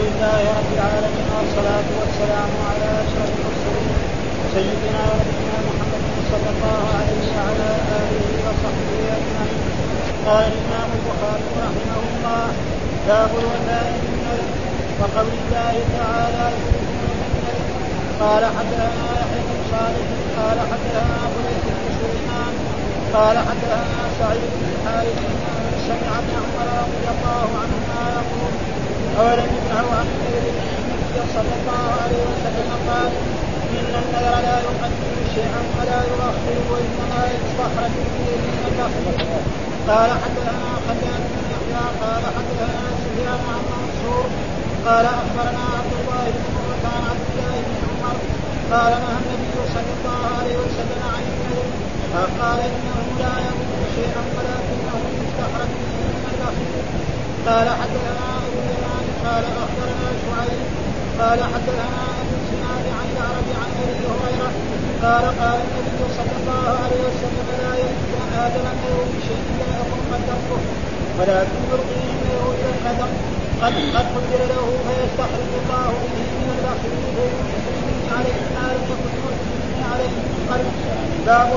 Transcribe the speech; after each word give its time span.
لله 0.00 0.40
رب 0.58 0.70
العالمين 0.78 1.28
والصلاة 1.36 1.88
والسلام 2.00 2.50
على 2.68 2.88
أشرف 3.04 3.30
المرسلين 3.38 3.90
سيدنا 4.54 5.02
ونبينا 5.10 5.58
محمد 5.68 6.04
صلى 6.32 6.48
الله 6.54 6.82
عليه 6.98 7.24
وعلى 7.36 7.68
آله 8.00 8.26
وصحبه 8.46 9.00
أجمعين. 9.18 9.62
قال 10.26 10.44
الإمام 10.52 10.88
البخاري 10.98 11.46
رحمه 11.64 12.00
الله 12.10 12.44
باب 13.08 13.30
بالنذر 13.64 14.42
وقول 15.00 15.28
الله 15.40 15.74
تعالى 15.98 16.46
قال 18.22 18.42
حدثنا 18.56 19.06
يحيى 19.20 19.42
بن 19.48 19.58
صالح 19.72 20.06
قال 20.38 20.58
حدثنا 20.70 21.18
فليح 21.34 21.64
بن 21.66 21.86
سليمان 22.00 22.54
قال 23.14 23.36
حدثنا 23.48 24.00
سعيد 24.18 24.50
بن 24.56 24.64
الحارث 24.74 25.18
سمع 25.86 26.12
ابن 26.22 26.32
عمر 26.44 26.68
رضي 26.84 27.06
الله 27.14 27.48
عنهما 27.62 28.00
يقول 28.18 28.71
صلى 31.36 31.54
الله 31.60 31.84
عليه 32.02 32.22
وسلم 32.30 32.70
قال 32.88 33.10
إن 33.78 33.92
النذر 34.02 34.34
لا 34.48 34.56
يقدم 34.68 35.16
شيئا 35.34 35.62
ولا 35.76 36.00
يؤخر 36.10 36.56
وإنما 36.70 37.20
يستخرج 37.34 37.94
به 38.14 38.28
من 38.46 38.58
البخل 38.68 39.06
قال 39.90 40.10
حدثنا 40.22 40.70
خلاد 40.86 41.22
بن 41.32 41.44
يحيى 41.54 41.84
قال 42.02 42.22
حدثنا 42.36 42.82
سفيان 43.02 43.40
عن 43.52 43.62
منصور 43.72 44.26
قال 44.86 45.06
أخبرنا 45.22 45.64
عبد 45.78 45.94
الله 46.00 46.24
بن 46.36 46.44
عمر 46.56 46.78
عن 46.94 47.02
عبد 47.10 47.26
الله 47.32 47.54
بن 47.66 47.74
عمر 47.88 48.16
قال 48.72 48.92
نهى 49.02 49.18
النبي 49.22 49.54
صلى 49.74 49.92
الله 49.98 50.20
عليه 50.38 50.56
وسلم 50.64 51.00
عن 51.14 51.22
النذر 51.32 51.66
فقال 52.12 52.58
إنه 52.74 52.98
لا 53.22 53.34
يملك 53.46 53.80
شيئا 53.96 54.22
ولكنه 54.36 54.96
يستخرج 55.20 55.70
به 55.80 55.92
من 56.12 56.24
البخيل 56.32 56.84
قال 57.46 57.68
حدثنا 57.80 58.28
اليمان 58.48 59.01
قال 59.26 59.44
أخبرنا 59.64 60.08
شعيب 60.22 60.60
قال 61.20 61.38
حدثنا 61.52 61.86
أبو 62.20 62.36
سنان 62.50 62.84
عن 62.98 63.06
العرب 63.14 63.48
عن 63.62 63.70
أبي 63.82 64.04
هريرة 64.12 64.50
قال 65.04 65.24
قال 65.40 65.58
النبي 65.66 66.00
صلى 66.18 66.34
الله 66.40 66.68
عليه 66.84 67.00
وسلم 67.08 67.46
لا 67.62 67.72
يملك 67.82 68.12
آدم 68.44 68.64
انه 68.72 68.96
بشيء 69.12 69.44
لا 69.60 69.70
يكن 69.80 70.00
قدرته 70.12 70.60
ولكن 71.18 71.58
يلقيه 71.70 72.10
منه 72.22 72.44
إلى 72.58 72.70
القدر 72.74 73.10
قد 73.62 73.74
قد 73.96 74.06
قدر 74.14 74.40
له 74.52 74.66
فيستخرج 74.86 75.52
الله 75.62 75.92
به 76.14 76.28
من 76.38 76.48
البخيل 76.56 77.00
فيمسك 77.14 78.12
عليه. 78.16 78.38
يكن 78.74 78.98
يلقيه 79.18 79.84
عليه 79.92 80.14
قبل 80.50 80.66
باب 81.26 81.50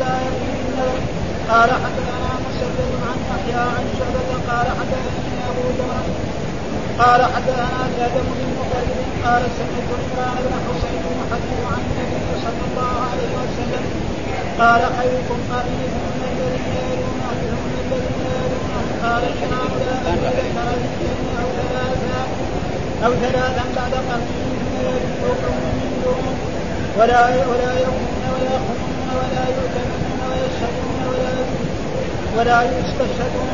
لا 0.00 0.14
يكون 0.26 1.20
قال 1.50 1.70
حدثنا 1.70 2.30
مسدد 2.46 2.92
عن 3.06 3.18
يحيى 3.30 3.60
عن 3.76 3.84
شعبة 3.98 4.30
قال 4.50 4.66
حدثني 4.78 5.38
أبو 5.50 5.64
جمرة 5.78 6.04
قال 7.00 7.22
حدثنا 7.34 7.66
آدم 7.84 8.24
بن 8.28 8.40
مطرب 8.58 8.98
قال 9.24 9.42
سمعت 9.58 9.88
عمران 10.00 10.36
بن 10.44 10.54
حسين 10.66 11.04
يحدث 11.20 11.58
عن 11.72 11.82
النبي 11.88 12.28
صلى 12.44 12.64
الله 12.68 12.94
عليه 13.10 13.32
وسلم 13.40 13.84
قال 14.58 14.82
خيركم 14.98 15.38
قرني 15.50 15.84
ثم 15.94 16.20
الذين 16.30 16.76
يلونه 16.90 17.30
ثم 17.50 17.72
الذين 17.86 18.26
يلونه 18.42 18.84
قال 19.04 19.22
ذكر 20.38 20.66
الاثنين 20.76 21.18
أو 21.40 21.46
ثلاثا 21.58 22.20
أو 23.06 23.12
ثلاثا 23.14 23.64
بعد 23.76 23.92
قرنه 24.08 24.40
ثم 24.60 24.74
يدعوكم 24.88 25.54
من 25.80 25.92
دون 26.04 26.26
ولا 26.98 27.20
ولا 27.50 27.72
يؤمنون 27.84 28.24
ولا 28.34 28.50
يخونون 28.56 29.08
ولا 29.20 29.44
يؤتمنون 29.56 30.20
ويشهدون 30.30 30.98
ولا 31.10 31.32
ولا 32.36 32.62
يستشهدون 32.62 33.50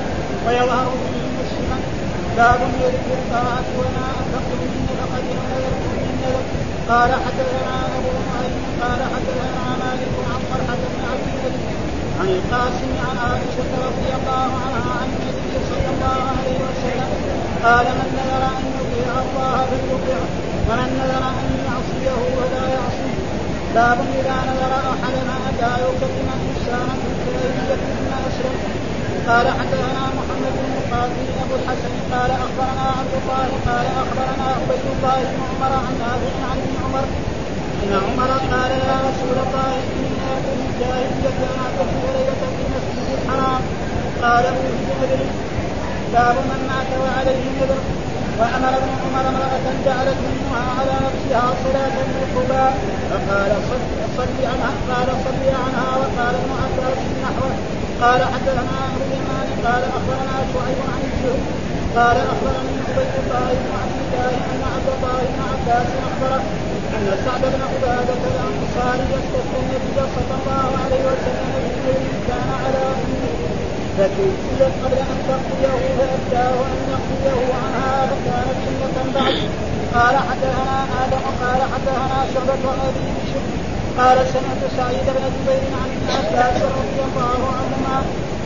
ويظهر 0.46 0.90
فيه 1.10 1.26
مسلما 1.38 1.95
باب 2.36 2.60
يذكر 2.84 3.12
الطاعة 3.22 3.68
وما 3.78 4.06
أنفقتم 4.20 4.60
من 4.72 4.82
نفقة 4.88 5.26
ونذرتم 5.38 5.92
من 6.04 6.14
نذر 6.22 6.44
قال 6.90 7.10
حدثنا 7.24 7.74
أبو 7.96 8.10
نعيم 8.28 8.54
قال 8.82 9.00
حدثنا 9.12 9.62
مالك 9.82 10.14
عن 10.30 10.40
طلحة 10.50 10.82
بن 10.92 11.00
عبد 11.10 11.26
الملك 11.32 11.66
عن 12.20 12.28
القاسم 12.36 12.90
عن 13.06 13.16
عائشة 13.26 13.70
رضي 13.88 14.10
الله 14.18 14.48
عنها 14.64 14.92
عن 15.00 15.08
النبي 15.16 15.54
صلى 15.70 15.88
الله 15.94 16.18
عليه 16.36 16.58
وسلم. 16.66 17.10
قال 17.64 17.86
من 17.98 18.08
نذر 18.18 18.42
أن 18.58 18.64
يطيع 18.78 19.12
الله 19.24 19.56
فليطيعه 19.70 20.28
ومن 20.68 20.88
نذر 21.00 21.24
أن 21.40 21.48
يعصيه 21.66 22.20
فلا 22.36 22.64
يعصيه. 22.76 23.18
باب 23.74 23.98
إذا 24.18 24.36
نذر 24.48 24.72
أحدنا 24.94 25.34
ان 25.48 25.54
لا 25.60 25.74
يكلم 25.86 26.28
انسانا 26.48 26.94
في 27.00 27.08
الجاهلية 27.12 27.76
ثم 27.92 28.10
اسلم 28.28 28.75
قال 29.28 29.46
حدثنا 29.58 30.04
محمد 30.18 30.54
بن 30.62 30.72
القاسم 30.80 31.26
أبو 31.44 31.54
الحسن 31.60 31.92
قال 32.12 32.30
أخبرنا 32.44 32.86
عبد 32.98 33.14
الله 33.20 33.48
قال 33.68 33.86
أخبرنا 34.02 34.46
عبيد 34.58 34.86
الله 34.94 35.18
بن 35.30 35.40
عمر 35.50 35.72
عن 35.84 35.94
نافع 36.02 36.34
عن 36.50 36.58
ابن 36.64 36.76
عمر. 36.84 37.04
إن 37.82 37.92
عمر 38.06 38.30
قال 38.52 38.70
يا 38.88 38.96
رسول 39.08 39.36
الله 39.44 39.72
إني 39.94 40.14
اكل 40.34 40.58
الجاهلية 40.68 41.36
ان 41.46 41.58
اعتكف 41.64 42.02
ليله 42.14 42.42
في 42.56 42.62
المسجد 42.66 43.08
الحرام. 43.18 43.62
قال 44.22 44.44
اوفي 44.46 44.72
بنذر 44.78 45.22
باب 46.12 46.36
من 46.50 46.60
مات 46.70 46.90
وعليه 47.02 47.44
نذر. 47.60 47.80
وأمر 48.38 48.72
ابن 48.80 48.92
عمر 49.02 49.28
امرأة 49.32 49.66
جعلت 49.86 50.20
منها 50.32 50.62
على 50.78 50.94
نفسها 51.06 51.48
صلاه 51.64 51.96
بالقباء 52.08 52.72
فقال 53.10 53.52
صل 53.70 53.82
صل 54.16 54.38
عنها 54.52 54.72
قال 54.90 55.08
صل 55.26 55.44
عنها 55.62 55.88
وقال 56.00 56.34
ابن 56.40 56.50
عباس 56.62 56.98
نحوه 57.22 57.54
قال 58.06 58.22
حدثنا 58.34 58.76
أبو 58.86 59.00
اليمان 59.06 59.48
قال 59.66 59.82
أخبرنا 59.98 60.36
شعيب 60.52 60.80
عن 60.92 61.00
الزهري 61.10 61.42
قال 61.96 62.16
أخبرني 62.32 62.74
عبيد 62.88 63.14
الله 63.22 63.48
بن 63.62 63.70
عبد 63.80 63.98
الله 64.04 64.32
أن 64.52 64.60
عبد 64.74 64.88
الله 64.96 65.18
بن 65.32 65.40
عباس 65.50 65.88
اخبره 66.06 66.42
أن 66.96 67.04
سعد 67.24 67.42
بن 67.54 67.62
عبادة 67.72 68.20
الأنصاري 68.32 69.04
يستفتي 69.14 69.58
النبي 69.62 69.98
صلى 70.16 70.34
الله 70.40 70.68
عليه 70.82 71.02
وسلم 71.10 71.50
بالليل 71.62 72.14
كان 72.28 72.48
على 72.62 72.82
أمه 72.94 73.34
فتوفيت 73.96 74.60
قبل 74.82 74.98
أن 75.12 75.18
تقضيه 75.28 75.82
فابداه 75.98 76.56
أن 76.72 76.80
يقضيه 76.92 77.54
عنها 77.62 78.06
فكانت 78.10 78.58
سنه 78.80 79.06
بعد. 79.14 79.36
قال 79.94 80.16
حدثنا 80.28 80.76
آدم 81.02 81.24
قال 81.42 81.60
حدثنا 81.72 82.18
شعبة 82.34 82.64
أبي 82.88 83.25
قال 83.98 84.18
سمعت 84.34 84.62
سعيد 84.76 85.06
بن 85.16 85.24
جبير 85.36 85.62
عن 85.80 85.88
ابن 85.96 86.08
عباس 86.16 86.62
رضي 86.62 87.00
الله 87.08 87.40
عنهما 87.58 87.96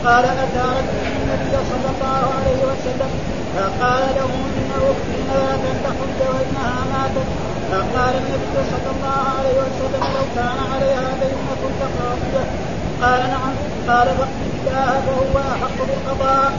قال 0.05 0.25
اتى 0.25 0.63
رجل 0.77 0.97
النبي 1.21 1.55
صلى 1.71 1.87
الله 1.93 2.21
عليه 2.37 2.61
وسلم 2.69 3.11
فقال 3.55 4.03
له 4.17 4.31
ان 4.59 4.71
أختي 4.89 5.19
ان 5.69 5.77
تحج 5.83 6.19
وانها 6.29 6.81
ماتت. 6.93 7.27
فقال 7.71 8.13
النبي 8.21 8.57
صلى 8.71 8.89
الله 8.95 9.21
عليه 9.37 9.55
وسلم 9.61 10.03
لو 10.15 10.25
كان 10.35 10.57
عليها 10.73 11.07
بينة 11.21 11.51
فقاضية 11.79 12.43
قال 13.01 13.19
نعم. 13.19 13.53
قال 13.89 14.07
فاقض 14.17 14.51
الله 14.67 15.01
فهو 15.05 15.35
أحق 15.53 15.77
بالقضاء. 15.87 16.51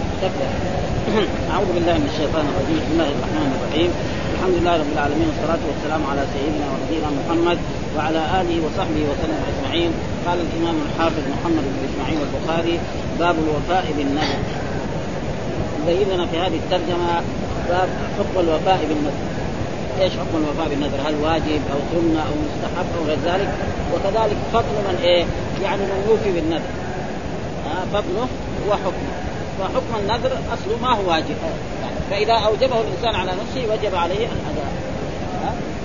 أعوذ 1.52 1.72
بالله 1.74 1.92
من 1.92 2.08
الشيطان 2.14 2.44
الرجيم. 2.50 2.78
بسم 2.80 2.92
الله 2.92 3.10
الرحمن 3.16 3.50
الرحيم. 3.56 3.90
الحمد 4.42 4.58
لله 4.60 4.76
رب 4.76 4.92
العالمين 4.92 5.28
والصلاة 5.28 5.62
والسلام 5.70 6.02
على 6.10 6.22
سيدنا 6.34 6.66
ونبينا 6.72 7.08
محمد 7.18 7.58
وعلى 7.96 8.20
آله 8.40 8.56
وصحبه 8.66 9.02
وسلم 9.10 9.40
أجمعين 9.50 9.90
قال 10.26 10.38
الإمام 10.46 10.76
الحافظ 10.86 11.22
محمد 11.34 11.64
بن 11.72 11.80
إسماعيل 11.88 12.18
البخاري 12.26 12.78
باب 13.18 13.36
الوفاء 13.44 13.84
بالنذر 13.96 14.40
يبين 15.80 16.08
لنا 16.14 16.26
في 16.26 16.38
هذه 16.38 16.58
الترجمة 16.64 17.22
باب 17.68 17.88
حكم 18.18 18.40
الوفاء 18.40 18.80
بالنذر 18.88 19.22
إيش 20.00 20.12
حكم 20.12 20.36
الوفاء 20.42 20.68
بالنذر؟ 20.68 20.98
هل 21.06 21.14
واجب 21.22 21.62
أو 21.72 21.80
سنة 21.92 22.20
أو 22.28 22.34
مستحب 22.44 22.88
أو 22.98 23.04
غير 23.08 23.18
ذلك؟ 23.24 23.50
وكذلك 23.94 24.36
فضل 24.52 24.76
من 24.88 24.98
إيه؟ 25.02 25.24
يعني 25.62 25.82
من 25.82 25.98
يوفي 26.08 26.30
بالنذر. 26.32 26.72
فضله 27.92 28.26
وحكمه. 28.68 29.14
فحكم 29.58 29.92
النذر 30.00 30.32
أصله 30.54 30.76
ما 30.82 30.88
هو 30.88 31.10
واجب 31.10 31.36
فإذا 32.12 32.32
أوجبه 32.32 32.80
الإنسان 32.80 33.14
على 33.14 33.30
نفسه 33.30 33.72
وجب 33.72 33.94
عليه 33.94 34.26
الاداء 34.26 34.72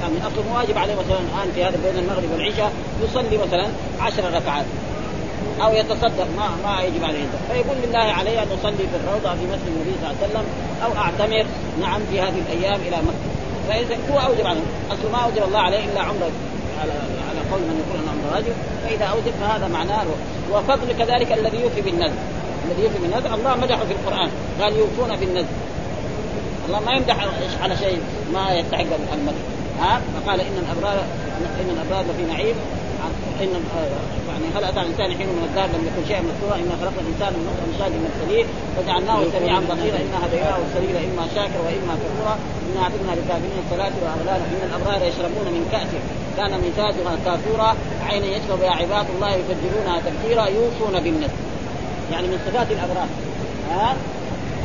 يعني 0.01 0.18
اصله 0.27 0.56
واجب 0.56 0.77
عليه 0.77 0.94
مثلا 0.94 1.19
الآن 1.19 1.51
في 1.56 1.63
هذا 1.63 1.77
بين 1.83 2.03
المغرب 2.03 2.31
والعشاء 2.33 2.71
يصلي 3.03 3.38
مثلا 3.38 3.68
عشر 4.00 4.24
ركعات. 4.33 4.65
أو 5.62 5.74
يتصدق 5.74 6.27
ما 6.38 6.50
ما 6.63 6.81
يجب 6.81 7.03
عليه 7.03 7.19
ذلك. 7.19 7.41
فيقول 7.51 7.77
لله 7.83 8.00
علي 8.00 8.39
أن 8.39 8.47
اصلي 8.59 8.77
في 8.91 8.97
الروضة 9.03 9.29
في 9.29 9.45
مسجد 9.53 9.68
النبي 9.68 9.94
صلى 10.01 10.09
الله 10.09 10.18
عليه 10.21 10.27
وسلم 10.27 10.45
أو 10.85 10.91
أعتمر 11.03 11.45
نعم 11.81 12.01
في 12.12 12.21
هذه 12.21 12.41
الأيام 12.47 12.80
إلى 12.88 12.97
مكه 12.97 13.27
فإذا 13.69 13.97
هو 14.12 14.19
أوجب 14.19 14.47
عليه. 14.47 14.68
اصله 14.91 15.12
ما 15.12 15.18
أوجب 15.18 15.44
الله 15.47 15.59
عليه 15.59 15.85
إلا 15.85 16.01
عمرة. 16.01 16.31
على 16.81 16.91
على 17.30 17.39
قول 17.51 17.62
من 17.62 17.83
يقول 17.83 18.00
أن 18.03 18.09
عمرة 18.13 18.35
واجب. 18.35 18.53
فإذا 18.83 19.06
أوجب 19.06 19.33
فهذا 19.41 19.68
معناه 19.68 20.06
وفضل 20.51 20.94
كذلك 21.00 21.31
الذي 21.31 21.57
يوفي 21.62 21.81
بالنذر. 21.81 22.19
الذي 22.65 22.83
يوفي 22.83 22.97
بالنذر 23.00 23.33
الله 23.33 23.56
مدحه 23.56 23.85
في 23.85 23.94
القرآن. 23.94 24.30
قال 24.62 24.75
يوفون 24.75 25.15
بالنذر. 25.15 25.53
الله 26.68 26.80
ما 26.80 26.92
يمدح 26.92 27.18
على 27.64 27.78
شيء 27.78 28.00
ما 28.34 28.54
يستحق 28.54 28.86
المدح 29.14 29.44
ها؟ 29.81 30.02
فقال 30.14 30.40
إن 30.42 30.58
الأبرار 30.64 31.04
إن 31.62 31.69
الأبرار 31.75 32.06
لفي 32.10 32.24
نعيم. 32.34 32.56
إن 33.42 33.50
يعني 34.30 34.48
هل 34.56 34.64
أتى 34.64 34.80
الإنسان 34.81 35.10
حين 35.18 35.30
من 35.38 35.44
الدار؟ 35.50 35.68
لم 35.75 35.81
يكن 35.88 36.08
شيئا 36.08 36.22
مذكورا. 36.30 36.56
إنا 36.56 36.75
خلقنا 36.81 37.02
الإنسان 37.06 37.31
من 37.36 37.42
نطفة 37.48 37.66
مشاج 37.74 37.92
من 38.04 38.12
سليم. 38.22 38.48
وجعلناه 38.78 39.19
سميعا 39.36 39.60
بصيرا. 39.69 39.98
إنا 40.06 40.18
هديناه 40.25 40.58
السبيل 40.68 40.96
إما 41.08 41.24
شاكر 41.36 41.60
وإما 41.66 41.94
كفورا. 42.02 42.36
إنا 42.68 42.80
اعتدنا 42.84 43.12
للكافرين 43.18 43.58
الصلاة 43.64 43.96
واغلالا 44.04 44.46
إن 44.54 44.62
الأبرار 44.69 45.00
يشربون 45.10 45.48
من 45.56 45.64
كأس 45.74 45.92
كان 46.38 46.52
مزاجها 46.64 47.14
كافورا. 47.25 47.69
عين 48.08 48.24
يشرب 48.36 48.60
بها 48.62 48.75
عباد 48.81 49.06
الله 49.16 49.31
يفجرونها 49.40 49.98
تفجيرا. 50.06 50.46
يوفون 50.58 50.96
بالنذر 51.04 51.38
يعني 52.12 52.28
من 52.31 52.38
صفات 52.46 52.69
الأبرار. 52.75 53.10
ها؟ 53.72 53.90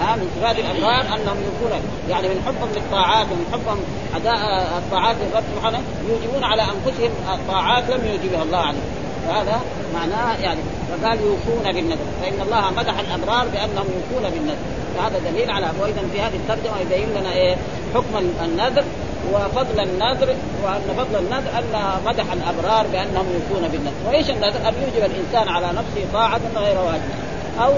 من 0.03 0.31
صفات 0.37 0.57
الابرار 0.59 1.01
أنهم 1.01 1.37
يكون 1.51 1.73
يعني 2.11 2.29
من 2.29 2.43
حبهم 2.47 2.69
للطاعات 2.77 3.27
ومن 3.33 3.47
حبهم 3.53 3.79
أداء 4.17 4.39
الطاعات 4.79 5.17
للرب 5.23 5.45
سبحانه 5.57 5.81
يوجبون 6.09 6.45
على 6.45 6.63
أنفسهم 6.63 7.11
الطاعات 7.35 7.85
لم 7.91 8.07
يوجبها 8.07 8.43
الله 8.43 8.59
عليهم. 8.59 8.89
وهذا 9.29 9.61
معناه 9.95 10.37
يعني 10.43 10.61
فقال 10.91 11.19
يوفون 11.21 11.73
بالنذر. 11.75 12.07
فإن 12.23 12.41
الله 12.43 12.71
مدح 12.71 12.99
الأبرار 12.99 13.47
بأنهم 13.49 13.87
يوفون 13.97 14.31
بالنذر. 14.31 14.63
فهذا 14.97 15.19
دليل 15.31 15.51
على 15.51 15.67
واذا 15.81 16.03
في 16.13 16.21
هذه 16.21 16.37
الترجمه 16.37 16.79
يبين 16.81 17.09
لنا 17.21 17.33
إيه؟ 17.33 17.57
حكم 17.95 18.15
النذر 18.45 18.85
وفضل 19.33 19.81
النذر 19.81 20.35
وأن 20.65 20.95
فضل 20.99 21.19
النذر 21.19 21.51
أن 21.59 22.01
مدح 22.07 22.33
الأبرار 22.33 22.87
بأنهم 22.93 23.27
يوفون 23.35 23.69
بالنذر، 23.69 23.93
وإيش 24.07 24.31
النذر؟ 24.31 24.69
أن 24.69 24.75
يوجب 24.83 25.11
الإنسان 25.11 25.49
على 25.49 25.67
نفسه 25.67 26.13
طاعة 26.13 26.41
غير 26.57 26.79
واجبة. 26.79 27.32
أو 27.61 27.73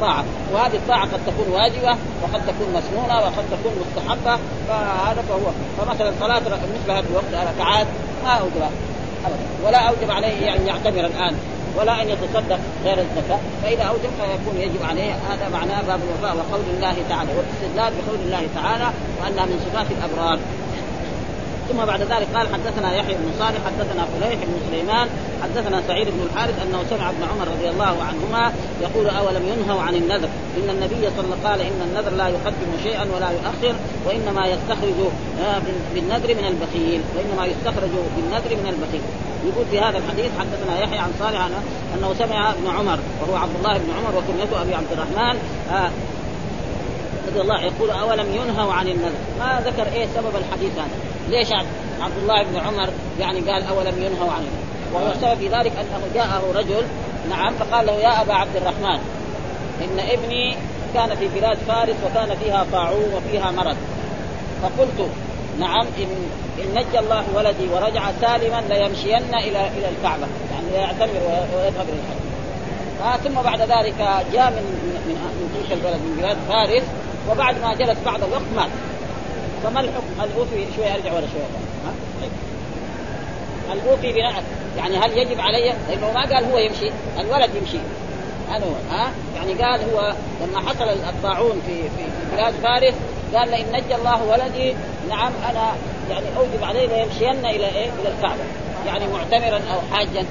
طاعة. 0.00 0.24
وهذه 0.52 0.74
الطاعة 0.74 1.02
قد 1.02 1.20
تكون 1.26 1.54
واجبة 1.54 1.96
وقد 2.22 2.46
تكون 2.46 2.68
مسنونة 2.74 3.18
وقد 3.18 3.44
تكون 3.50 3.72
مستحبة. 3.80 4.38
فهذا 4.68 5.22
فهو. 5.28 5.50
فمثلا 5.78 6.12
صلاة 6.20 6.40
مثل 6.40 6.90
هذا 6.90 7.04
الوقت 7.10 7.54
ركعات 7.54 7.86
ما 8.24 8.30
أوجب 8.30 8.70
ولا 9.66 9.78
أوجب 9.78 10.10
عليه 10.10 10.46
يعني 10.46 10.66
يعتمر 10.66 11.06
الآن 11.06 11.34
ولا 11.78 12.02
أن 12.02 12.08
يتصدق 12.08 12.58
غير 12.84 12.98
الزكاة. 12.98 13.38
فإذا 13.62 13.82
أوجب 13.82 14.10
فيكون 14.20 14.60
يجب 14.60 14.82
عليه. 14.90 15.12
هذا 15.12 15.48
معناه 15.52 15.82
باب 15.82 16.00
الوفاء 16.08 16.36
وقول 16.36 16.60
الله 16.76 16.96
تعالى 17.08 17.30
والاستدلال 17.36 17.92
بقول 18.02 18.20
الله 18.26 18.46
تعالى 18.54 18.90
وأنها 19.20 19.46
من 19.46 19.60
صفات 19.66 19.86
الأبرار. 19.90 20.38
ثم 21.68 21.84
بعد 21.84 22.00
ذلك 22.00 22.28
قال 22.34 22.48
حدثنا 22.54 22.96
يحيى 22.96 23.14
بن 23.14 23.30
صالح 23.38 23.58
حدثنا 23.66 24.04
فليح 24.04 24.34
بن 24.44 24.54
سليمان 24.70 25.08
حدثنا 25.42 25.82
سعيد 25.88 26.08
بن 26.08 26.26
الحارث 26.26 26.62
أنه 26.62 26.84
سمع 26.90 27.10
ابن 27.10 27.22
عمر 27.22 27.48
رضي 27.48 27.68
الله 27.68 28.02
عنهما 28.02 28.52
يقول 28.82 29.08
أولم 29.08 29.42
ينهوا 29.48 29.82
عن 29.82 29.94
النذر؟ 29.94 30.28
إن 30.56 30.70
النبي 30.70 31.10
صلى 31.16 31.24
الله 31.24 31.24
عليه 31.24 31.28
وسلم 31.28 31.46
قال 31.46 31.60
إن 31.60 31.80
النذر 31.88 32.16
لا 32.16 32.28
يقدم 32.28 32.70
شيئا 32.82 33.06
ولا 33.16 33.30
يؤخر 33.30 33.74
وإنما 34.06 34.46
يستخرج 34.46 34.98
آه، 35.40 35.62
بالنذر 35.94 36.34
من 36.34 36.46
البخيل 36.46 37.00
وإنما 37.16 37.46
يستخرج 37.46 37.90
بالنذر 38.16 38.50
من 38.62 38.68
البخيل. 38.68 39.02
يقول 39.44 39.64
في 39.70 39.80
هذا 39.80 39.98
الحديث 39.98 40.30
حدثنا 40.38 40.80
يحيى 40.80 40.98
عن 40.98 41.12
صالح 41.20 41.48
أنه 41.94 42.14
سمع 42.18 42.50
ابن 42.50 42.66
عمر 42.68 42.98
وهو 43.22 43.36
عبد 43.36 43.56
الله 43.58 43.78
بن 43.78 43.90
عمر 43.98 44.18
وكنيته 44.18 44.62
أبي 44.62 44.74
عبد 44.74 44.92
الرحمن 44.92 45.38
آه 45.72 45.90
رضي 47.28 47.40
الله 47.40 47.60
يقول 47.60 47.90
أولم 47.90 48.26
ينهوا 48.34 48.72
عن 48.72 48.88
النذر؟ 48.88 49.18
ما 49.38 49.62
ذكر 49.66 49.92
إيه 49.92 50.06
سبب 50.14 50.36
الحديث 50.36 50.72
هذا؟ 50.72 51.13
ليش 51.28 51.48
عبد 52.00 52.16
الله 52.22 52.42
بن 52.42 52.56
عمر 52.56 52.88
يعني 53.20 53.40
قال 53.40 53.66
أولم 53.66 54.02
ينهوا 54.02 54.32
عنه. 54.32 54.48
وهو 54.94 55.12
السبب 55.12 55.34
في 55.34 55.48
ذلك 55.48 55.72
أنه 55.76 56.00
جاءه 56.14 56.42
رجل 56.54 56.82
نعم 57.30 57.54
فقال 57.54 57.86
له 57.86 57.92
يا 57.92 58.22
أبا 58.22 58.34
عبد 58.34 58.56
الرحمن 58.56 58.98
إن 59.84 59.98
ابني 59.98 60.56
كان 60.94 61.14
في 61.14 61.28
بلاد 61.28 61.58
فارس 61.68 61.96
وكان 62.04 62.36
فيها 62.36 62.66
طاعون 62.72 63.14
وفيها 63.14 63.50
مرض. 63.50 63.76
فقلت 64.62 65.08
نعم 65.58 65.86
إن 65.98 66.28
إن 66.58 66.74
نجى 66.74 66.98
الله 66.98 67.24
ولدي 67.34 67.68
ورجع 67.72 68.10
سالما 68.20 68.62
ليمشين 68.68 69.34
إلى 69.34 69.68
إلى 69.78 69.88
الكعبة. 69.98 70.26
يعني 70.52 70.84
يعتمر 70.84 71.20
ويذهب 71.56 71.86
إلى 71.88 71.98
الحج 71.98 72.24
ثم 73.24 73.42
بعد 73.42 73.60
ذلك 73.60 73.98
جاء 74.32 74.50
من 74.50 74.64
من 75.06 75.14
من 75.14 75.48
تلك 75.54 75.72
البلد 75.72 76.00
من 76.00 76.16
بلاد 76.20 76.36
فارس 76.48 76.82
وبعد 77.30 77.54
ما 77.62 77.74
جلس 77.74 77.98
بعض 78.04 78.24
الوقت 78.24 78.42
مات. 78.56 78.70
فما 79.64 79.80
الحكم؟ 79.80 80.20
هل 80.20 80.28
اوفي 80.38 80.66
شوية 80.76 80.94
أرجع 80.94 81.12
ولا 81.12 81.26
شوية 81.32 81.42
ها؟ 81.86 81.92
هل 83.72 83.80
اوفي 83.88 84.12
بناء 84.12 84.42
يعني 84.76 84.96
هل 84.96 85.18
يجب 85.18 85.40
علي؟ 85.40 85.72
لأنه 85.88 86.12
ما 86.14 86.20
قال 86.20 86.44
هو 86.52 86.58
يمشي، 86.58 86.90
الولد 87.20 87.50
يمشي. 87.54 87.78
هو 88.50 88.96
ها؟ 88.96 89.10
يعني 89.36 89.52
قال 89.52 89.80
هو 89.92 90.14
لما 90.42 90.60
حصل 90.68 90.88
الطاعون 90.88 91.62
في 91.66 91.82
في 91.82 92.04
بلاد 92.32 92.54
فارس 92.54 92.94
قال 93.34 93.50
لئن 93.50 93.66
نجى 93.72 93.94
الله 93.94 94.22
ولدي 94.22 94.74
نعم 95.08 95.32
أنا 95.50 95.72
يعني 96.10 96.26
أوجب 96.36 96.64
عليه 96.64 96.86
ليمشين 96.86 97.46
إلى 97.46 97.66
إيه؟ 97.66 97.90
إلى 98.00 98.08
الكعبة، 98.16 98.42
يعني 98.86 99.04
معتمرا 99.06 99.60
أو 99.74 99.96
حاجا. 99.96 100.26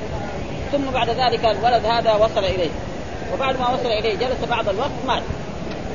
ثم 0.72 0.92
بعد 0.94 1.10
ذلك 1.10 1.46
الولد 1.46 1.86
هذا 1.86 2.14
وصل 2.14 2.46
إليه. 2.46 2.70
وبعد 3.34 3.60
ما 3.60 3.70
وصل 3.70 3.88
إليه 3.88 4.16
جلس 4.16 4.50
بعض 4.50 4.70
الوقت 4.70 4.92
مات. 5.08 5.24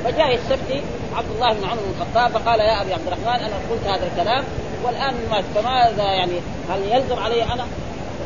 فجاء 0.03 0.35
السبتي 0.35 0.81
عبد 1.15 1.31
الله 1.35 1.53
بن 1.53 1.63
عمر 1.63 1.81
بن 1.81 2.01
الخطاب 2.01 2.31
فقال 2.31 2.59
يا 2.59 2.81
أبي 2.81 2.93
عبد 2.93 3.07
الرحمن 3.07 3.43
أنا 3.45 3.55
قلت 3.71 3.87
هذا 3.87 4.07
الكلام 4.07 4.43
والآن 4.83 5.15
مات 5.31 5.43
فماذا 5.55 6.03
يعني؟ 6.03 6.39
هل 6.69 6.81
يلزم 6.91 7.19
علي 7.19 7.43
أنا؟ 7.43 7.65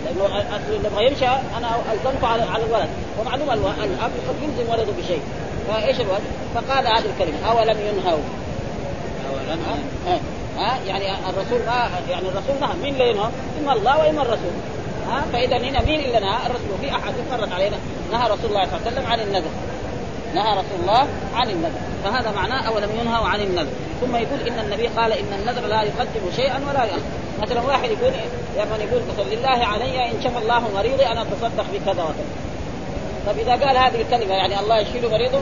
لأنه 0.06 0.46
يبغى 0.72 1.08
يمشي 1.08 1.28
أنا 1.28 1.70
ألزمته 1.94 2.28
على 2.28 2.44
على 2.44 2.64
الولد. 2.64 2.90
ومعلوم 3.20 3.50
الأب 3.52 4.12
قد 4.28 4.36
يلزم 4.42 4.72
ولده 4.72 4.92
بشيء. 5.04 5.22
فإيش 5.68 6.02
الولد؟ 6.02 6.22
فقال 6.56 6.88
هذه 6.88 7.06
الكلمة 7.06 7.52
أولم 7.52 7.78
ينهوا؟ 7.80 8.20
أولم 9.30 9.60
ها, 10.08 10.20
ها؟ 10.58 10.80
يعني 10.88 11.06
الرسول 11.30 11.60
ما 11.66 11.90
يعني 12.10 12.28
الرسول 12.28 12.56
نهى 12.62 12.74
مين 12.84 12.94
اللي 12.94 13.10
ينهى؟ 13.10 13.30
إما 13.62 13.74
الله 13.74 14.00
وإما 14.00 14.22
الرسول. 14.22 14.54
ها؟ 15.10 15.24
فإذا 15.34 15.58
هنا 15.58 15.82
مين 15.82 16.00
اللي 16.00 16.20
نهى؟ 16.20 16.38
الرسول. 16.46 16.78
في 16.82 16.92
أحد 16.92 17.14
مرت 17.32 17.52
علينا. 17.54 17.78
نهى 18.12 18.24
رسول 18.24 18.46
الله 18.46 18.66
صلى 18.66 18.78
الله 18.78 18.88
عليه 18.88 18.88
وسلم 18.88 19.06
عن 19.06 19.20
النذر. 19.20 19.52
نهى 20.34 20.52
رسول 20.52 20.80
الله 20.82 21.08
عن 21.36 21.50
النذر. 21.50 21.80
فهذا 22.04 22.32
معناه 22.32 22.68
اولم 22.68 22.90
ينهوا 23.00 23.28
عن 23.28 23.42
النذر. 23.42 23.72
ثم 24.02 24.16
يقول 24.16 24.48
إن 24.48 24.60
النبي 24.60 24.88
قال 24.88 25.12
إن 25.12 25.34
النذر 25.40 25.68
لا 25.68 25.82
يقدم 25.82 26.32
شيئا 26.36 26.60
ولا 26.70 26.84
يأخر 26.86 27.02
مثلا 27.42 27.62
واحد 27.62 27.90
يقول 27.92 28.14
يعني 28.58 28.84
يقول 28.84 29.02
مثلا 29.14 29.36
لله 29.36 29.66
علي 29.66 30.12
إن 30.12 30.22
شفى 30.24 30.38
الله 30.38 30.64
مريضي 30.76 31.06
أنا 31.06 31.22
أتصدق 31.22 31.66
بكذا 31.74 32.04
وكذا. 32.04 32.26
طيب 33.28 33.40
إذا 33.40 33.66
قال 33.66 33.78
هذه 33.78 34.02
الكلمة 34.02 34.34
يعني 34.34 34.60
الله 34.60 34.80
يشفي 34.80 35.08
مريضه؟ 35.08 35.40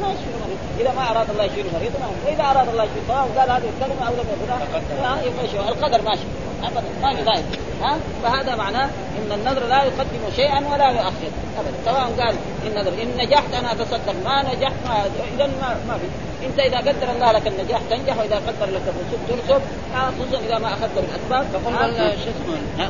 ما 0.00 0.08
مريضه. 0.08 0.45
إذا 0.80 0.92
ما 0.96 1.10
أراد 1.10 1.30
الله 1.30 1.44
يشفي 1.44 1.62
مريضه 1.74 1.98
ما 2.00 2.08
واذا 2.26 2.44
أراد 2.50 2.68
الله 2.68 2.84
يشفي 2.84 3.00
وقال 3.08 3.50
هذه 3.50 3.68
الكلمة 3.76 4.08
أو 4.08 4.12
لم 4.12 4.26
يقولها 4.34 5.22
يبقى 5.24 5.68
القدر 5.68 6.02
ماشي. 6.02 6.26
ابدا. 6.62 6.82
ما 7.02 7.14
في 7.14 7.24
فائدة. 7.24 7.46
ها؟ 7.82 7.98
فهذا 8.22 8.56
معناه 8.56 8.84
إن 9.18 9.32
النذر 9.32 9.66
لا 9.66 9.84
يقدم 9.84 10.22
شيئا 10.36 10.58
ولا 10.72 10.90
يؤخر. 10.90 11.30
ابدا. 11.58 11.76
سواء 11.84 12.12
قال 12.18 12.34
النذر 12.66 12.92
إن 13.02 13.08
نجحت 13.18 13.54
أنا 13.54 13.72
أتصدق. 13.72 14.14
ما 14.24 14.42
نجحت 14.42 14.74
ما 14.86 15.04
اذا 15.34 15.46
ما, 15.46 15.76
ما 15.88 15.98
في. 15.98 16.46
أنت 16.46 16.58
إذا 16.58 16.78
قدر 16.78 17.12
الله 17.12 17.32
لك 17.32 17.46
النجاح 17.46 17.80
تنجح 17.90 18.18
وإذا 18.18 18.36
قدر 18.36 18.66
لك 18.66 18.82
الرسوب 18.92 19.20
ترسب. 19.28 19.62
خصوصا 19.94 20.44
إذا 20.46 20.58
ما 20.58 20.68
أخذت 20.68 20.94
بالاسباب 20.96 21.46
فقل 21.52 21.96
شو 21.96 22.30
اسمه؟ 22.30 22.88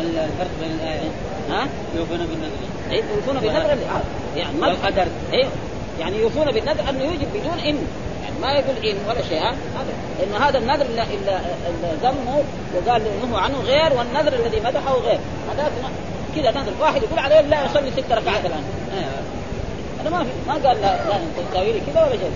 الفرق 0.00 0.50
بين 0.60 0.70
الآية. 0.70 1.10
ها؟ 1.50 1.66
يوفون 1.96 2.18
بالنذر. 2.18 2.50
اي 2.90 3.02
يوفون 3.16 3.40
بالنذر. 3.40 3.78
يعني 4.36 4.58
ما 4.60 4.68
قدر 4.68 5.06
أيوه 5.32 5.48
يعني 6.00 6.16
يوفون 6.16 6.52
بالنذر 6.52 6.90
أنه 6.90 7.04
يوجب 7.04 7.26
بدون 7.34 7.58
إن. 7.66 7.78
ما 8.42 8.52
يقول 8.52 8.86
إن 8.86 8.96
ولا 9.08 9.22
شيء 9.28 9.42
هذا 9.42 9.54
لأن 10.18 10.42
هذا 10.42 10.58
النذر 10.58 10.86
اللي, 10.86 11.02
اللي 11.02 11.92
ذمه 12.02 12.42
وقال 12.74 13.02
له 13.30 13.38
عنه 13.38 13.60
غير 13.60 13.92
والنذر 13.92 14.32
الذي 14.32 14.60
مدحه 14.60 14.94
غير. 14.94 15.18
هذا 15.52 15.70
كذا 16.36 16.50
نذر 16.50 16.72
واحد 16.80 17.02
يقول 17.02 17.18
عليه 17.18 17.40
لا 17.40 17.64
يصلي 17.64 17.90
ست 17.90 18.12
ركعات 18.12 18.46
الآن. 18.46 18.64
هذا 20.00 20.10
ما 20.10 20.24
في 20.24 20.30
ما 20.46 20.52
قال 20.52 20.80
لا 20.80 20.96
لا 21.08 21.18
تساوي 21.50 21.72
كذا 21.72 22.02
ولا 22.02 22.10
شيء. 22.10 22.32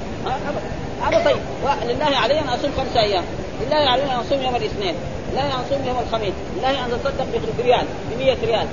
هذا 1.03 1.25
طيب. 1.25 1.37
لله 1.85 2.17
علي 2.17 2.41
أن 2.41 2.49
اصوم 2.49 2.71
خمسة 2.77 3.01
أيام. 3.01 3.25
لله 3.67 3.77
علي 3.77 4.03
أن 4.03 4.11
اصوم 4.27 4.43
يوم 4.43 4.57
الاثنين. 4.57 4.95
لله 5.33 5.47
أن 5.47 5.51
اصوم 5.51 5.87
يوم 5.87 5.97
الخميس. 6.07 6.35
لله 6.57 6.71
أن 6.71 6.93
اتصدق 6.93 7.27
بريال 7.59 7.87
ب 8.11 8.19
100 8.19 8.37
ريال. 8.45 8.67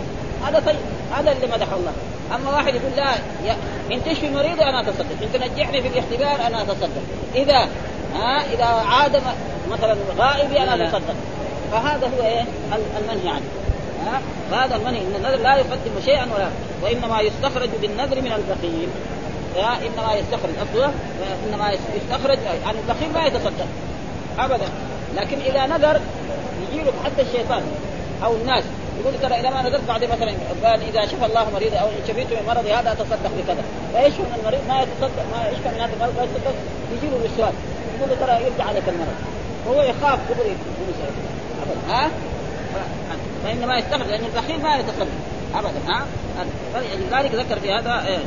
هذا 0.46 0.60
طيب. 0.66 0.76
هذا 1.12 1.32
اللي 1.32 1.48
مدح 1.48 1.74
الله. 1.74 1.94
أما 2.36 2.52
واحد 2.52 2.76
يقول 2.76 2.92
لا 2.98 3.16
إن 3.92 4.04
تشفي 4.04 4.30
مريضي 4.30 4.64
أنا 4.64 4.82
أتصدق. 4.82 5.16
إن 5.22 5.32
تنجحني 5.34 5.82
في 5.82 5.88
الاختبار 5.88 6.48
أنا 6.48 6.62
أتصدق. 6.62 7.02
إذا 7.36 7.68
ها 8.16 8.54
إذا 8.54 8.66
عاد 8.66 9.22
مثلا 9.72 9.96
غائبي 10.18 10.60
أنا 10.60 10.88
أتصدق. 10.88 11.16
فهذا 11.72 12.08
هو 12.08 12.26
إيه؟ 12.26 12.46
المنهي 13.00 13.30
عنه. 13.30 13.46
ها؟ 14.06 14.22
فهذا 14.52 14.76
المنهي. 14.76 15.02
إن 15.02 15.16
النذر 15.16 15.44
لا 15.44 15.56
يقدم 15.56 16.02
شيئا 16.06 16.28
ولا 16.36 16.50
وإنما 16.84 17.22
يستخرج 17.22 17.70
بالنذر 17.82 18.22
من 18.22 18.32
البخيل 18.32 18.90
إنما 19.58 20.14
يستخرج 20.14 20.54
اصله 20.62 20.94
انما 21.48 21.72
يستخرج 21.72 22.38
يعني 22.64 22.78
البخيل 22.80 23.14
ما 23.14 23.26
يتصدق. 23.26 23.68
ابدا. 24.40 24.66
لكن 25.16 25.38
إذا 25.40 25.66
نذر 25.66 26.00
يجي 26.74 26.84
حتى 27.06 27.22
الشيطان 27.22 27.64
أو 28.24 28.36
الناس 28.36 28.64
يقول 29.00 29.14
ترى 29.22 29.40
اذا 29.40 29.50
ما 29.50 29.62
نذرت 29.62 29.84
بعد 29.88 30.04
مثلا 30.04 30.32
قال 30.64 30.80
إذا 30.90 31.06
شفى 31.06 31.26
الله 31.26 31.50
مريض 31.54 31.74
أو 31.76 31.88
إن 31.88 32.02
شفيت 32.08 32.28
من 32.34 32.44
مرضي 32.48 32.74
هذا 32.74 32.92
أتصدق 32.92 33.32
بكذا. 33.38 33.64
فإيش 33.94 34.14
من 34.14 34.34
المريض؟ 34.40 34.60
ما 34.68 34.82
يتصدق. 34.82 35.24
ما 35.34 35.50
يشفى 35.52 35.70
من 35.76 35.82
هذا 35.82 35.94
المرض 35.94 36.14
ما 36.18 36.24
يتصدق. 36.24 36.54
يجي 36.94 37.08
له 37.12 37.18
الوسواس. 37.18 37.54
يقول 37.98 38.10
له 38.10 38.16
ترى 38.26 38.46
يرجع 38.46 38.64
عليك 38.64 38.84
المرض. 38.90 39.18
وهو 39.68 39.82
يخاف. 39.82 40.20
دغري 40.30 40.56
ها؟ 41.90 42.08
ف- 42.08 43.44
فإنما 43.46 43.78
يستخرج 43.78 44.08
لأن 44.08 44.26
البخيل 44.26 44.62
ما 44.62 44.76
يتصدق. 44.76 45.08
ابدا. 45.56 45.80
ها؟ 45.88 46.06
لذلك 47.12 47.36
ذكر 47.36 47.60
في 47.60 47.72
هذا 47.72 47.92
آه، 47.92 48.20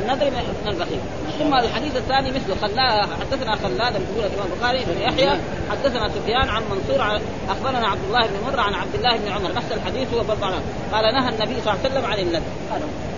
بالنذر 0.00 0.30
من 0.30 0.68
البخيل. 0.68 1.00
ثم 1.38 1.54
الحديث 1.54 1.96
الثاني 1.96 2.30
مثله 2.30 2.56
خلا 2.62 3.06
حدثنا 3.20 3.56
خلاد 3.56 3.94
يقول 3.94 4.24
الإمام 4.26 4.46
البخاري 4.52 4.84
بن 4.84 5.00
يحيى 5.00 5.38
حدثنا 5.70 6.08
سفيان 6.08 6.48
عن 6.48 6.62
منصور 6.70 7.02
عن 7.02 7.20
أخبرنا 7.48 7.88
عبد 7.88 8.04
الله 8.08 8.26
بن 8.26 8.52
مرة 8.52 8.60
عن 8.60 8.74
عبد 8.74 8.94
الله 8.94 9.16
بن 9.16 9.28
عمر. 9.28 9.54
نفس 9.54 9.72
الحديث 9.72 10.14
هو 10.14 10.22
برضه. 10.22 10.46
قال 10.92 11.14
نهى 11.14 11.28
النبي 11.28 11.60
صلى 11.64 11.72
الله 11.72 11.78
عليه 11.84 11.90
وسلم 11.90 12.04
عن 12.04 12.18
النذر. 12.18 12.42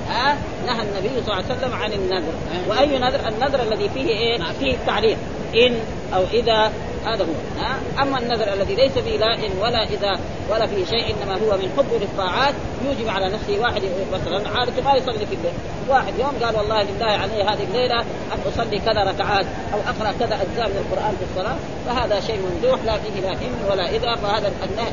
ها؟ 0.08 0.36
نهى 0.66 0.82
النبي 0.82 1.08
صلى 1.08 1.34
الله 1.34 1.34
عليه 1.34 1.54
وسلم 1.54 1.74
عن 1.74 1.92
النذر. 1.92 2.32
وأي 2.68 2.98
نذر؟ 2.98 3.28
النذر 3.28 3.62
الذي 3.62 3.88
فيه 3.88 4.08
إيه؟ 4.08 4.38
فيه 4.60 4.74
التعريف 4.74 5.18
إن 5.54 5.74
أو 6.14 6.22
إذا 6.32 6.72
هذا 7.06 7.24
هو. 7.24 7.62
ها؟ 7.62 8.02
أما 8.02 8.18
النذر 8.18 8.52
الذي 8.52 8.74
ليس 8.74 8.92
فيه 8.92 9.18
لا 9.18 9.34
ان 9.34 9.50
ولا 9.60 9.82
إذا 9.82 10.20
ولا 10.50 10.66
فيه 10.66 10.84
شيء 10.84 11.14
إنما 11.14 11.34
هو 11.34 11.56
من 11.56 11.72
حبه 11.76 11.98
للطاعات 11.98 12.54
يوجب 12.84 13.08
على 13.08 13.26
نفسه 13.26 13.60
واحد 13.60 13.82
مثلا. 14.12 14.48
عادة 14.48 14.82
ما 14.82 14.94
يصلي 14.94 15.26
في 15.26 15.34
الليل. 15.34 15.52
واحد 15.88 16.12
يوم 16.18 16.44
قال 16.44 16.56
والله 16.56 16.82
لله 16.82 17.06
علي 17.06 17.42
هذه 17.42 17.64
الليلة 17.64 18.00
أن 18.00 18.38
أصلي 18.48 18.78
كذا 18.78 19.04
ركعات 19.04 19.46
أو 19.74 19.78
أقرأ 19.78 20.12
كذا 20.20 20.34
أجزاء 20.42 20.68
من 20.68 20.84
القرآن 20.86 21.16
في 21.16 21.24
الصلاة 21.30 21.56
فهذا 21.86 22.20
شيء 22.20 22.40
ممدوح 22.40 22.80
لا 22.84 22.98
فيه 22.98 23.20
لا 23.20 23.32
ان 23.32 23.70
ولا 23.70 23.88
إذا. 23.90 24.14
فهذا 24.14 24.52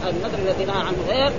النذر 0.09 0.37
الذي 0.37 0.65
نهى 0.65 0.77
عنه 0.77 0.97
غير 1.07 1.31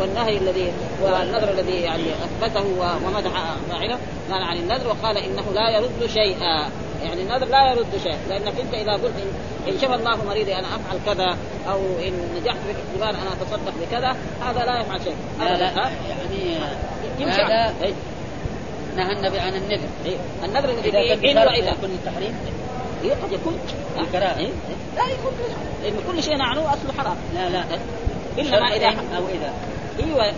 والنهي 0.00 0.36
الذي 0.36 0.72
والنذر 1.02 1.50
الذي 1.50 1.80
يعني 1.80 2.04
أثبته 2.24 2.64
ومدح 3.06 3.30
فاعله 3.70 3.98
نهى 4.30 4.42
عن 4.42 4.56
النذر 4.56 4.88
وقال 4.88 5.16
إنه 5.16 5.44
لا 5.54 5.70
يرد 5.70 6.06
شيئا. 6.06 6.70
يعني 7.06 7.22
النذر 7.22 7.46
لا 7.46 7.70
يرد 7.70 7.86
شيء. 8.02 8.16
لأنك 8.28 8.60
أنت 8.60 8.74
إذا 8.74 8.92
قلت 8.92 9.14
ان, 9.16 9.30
إن 9.68 9.78
شفى 9.78 9.94
الله 9.94 10.24
مريضي 10.24 10.54
أنا 10.54 10.66
أفعل 10.66 10.98
كذا 11.06 11.36
أو 11.68 11.78
إن 11.78 12.12
نجحت 12.36 12.56
في 12.56 12.70
الاختبار 12.70 13.22
أنا 13.22 13.32
أتصدق 13.32 13.74
بكذا 13.80 14.16
هذا 14.40 14.64
لا 14.64 14.80
يفعل 14.80 15.00
شيء. 15.04 15.16
لا 15.38 15.56
لا؟ 15.56 15.90
يعني 16.08 16.56
يمشي. 17.18 17.42
هذا 17.42 17.74
إيه، 17.82 17.92
نهى 18.96 19.12
النبي 19.12 19.38
عن 19.38 19.54
النذر. 19.54 19.88
إيه. 20.06 20.16
النذر 20.44 20.68
الذي 20.68 20.90
ان 21.30 21.38
واذا 21.38 21.70
يكون 21.70 21.90
التحريم 21.90 22.34
إيه، 23.04 23.10
قد 23.10 23.32
يكون. 23.32 23.58
الكراهة. 23.98 24.38
إيه، 24.38 24.50
لا 24.96 25.04
يكون 25.04 25.32
لأن 25.82 25.94
كل 26.12 26.22
شيء 26.22 26.36
نعنوه 26.36 26.74
أصله 26.74 26.92
حرام. 26.98 27.16
لا 27.34 27.48
لا. 27.48 27.64
الا 28.38 28.60
ما 28.60 28.76
إن 28.76 29.14
أو 29.16 29.28
إذا. 29.28 29.52
أيوه 30.04 30.32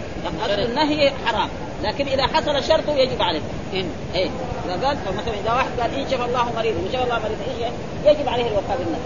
أصل. 0.44 0.60
النهي 0.60 1.12
حرام. 1.26 1.48
لكن 1.82 2.06
إذا 2.06 2.26
حصل 2.26 2.64
شرطه 2.64 2.92
يجب 2.92 3.22
عليه. 3.22 3.40
إن. 3.74 3.90
إيه. 4.14 4.30
إذا 4.66 4.86
قال 4.86 4.96
فمثلا 4.96 5.34
إذا 5.44 5.52
واحد 5.52 5.70
قال 5.80 5.94
إن 5.94 6.06
شفى 6.10 6.24
الله 6.24 6.52
مريضا 6.56 6.78
ان 6.78 6.88
شفى 6.92 7.04
الله 7.04 7.18
مريضا 7.18 7.44
إيش 7.48 7.72
يجب 8.06 8.28
عليه 8.28 8.46
الوفاء 8.46 8.78
بالنذر 8.78 8.98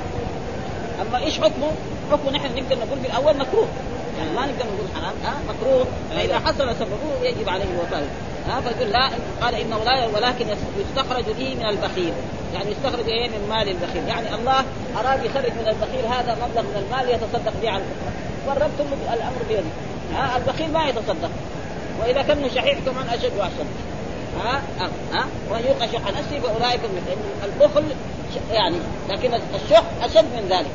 أما 1.01 1.19
إيش 1.19 1.39
حكمه؟ 1.39 1.71
حكمه 2.13 2.31
نحن 2.31 2.47
نقدر 2.47 2.77
نقول 2.77 3.01
في 3.01 3.07
الأول 3.07 3.37
مكروه. 3.37 3.69
يعني 4.19 4.31
ما 4.31 4.47
نقدر 4.47 4.65
نقول 4.65 4.87
حرام. 4.95 5.15
ها؟ 5.25 5.35
مكروه. 5.49 5.87
فاذا 6.11 6.39
حصل 6.39 6.75
سببه 6.77 7.29
يجب 7.29 7.49
عليه 7.49 7.65
الوفاء 7.65 8.09
ها؟ 8.49 8.61
فيقول 8.61 8.93
لا 8.93 9.11
قال 9.43 9.55
إنه 9.55 9.85
لا 9.85 10.07
ولكن 10.07 10.47
يستخرج 10.79 11.25
به 11.39 11.55
من 11.55 11.67
البخيل. 11.67 12.13
يعني 12.55 12.71
يستخرج 12.71 13.09
إيه 13.09 13.29
من 13.29 13.49
مال 13.49 13.69
البخيل. 13.69 14.09
يعني 14.09 14.35
الله 14.35 14.65
أراد 14.99 15.25
يخرج 15.25 15.53
من 15.53 15.69
البخيل 15.69 16.05
هذا 16.13 16.35
مبلغ 16.35 16.63
من 16.63 16.85
المال 16.85 17.15
يتصدق 17.15 17.53
به 17.63 17.71
على 17.71 17.83
الفقراء. 17.83 18.13
والرب 18.47 18.71
كله 18.79 19.15
الأمر 19.15 19.43
بيده. 19.49 19.92
ها 20.15 20.37
البخيل 20.37 20.73
ما 20.73 20.89
يتصدق. 20.89 21.31
وإذا 22.01 22.23
كان 22.23 22.51
شحيح 22.55 22.79
كمان 22.87 23.09
أشد 23.09 23.33
وأشد. 23.39 23.67
ها 24.45 24.63
ها, 24.79 24.89
ها؟ 25.13 25.27
ومن 25.51 25.65
يوق 25.69 25.79
شح 25.93 26.19
نفسه 26.19 26.41
فأولئك 26.41 26.81
البخل 27.45 27.85
يعني 28.53 28.77
لكن 29.09 29.35
الشح 29.35 29.83
أشد 30.03 30.25
من 30.25 30.47
ذلك. 30.51 30.71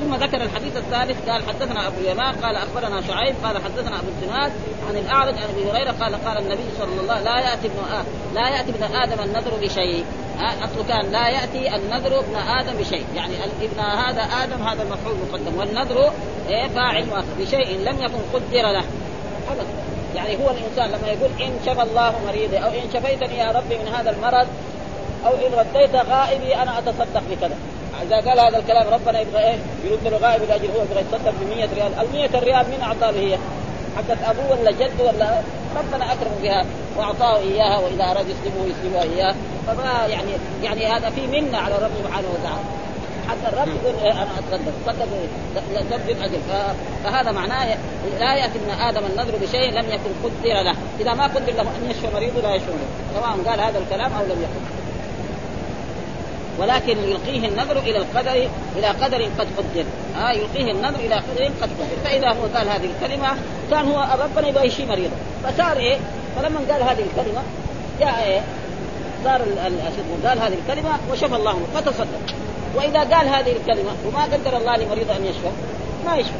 ثم 0.00 0.14
ذكر 0.14 0.42
الحديث 0.42 0.76
الثالث 0.76 1.30
قال 1.30 1.42
حدثنا 1.48 1.86
أبو 1.86 1.96
اليمان 2.00 2.34
قال 2.34 2.56
أخبرنا 2.56 3.02
شعيب 3.08 3.34
قال 3.44 3.56
حدثنا 3.64 3.98
أبو 4.00 4.08
الزناد 4.08 4.52
عن 4.88 4.96
الأعرج 4.96 5.34
عن 5.34 5.48
أبي 5.54 5.70
هريرة 5.70 5.92
قال 5.92 6.24
قال 6.24 6.38
النبي 6.38 6.64
صلى 6.78 7.00
الله 7.00 7.20
لا 7.20 7.40
يأتي 7.40 7.66
ابن 7.66 7.78
آدم 7.92 8.08
لا 8.34 8.48
يأتي 8.48 8.70
ابن 8.70 8.82
آدم 8.82 9.22
النذر 9.22 9.50
بشيء. 9.62 10.04
اصله 10.40 10.84
كان 10.88 11.12
لا 11.12 11.28
يأتي 11.28 11.76
النذر 11.76 12.18
ابن 12.18 12.36
آدم 12.36 12.72
بشيء. 12.78 13.04
يعني 13.16 13.34
ابن 13.62 13.80
هذا 13.80 14.22
آدم 14.22 14.62
هذا 14.62 14.82
المفعول 14.82 15.16
مقدم. 15.28 15.58
والنذر 15.58 16.12
إيه 16.48 16.68
فاعل 16.68 17.06
مؤخر 17.06 17.24
بشيء 17.38 17.78
لم 17.78 18.02
يكن 18.02 18.18
قدر 18.34 18.62
له. 18.72 18.84
ابدا. 19.50 19.66
يعني 20.14 20.36
هو 20.36 20.50
الإنسان 20.50 20.88
لما 20.88 21.08
يقول 21.08 21.30
إن 21.40 21.58
شفى 21.66 21.82
الله 21.82 22.14
مريضي 22.26 22.56
أو 22.58 22.68
إن 22.68 22.90
شفيتني 22.94 23.38
يا 23.38 23.52
ربي 23.52 23.78
من 23.78 23.94
هذا 23.94 24.10
المرض 24.10 24.46
أو 25.26 25.32
إن 25.32 25.52
رديت 25.58 25.94
غائبي 25.94 26.54
أنا 26.54 26.78
أتصدق 26.78 27.22
بكذا. 27.30 27.56
إذا 28.02 28.16
قال 28.16 28.40
هذا 28.40 28.58
الكلام 28.58 28.86
ربنا 28.88 29.20
يبغى 29.20 29.38
إيه؟ 29.38 29.56
يرد 29.84 30.08
له 30.08 30.16
غائب 30.16 30.42
الاجر 30.42 30.64
هو 30.64 30.82
يبغى 30.82 31.00
يتصدق 31.00 31.30
ب 31.40 31.56
100 31.56 31.68
ريال، 31.74 31.92
ال 32.00 32.12
100 32.12 32.40
ريال 32.40 32.70
مين 32.70 32.80
أعطاه 32.82 33.10
هي؟ 33.10 33.38
حقت 33.96 34.18
أبوه 34.24 34.60
ولا 34.60 34.70
جده 34.70 35.04
ولا 35.04 35.40
ربنا 35.78 36.12
اكرمه 36.12 36.36
بها 36.42 36.64
وأعطاه 36.96 37.36
إياها 37.36 37.78
وإذا 37.78 38.04
أراد 38.04 38.26
يسلمه 38.28 38.66
يسلمها 38.66 39.02
إياه. 39.02 39.34
فما 39.66 40.06
يعني 40.06 40.30
يعني 40.62 40.86
هذا 40.86 41.10
في 41.10 41.26
منة 41.26 41.58
على 41.58 41.74
الرب 41.74 41.90
سبحانه 42.04 42.28
وتعالى. 42.28 42.64
حتى 43.28 43.48
الرب 43.52 43.68
يقول 43.68 43.94
إيه 44.04 44.12
أنا 44.12 44.28
اتصدق 44.38 44.72
تصدق 44.86 45.08
تبذل 45.90 46.22
اجر 46.22 46.38
ف- 46.48 47.04
فهذا 47.04 47.32
معناه 47.32 47.76
لا 48.20 48.34
يأتي 48.34 48.58
ابن 48.58 48.80
آدم 48.80 49.02
النذر 49.06 49.36
بشيء 49.42 49.70
لم 49.70 49.86
يكن 49.88 50.10
قدر 50.24 50.62
له، 50.62 50.74
إذا 51.00 51.14
ما 51.14 51.24
قدر 51.24 51.52
له 51.52 51.62
أن 51.62 51.90
يشفى 51.90 52.06
مريضه 52.14 52.40
لا 52.40 52.54
يشفى 52.54 52.68
سواء 53.14 53.36
قال 53.46 53.60
هذا 53.60 53.78
الكلام 53.78 54.12
أو 54.12 54.24
لم 54.24 54.42
يقل. 54.42 54.60
ولكن 56.58 56.98
يلقيه 56.98 57.48
النذر 57.48 57.78
إلى 57.78 57.98
القدر 57.98 58.48
إلى 58.76 58.86
قدر 58.86 59.22
قد 59.38 59.46
قدر. 59.58 59.84
آه 60.18 60.30
يلقيه 60.30 60.72
النذر 60.72 60.98
إلى 60.98 61.14
قدر 61.14 61.44
قد 61.44 61.70
قدر. 61.78 61.96
فإذا 62.04 62.28
هو 62.28 62.42
قال 62.54 62.68
هذه 62.68 62.88
الكلمة 63.02 63.28
كان 63.70 63.88
هو 63.88 64.06
ربنا 64.24 64.48
يبغى 64.48 64.66
يشفي 64.66 64.86
مريضه. 64.86 65.16
فصار 65.46 65.76
إيه؟ 65.76 65.96
فلما 66.36 66.60
قال 66.70 66.82
هذه 66.82 67.04
الكلمة 67.10 67.42
جاء 68.00 68.24
إيه؟ 68.24 68.40
صار 69.24 69.42
قال 70.24 70.38
هذه 70.38 70.56
الكلمة 70.66 70.90
وشفى 71.12 71.36
الله 71.36 71.58
فتصدق. 71.74 72.20
وإذا 72.74 73.00
قال 73.00 73.28
هذه 73.28 73.52
الكلمة 73.52 73.90
وما 74.06 74.24
قدر 74.24 74.56
الله 74.56 74.76
لمريض 74.76 75.10
أن 75.10 75.24
يشفى 75.26 75.50
ما 76.06 76.16
يشفى. 76.16 76.32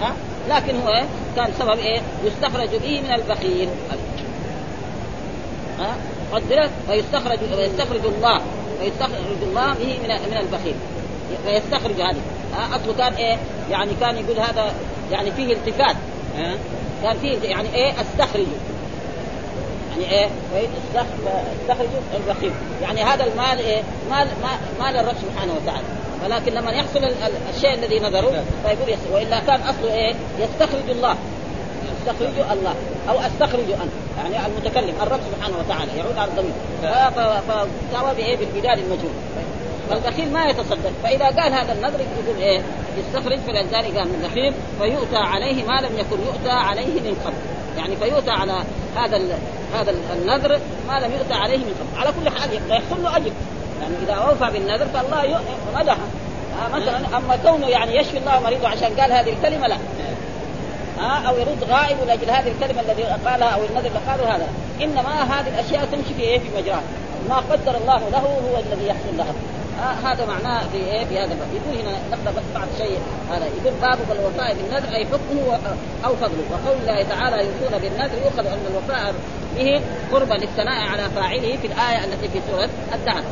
ها؟ 0.00 0.12
لكن 0.50 0.80
هو 0.80 0.88
إيه؟ 0.88 1.04
كان 1.36 1.48
سبب 1.58 1.78
إيه؟ 1.78 2.00
يستخرج 2.24 2.68
به 2.68 3.00
من 3.00 3.10
البخيل. 3.14 3.68
ها؟ 5.80 5.94
قدرت 6.32 6.70
ويستخرج 6.88 7.38
ويستخرج 7.58 8.00
الله 8.04 8.40
ويستخرج 8.80 9.42
الله 9.42 9.74
به 9.74 9.98
من 10.02 10.30
من 10.30 10.36
البخيل. 10.36 10.74
فيستخرج 11.46 12.00
هذه. 12.00 12.20
أصله 12.76 12.94
كان 12.98 13.12
إيه؟ 13.12 13.36
يعني 13.70 13.90
كان 14.00 14.16
يقول 14.16 14.40
هذا 14.40 14.74
يعني 15.12 15.30
فيه 15.30 15.52
التفات. 15.52 15.96
ها؟ 16.38 16.54
كان 17.02 17.16
فيه 17.18 17.38
يعني 17.48 17.74
إيه؟ 17.74 17.92
استخرج 17.92 18.46
يعني 19.92 20.12
إيه؟ 20.12 20.28
استخرج 21.62 21.88
البخيل 22.14 22.52
يعني 22.82 23.02
هذا 23.02 23.24
المال 23.24 23.58
إيه؟ 23.58 23.82
مال 24.10 24.26
ما- 24.42 24.84
مال 24.84 24.96
الرب 24.96 25.14
سبحانه 25.32 25.52
وتعالى. 25.62 25.84
ولكن 26.24 26.52
لما 26.52 26.70
يحصل 26.72 26.98
ال- 26.98 27.22
ال- 27.22 27.54
الشيء 27.56 27.74
الذي 27.74 27.98
نذره 27.98 28.44
فيقول. 28.64 28.98
وإلا 29.12 29.40
كان 29.40 29.60
اصله 29.60 29.94
إيه؟ 29.94 30.14
يستخرج 30.38 30.90
الله. 30.90 31.16
يستخرج 32.00 32.38
الله. 32.52 32.74
أو 33.08 33.18
أستخرج 33.20 33.64
أنا. 33.70 34.32
يعني 34.34 34.46
المتكلم 34.46 34.94
الرب 35.02 35.20
سبحانه 35.36 35.56
وتعالى 35.58 35.90
يعود 35.98 36.16
على 36.18 36.30
الضمير. 36.30 36.52
ف- 36.82 37.18
ف- 37.18 37.50
فسوى 37.52 38.14
بايه 38.16 38.36
بالبدال 38.36 38.78
المجهول. 38.78 39.12
فالبخيل 39.90 40.32
ما 40.32 40.44
يتصدق. 40.46 40.92
فإذا 41.02 41.24
قال 41.26 41.52
هذا 41.52 41.72
النذر 41.72 42.00
يقول 42.00 42.42
إيه؟ 42.42 42.60
يستخرج 42.98 43.38
فلذلك 43.38 43.94
من 44.06 44.20
البخيل 44.24 44.54
فيؤتى 44.80 45.16
عليه 45.16 45.64
ما 45.64 45.80
لم 45.80 45.98
يكن 45.98 46.16
يؤتى 46.26 46.50
عليه 46.50 46.86
من 47.00 47.16
قبل. 47.24 47.34
يعني 47.78 47.96
فيؤتى 47.96 48.30
على 48.30 48.52
هذا 48.96 49.16
هذا 49.74 49.90
ال- 49.90 49.96
النذر 50.22 50.60
ما 50.88 51.00
لم 51.00 51.12
يؤتى 51.12 51.34
عليه 51.34 51.56
من 51.58 51.74
قبل. 51.80 52.00
على 52.00 52.12
كل 52.20 52.38
حال 52.40 52.50
يحصل 52.70 53.02
له 53.02 53.16
أجر. 53.16 53.32
يعني 53.82 53.94
إذا 54.04 54.12
أوفى 54.12 54.52
بالنذر 54.52 54.86
فالله 54.86 55.40
مدحه 55.76 55.96
آه 56.64 56.68
مثلا 56.68 56.96
أما 57.16 57.36
كونه 57.44 57.66
يعني 57.68 57.96
يشفي 57.96 58.18
الله 58.18 58.40
مريضه 58.40 58.68
عشان 58.68 59.00
قال 59.00 59.12
هذه 59.12 59.30
الكلمة 59.32 59.66
لا. 59.66 59.76
ها 60.98 61.28
أو 61.28 61.36
يرد 61.36 61.64
غائب 61.70 61.96
لأجل 62.06 62.30
هذه 62.30 62.48
الكلمة 62.52 62.80
الذي 62.80 63.02
قالها 63.02 63.48
أو 63.48 63.60
النذر 63.60 63.86
اللي 63.86 64.00
قاله 64.08 64.36
هذا. 64.36 64.46
إنما 64.82 65.22
هذه 65.22 65.48
الأشياء 65.48 65.84
تمشي 65.92 66.14
في 66.14 66.22
إيه؟ 66.22 66.38
في 66.38 66.46
مجراها 66.56 66.82
ما 67.28 67.36
قدر 67.36 67.76
الله 67.76 68.08
له 68.12 68.18
هو 68.18 68.58
الذي 68.58 68.86
يحصل 68.86 69.16
له 69.18 69.26
آه 69.80 70.12
هذا 70.12 70.26
معناه 70.26 70.68
في 70.72 70.76
إيه؟ 70.76 71.04
في 71.04 71.18
هذا 71.18 71.32
الباب. 71.32 71.48
يقول 71.54 71.78
هنا 71.80 71.98
نقرأ 72.12 72.32
بس 72.36 72.42
بعض 72.54 72.68
شيء. 72.78 72.98
هذا 73.30 73.46
يقول 73.46 73.74
باب 73.82 73.98
الوفاء 74.10 74.54
بالنذر 74.54 74.94
أي 74.94 75.06
حكمه 75.06 75.58
أو 76.04 76.16
فضله. 76.16 76.44
وقول 76.50 76.76
الله 76.80 77.02
تعالى 77.02 77.36
يوفون 77.36 77.78
بالنذر 77.78 78.18
يؤخذ 78.24 78.46
أن 78.46 78.60
الوفاء 78.70 79.14
به 79.56 79.80
قربا 80.12 80.34
للثناء 80.34 80.88
على 80.88 81.10
فاعله 81.10 81.56
في 81.56 81.66
الآية 81.66 82.04
التي 82.04 82.28
في 82.28 82.40
سورة 82.50 82.68
الدهر. 82.94 83.22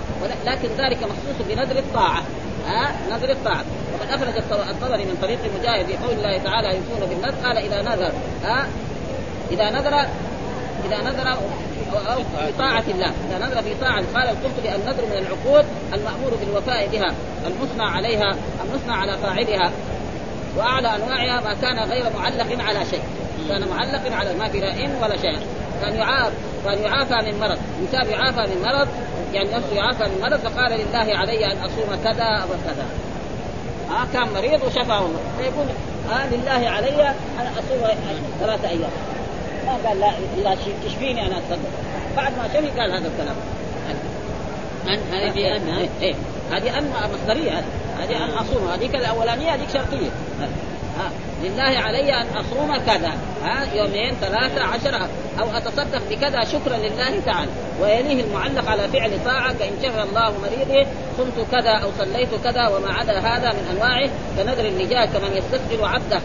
لكن 0.47 0.69
ذلك 0.79 0.99
مخصوص 1.03 1.47
بنذر 1.49 1.79
الطاعة. 1.79 2.23
ها؟ 2.69 2.93
نذر 3.11 3.31
الطاعة. 3.31 3.65
وقد 3.95 4.11
أخرج 4.11 4.37
الط- 4.37 4.69
الطبري 4.69 5.05
من 5.05 5.17
طريق 5.23 5.39
مجاهد 5.61 5.87
في 5.87 5.97
قول 5.97 6.13
الله 6.17 6.39
تعالى 6.39 6.69
يوفون 6.69 7.09
بالنذر. 7.09 7.47
قال 7.47 7.59
إذا 7.59 7.83
نذر 7.83 8.13
ها؟ 8.45 8.69
إذا 9.51 9.71
نذر 9.71 9.95
إذا 10.87 11.01
نذر 11.03 11.37
أو 11.97 12.17
في 12.17 12.53
طاعة 12.59 12.85
الله، 12.89 13.13
إذا 13.29 13.39
نذر 13.39 13.63
في 13.63 13.75
طاعة 13.81 14.05
قال 14.15 14.29
القرطبي 14.29 14.75
النذر 14.75 15.07
من 15.07 15.27
العقود 15.27 15.65
المأمور 15.95 16.35
بالوفاء 16.41 16.87
بها، 16.87 17.15
المثنى 17.47 17.83
عليها، 17.83 18.37
المثنى 18.65 18.93
على 18.93 19.19
فاعلها، 19.19 19.73
وأعلى 20.57 20.97
أنواعها 20.97 21.41
ما 21.41 21.55
كان 21.63 21.79
غير 21.91 22.05
معلق 22.17 22.65
على 22.65 22.87
شيء. 22.91 23.03
كان 23.49 23.69
معلق 23.69 24.17
على 24.17 24.35
ما 24.35 24.49
في 24.49 24.59
إن 24.59 25.03
ولا 25.03 25.17
شيء. 25.17 25.39
كان 25.81 25.95
يعاف 25.95 26.33
كان 26.65 26.79
يعافى 26.83 27.15
من 27.15 27.41
مرض. 27.41 27.59
انسان 27.81 28.11
يعافى 28.11 28.55
من 28.55 28.63
مرض 28.63 28.89
يعني 29.35 29.51
نفسه 29.51 29.75
يعافى 29.75 30.05
من 30.05 30.21
مرض 30.23 30.41
فقال 30.41 30.73
لله 30.73 31.19
علي 31.19 31.47
أن 31.47 31.57
أصوم 31.57 32.03
كذا 32.05 32.25
أو 32.25 32.49
كذا. 32.49 32.87
ها 33.91 34.03
آه 34.03 34.07
كان 34.13 34.33
مريض 34.35 34.63
وشفاه. 34.65 34.99
الله 34.99 35.21
فيقول 35.39 35.67
آه 36.13 36.27
لله 36.27 36.71
علي 36.71 37.09
أن 37.09 37.47
أصوم 37.59 37.89
ثلاثة 38.41 38.69
أيام. 38.69 38.91
ما 39.67 39.89
قال 39.89 40.01
لا 40.01 40.13
اذا 40.39 40.57
تشفيني 40.85 41.27
أنا 41.27 41.39
اتصدق 41.39 41.71
بعد 42.17 42.33
ما 42.39 42.49
شفي 42.49 42.81
قال 42.81 42.93
هذا 42.93 43.09
الكلام؟ 43.09 43.37
أن 44.89 44.99
هذه 45.13 45.39
إيه 45.39 45.89
إيه. 46.03 46.15
هذه 46.53 46.79
أن 46.79 46.91
مصدرية 47.15 47.65
هذه. 47.99 48.25
أن 48.25 48.31
أصوم. 48.31 48.69
هذيك 48.69 48.95
الأولانية 48.95 49.55
هذيك 49.55 49.69
شرطية 49.71 50.11
ها. 50.99 51.11
لله 51.43 51.79
علي 51.81 52.15
أن 52.15 52.27
أصوم 52.37 52.77
كذا. 52.77 53.13
ها 53.45 53.75
يومين 53.75 54.15
ثلاثة 54.21 54.63
عشرة. 54.63 55.09
أو 55.41 55.57
أتصدق 55.57 56.03
بكذا 56.11 56.45
شكرا 56.45 56.77
لله 56.77 57.21
تعالى. 57.27 57.51
ويليه 57.81 58.25
المعلق 58.25 58.71
على 58.71 58.89
فعل 58.89 59.25
طاعة 59.25 59.53
كإن 59.53 59.73
شفى 59.83 60.03
الله 60.03 60.33
مريضه 60.43 60.91
صمت 61.19 61.47
كذا 61.53 61.71
أو 61.71 61.91
صليت 61.99 62.29
كذا 62.45 62.69
وما 62.69 62.93
عدا 62.93 63.19
هذا 63.19 63.53
من 63.53 63.69
أنواعه. 63.71 64.11
كنذر 64.37 64.69
النجاة 64.69 65.07
كمن 65.07 65.37
يستسجل 65.37 65.85
عبده. 65.85 66.21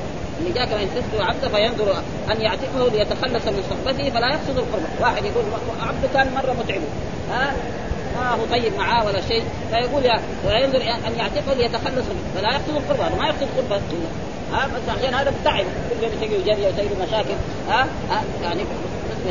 النجاة 0.46 0.66
كمن 0.66 0.82
يستسجل 0.82 1.22
عبده 1.22 1.50
فينظر 1.50 1.96
أن 2.32 2.42
يعتقه 2.42 2.90
ليتخلص 2.92 3.46
من 3.48 3.64
صحبته 3.70 4.10
فلا 4.10 4.28
يقصد 4.28 4.58
القربة. 4.58 4.88
واحد 5.02 5.26
يقول 5.26 5.44
عبده 5.82 6.08
كان 6.14 6.34
مرة 6.34 6.54
متعبه 6.54 6.88
ها؟ 7.32 7.54
ما 8.16 8.32
هو 8.32 8.46
طيب 8.52 8.74
معاه 8.78 9.06
ولا 9.06 9.22
شيء. 9.22 9.44
فيقول 9.70 10.06
يا 10.06 10.20
وينظر 10.48 10.82
أن 10.82 11.14
يعتقه 11.18 11.54
ليتخلص 11.54 12.06
منه. 12.10 12.24
فلا 12.36 12.50
يقصد 12.52 12.76
القربة. 12.76 13.16
ما 13.16 13.28
يقصد 13.28 13.48
قربة 13.58 13.82
ها؟ 14.54 14.68
بس 14.68 14.98
عشان 14.98 15.14
هذا 15.14 15.34
بتعب 15.42 15.66
كل 15.90 16.04
يوم 16.04 16.14
يسوي 16.14 16.44
جري 16.44 16.66
ويسوي 16.66 17.08
مشاكل. 17.08 17.36
ها, 17.70 17.88
ها؟ 18.10 18.24
يعني 18.44 18.64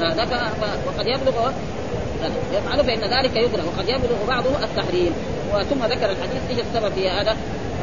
هذا 0.00 0.52
وقد 0.86 1.06
يبلغ 1.06 1.50
يفعل 2.52 2.84
فإن 2.84 3.00
ذلك 3.00 3.36
يكره 3.36 3.62
وقد 3.66 3.88
يبلغ 3.88 4.26
بعضه 4.28 4.64
التحريم. 4.64 5.12
وثم 5.54 5.84
ذكر 5.84 6.10
الحديث 6.10 6.42
إيش 6.50 6.58
السبب 6.58 6.92
في 6.92 7.08
هذا؟ 7.08 7.36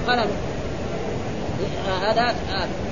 فقال 0.06 0.20
هذا 2.02 2.36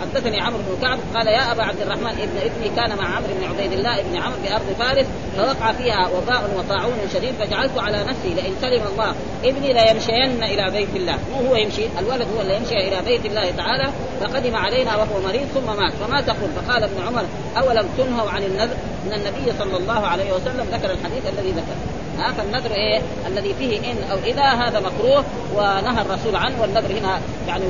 حدثني 0.02 0.42
عمرو 0.42 0.58
بن 0.58 0.82
كعب 0.82 1.00
قال 1.16 1.28
يا 1.28 1.52
أبا 1.52 1.64
عبد 1.64 1.82
الرحمن 1.82 2.08
ابن 2.08 2.38
ابني 2.38 2.76
كان 2.76 2.98
مع 2.98 3.16
عمرو 3.16 3.30
بن 3.40 3.48
عبيد 3.48 3.74
الله 3.74 4.02
بن 4.02 4.18
عمرو 4.18 4.38
بأرض 4.44 4.76
فارس 4.80 5.06
فوقع 5.38 5.72
فيها 5.72 6.08
وباء 6.08 6.50
وطاعون 6.58 7.00
شديد 7.14 7.34
فجعلت 7.40 7.78
على 7.78 8.04
نفسي 8.04 8.30
لئن 8.30 8.54
سلم 8.62 8.84
الله 8.92 9.14
ابني 9.44 9.74
ليمشين 9.74 10.44
إلى 10.44 10.72
بيت 10.72 10.96
الله. 10.96 11.18
مو 11.32 11.50
هو 11.50 11.56
يمشي 11.56 11.86
الولد 12.00 12.28
هو 12.36 12.42
اللي 12.42 12.56
يمشي 12.56 12.76
إلى 12.76 13.02
بيت 13.06 13.26
الله 13.26 13.52
تعالى 13.52 13.92
فقدم 14.22 14.56
علينا 14.56 14.96
وهو 14.96 15.22
مريض 15.28 15.48
ثم 15.54 15.80
مات. 15.80 15.94
فما 15.94 16.22
تقول؟ 16.22 16.50
فقال 16.56 16.84
ابن 16.84 17.02
عمر 17.08 17.26
أولم 17.58 17.90
تنهوا 17.98 18.30
عن 18.30 18.44
النذر؟ 18.44 18.76
إن 19.08 19.14
النبي 19.14 19.54
صلى 19.60 19.78
الله 19.78 20.08
عليه 20.08 20.34
وسلم 20.34 20.68
ذكر 20.72 20.92
الحديث 20.92 21.24
الذي 21.34 21.52
ذكر. 21.52 21.97
ها 22.20 22.32
فالنذر 22.32 22.72
إيه؟ 22.72 23.02
الذي 23.28 23.54
فيه 23.54 23.92
إن 23.92 23.98
أو 24.12 24.18
إذا 24.26 24.44
هذا 24.44 24.80
مكروه 24.80 25.24
ونهى 25.56 26.02
الرسول 26.02 26.36
عنه 26.36 26.62
والنذر 26.62 27.00
هنا 27.00 27.20
يعني 27.48 27.64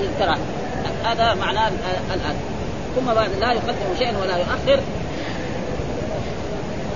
والكراهه 0.00 0.38
هذا 1.04 1.34
معناه 1.34 1.68
الآن. 2.14 2.36
ثم 2.96 3.14
بعد 3.14 3.30
لا 3.40 3.52
يقدم 3.52 3.98
شيئا 3.98 4.18
ولا 4.18 4.36
يؤخر. 4.36 4.80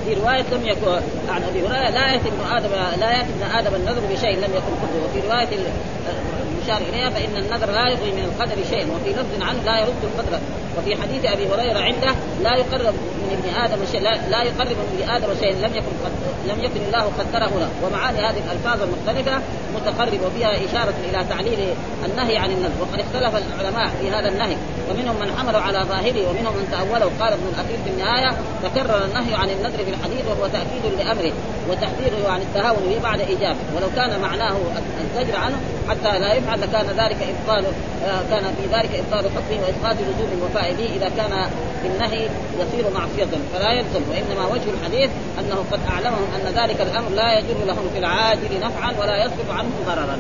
في 0.05 0.15
رواية 0.15 0.45
لم 0.53 0.67
يكن 0.67 1.01
عن 1.29 1.43
أبي 1.43 1.61
هريرة 1.61 1.91
لا 1.91 2.13
يأتي 2.13 2.29
ابن 2.29 2.57
آدم 2.57 2.71
لا 3.01 3.11
يأتي 3.11 3.31
ابن 3.31 3.57
آدم 3.59 3.75
النذر 3.75 4.03
بشيء 4.13 4.37
لم 4.37 4.51
يكن 4.55 4.73
قدره 4.83 5.05
وفي 5.05 5.29
رواية 5.29 5.49
المشار 5.49 6.89
إليها 6.89 7.11
فإن 7.11 7.37
النذر 7.37 7.71
لا 7.71 7.89
يغني 7.89 8.13
من 8.13 8.25
القدر 8.25 8.57
شيئا 8.71 8.87
وفي 8.93 9.11
لفظ 9.11 9.43
عنه 9.43 9.63
لا 9.65 9.81
يرد 9.81 10.03
القدر. 10.05 10.39
وفي 10.79 11.03
حديث 11.03 11.25
أبي 11.25 11.47
هريرة 11.49 11.79
عنده 11.79 12.15
لا 12.43 12.57
يقرب 12.57 12.95
من 12.95 13.31
ابن 13.39 13.49
آدم 13.65 13.85
شيء 13.93 14.01
لا, 14.01 14.43
يقرب 14.43 14.77
من 14.77 15.03
ابن 15.03 15.11
آدم 15.11 15.29
شيئا 15.41 15.53
لم 15.53 15.75
يكن 15.77 15.93
قد 16.05 16.13
لم 16.47 16.65
يكن 16.65 16.81
الله 16.87 17.05
قدره 17.19 17.53
له. 17.59 17.71
ومعاني 17.83 18.19
هذه 18.19 18.43
الألفاظ 18.47 18.83
المختلفة 18.83 19.43
متقرب 19.75 20.21
وفيها 20.27 20.53
إشارة 20.67 20.95
إلى 21.11 21.25
تعليل 21.29 21.59
النهي 22.05 22.37
عن 22.37 22.51
النذر. 22.51 22.81
وقد 22.81 23.01
اختلف 23.01 23.43
العلماء 23.43 23.89
في 24.01 24.11
هذا 24.11 24.29
النهي. 24.29 24.57
ومنهم 24.91 25.17
من 25.21 25.29
حملوا 25.39 25.61
على 25.61 25.79
ظاهره 25.79 26.31
ومنهم 26.31 26.55
من 26.57 26.69
تأوله 26.71 27.11
قال 27.21 27.33
ابن 27.33 27.47
الأثير 27.55 27.79
في 27.85 27.91
النهاية 27.91 28.31
تكرر 28.63 29.05
النهي 29.05 29.35
عن 29.35 29.51
النذر 29.51 29.85
في 29.85 29.91
الحديث 29.91 30.25
وهو 30.27 30.47
تأكيد 30.47 30.85
لأمره 30.99 31.33
وتحذيره 31.69 32.31
عن 32.31 32.41
التهاون 32.41 32.83
به 32.89 32.99
بعد 33.03 33.21
إيجابه. 33.21 33.59
ولو 33.77 33.89
كان 33.97 34.21
معناه 34.21 34.57
الزجر 35.05 35.37
عنه 35.37 35.57
حتى 35.89 36.19
لا 36.19 36.35
يفعل 36.35 36.61
لكان 36.61 36.87
ذلك 36.87 37.19
إبطال 37.33 37.65
كان 38.31 38.45
في 38.57 38.77
ذلك 38.77 38.91
إبطال 39.03 39.25
حكمه 39.31 39.61
وإسقاط 39.63 39.97
لزوم 40.01 40.31
الوفاء 40.39 40.60
به 40.63 40.97
إذا 40.97 41.09
كان 41.17 41.51
في 41.83 41.89
النهي 41.89 42.29
يصير 42.61 42.85
معصية 42.95 43.39
فلا 43.55 43.73
يلزم 43.73 44.01
وإنما 44.11 44.47
وجه 44.53 44.71
الحديث 44.81 45.11
أنه 45.39 45.65
قد 45.73 45.81
أعلمهم 45.93 46.27
أن 46.35 46.63
ذلك 46.63 46.81
الأمر 46.81 47.09
لا 47.09 47.39
يجر 47.39 47.65
لهم 47.67 47.91
في 47.93 47.99
العاجل 47.99 48.61
نفعا 48.61 48.93
ولا 49.01 49.25
يصرف 49.25 49.51
عنهم 49.51 49.73
ضررا. 49.87 50.19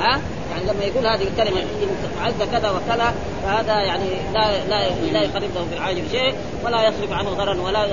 ها؟ 0.00 0.20
يعني 0.50 0.64
لما 0.64 0.84
يقول 0.84 1.06
هذه 1.06 1.22
الكلمة 1.22 1.60
إن 1.60 1.88
فعلت 2.18 2.50
كذا 2.52 2.70
وكذا 2.70 3.14
فهذا 3.42 3.80
يعني 3.80 4.08
لا 4.34 4.64
لا 4.68 4.88
لا 5.12 5.22
يقرب 5.22 5.50
له 5.54 5.66
في 5.70 5.76
العاجل 5.76 6.02
شيء 6.10 6.34
ولا 6.64 6.88
يصرف 6.88 7.12
عنه 7.12 7.30
ضررا 7.30 7.60
ولا 7.60 7.86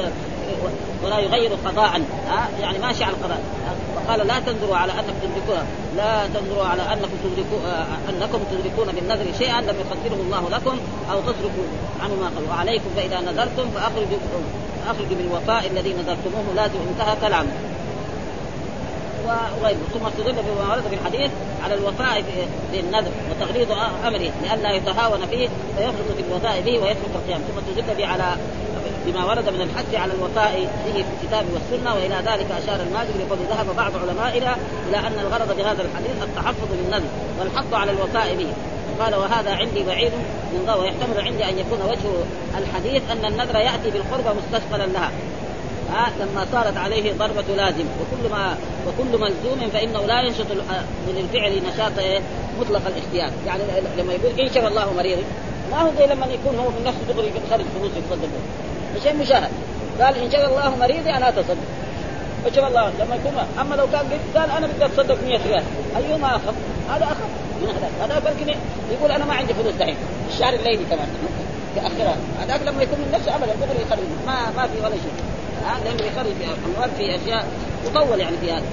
ولا 1.04 1.20
يغير 1.20 1.52
قضاء. 1.66 2.02
يعني 2.62 2.78
ماشي 2.80 3.04
على 3.04 3.14
القضاء. 3.14 3.42
وقال 3.96 4.28
لا 4.28 4.40
تنظروا 4.40 4.78
على 4.78 4.92
أنكم 4.92 5.14
تدركون 5.24 5.66
لا 5.98 6.28
تنظروا 6.28 6.66
على 6.66 6.82
أنكم 6.82 7.18
تدركون 7.24 7.62
أنكم 8.10 8.40
تدركون 8.52 8.88
بالنذر 8.96 9.26
شيئا 9.38 9.62
لم 9.62 9.76
يقدره 9.80 10.22
الله 10.22 10.50
لكم 10.50 10.78
أو 11.12 11.20
تصرفوا 11.20 11.68
عنه 12.04 12.14
ما 12.16 12.32
قال 12.36 12.50
وعليكم 12.50 12.90
فإذا 12.96 13.20
نذرتم 13.22 13.70
فأخرجوا 13.76 14.18
اخرجوا 14.88 15.18
من 15.20 15.28
الوفاء 15.32 15.68
الذي 15.72 15.94
نذرتموه. 15.94 16.44
لازم 16.56 16.80
انتهى 16.90 17.16
كلامه 17.22 17.50
وغيره. 19.62 19.78
ثم 19.94 20.06
استدل 20.08 20.34
بما 20.34 20.74
ورد 20.74 20.84
في 20.90 20.96
الحديث 20.96 21.32
على 21.64 21.74
الوفاء 21.74 22.24
بالنذر 22.72 23.12
وتغليظ 23.32 23.72
أمره 24.08 24.32
لئلا 24.44 24.72
يتهاون 24.72 25.26
فيه 25.26 25.48
فيفرط 25.78 26.18
في 26.18 26.24
الوفاء 26.30 26.62
به 26.62 26.72
ويترك 26.72 27.14
القيام. 27.16 27.42
ثم 27.42 27.58
استدل 27.58 27.96
به 27.98 28.08
على 28.08 28.38
بما 29.06 29.26
ورد 29.26 29.50
من 29.50 29.62
الحث 29.62 29.96
على 29.96 30.14
الوفاء 30.14 30.68
به 30.86 30.94
في 30.94 31.10
الكتاب 31.16 31.46
والسنة 31.54 31.94
وإلى 31.94 32.16
ذلك 32.16 32.48
أشار 32.64 32.80
الماجد 32.88 33.18
لقد 33.22 33.38
ذهب 33.50 33.76
بعض 33.76 33.92
علمائنا 33.98 34.56
إلى 34.90 34.98
أن 34.98 35.20
الغرض 35.20 35.58
بهذا 35.58 35.82
الحديث 35.82 36.24
التحفظ 36.24 36.68
بالنذر 36.72 37.10
والحث 37.40 37.74
على 37.74 37.92
الوفاء 37.92 38.36
به. 38.36 38.48
قال 39.00 39.16
وهذا 39.16 39.52
عندي 39.52 39.84
بعيد 39.84 40.12
من 40.54 40.64
ضوء 40.68 40.82
ويحتمل 40.82 41.28
عندي 41.28 41.46
أن 41.50 41.60
يكون 41.60 41.80
وجه 41.82 42.10
الحديث 42.58 43.04
أن 43.12 43.26
النذر 43.26 43.56
يأتي 43.56 43.90
بالقربه 43.92 44.34
مستثقلا 44.34 44.86
لها. 44.86 45.12
ها 45.92 46.12
لما 46.20 46.46
صارت 46.52 46.78
عليه 46.78 47.14
ضربة 47.14 47.56
لازم. 47.56 47.86
وكل 48.02 48.32
ما 48.32 48.58
وكل 48.88 49.20
ملزوم 49.20 49.70
فإنه 49.74 50.06
لا 50.06 50.22
ينشط 50.22 50.52
من 51.08 51.18
الفعل 51.18 51.62
نشاط 51.74 51.92
مطلق 52.60 52.82
الاختيار 52.88 53.32
يعني 53.46 53.64
لما 53.98 54.14
يقول 54.14 54.40
إن 54.40 54.54
شاء 54.54 54.68
الله 54.68 54.94
مريض 54.94 55.18
ما 55.72 55.82
هو 55.82 55.90
زي 55.98 56.06
لما 56.08 56.26
يكون 56.26 56.60
هو 56.60 56.70
من 56.70 56.84
نفسه 56.86 57.14
دغري 57.14 57.28
يخرج 57.28 57.66
فلوس 57.80 57.92
يتصدق 57.98 58.30
شيء 59.04 59.16
مشاهد 59.16 59.52
قال 60.02 60.18
إن 60.18 60.32
شاء 60.32 60.50
الله 60.50 60.76
مريضي 60.76 61.10
أتصدق. 61.10 61.58
إن 62.48 62.54
شاء 62.56 62.68
الله 62.68 62.92
لما 63.00 63.16
يكون 63.16 63.34
أما 63.62 63.76
لو 63.76 63.88
كان 63.92 64.06
قال 64.36 64.52
أنا 64.52 64.68
بدي 64.68 64.86
أتصدق 64.86 65.18
100 65.24 65.40
ريال. 65.48 65.64
أيهما 65.98 66.36
أخف؟ 66.36 66.54
هذا 66.90 67.06
أخف. 67.06 67.30
من 67.62 67.70
هذا؟ 67.70 68.16
هذا 68.16 68.30
يمكن 68.30 68.60
يقول 68.92 69.12
أنا 69.12 69.26
ما 69.26 69.34
عندي 69.34 69.54
فلوس 69.54 69.74
دحين. 69.74 69.96
الشهر 70.30 70.54
الليلي 70.54 70.86
كمان. 70.90 71.08
يأخرها 71.76 72.16
هذاك 72.42 72.62
لما 72.62 72.84
يكون 72.84 73.00
من 73.00 73.12
نفسه 73.14 73.36
أبدا. 73.36 73.54
دغري 73.62 73.82
يخرج 73.82 74.00
ما 74.28 74.36
ما 74.58 74.68
في 74.68 74.80
ولا 74.80 74.96
شيء. 74.96 75.14
لأنه 75.86 76.04
يخرج 76.12 76.34
في 76.40 76.46
اموال 76.46 76.90
في 76.98 77.16
أشياء 77.16 77.46
تطول 77.86 78.20
يعني 78.20 78.38
في 78.38 78.52
هذا. 78.52 78.66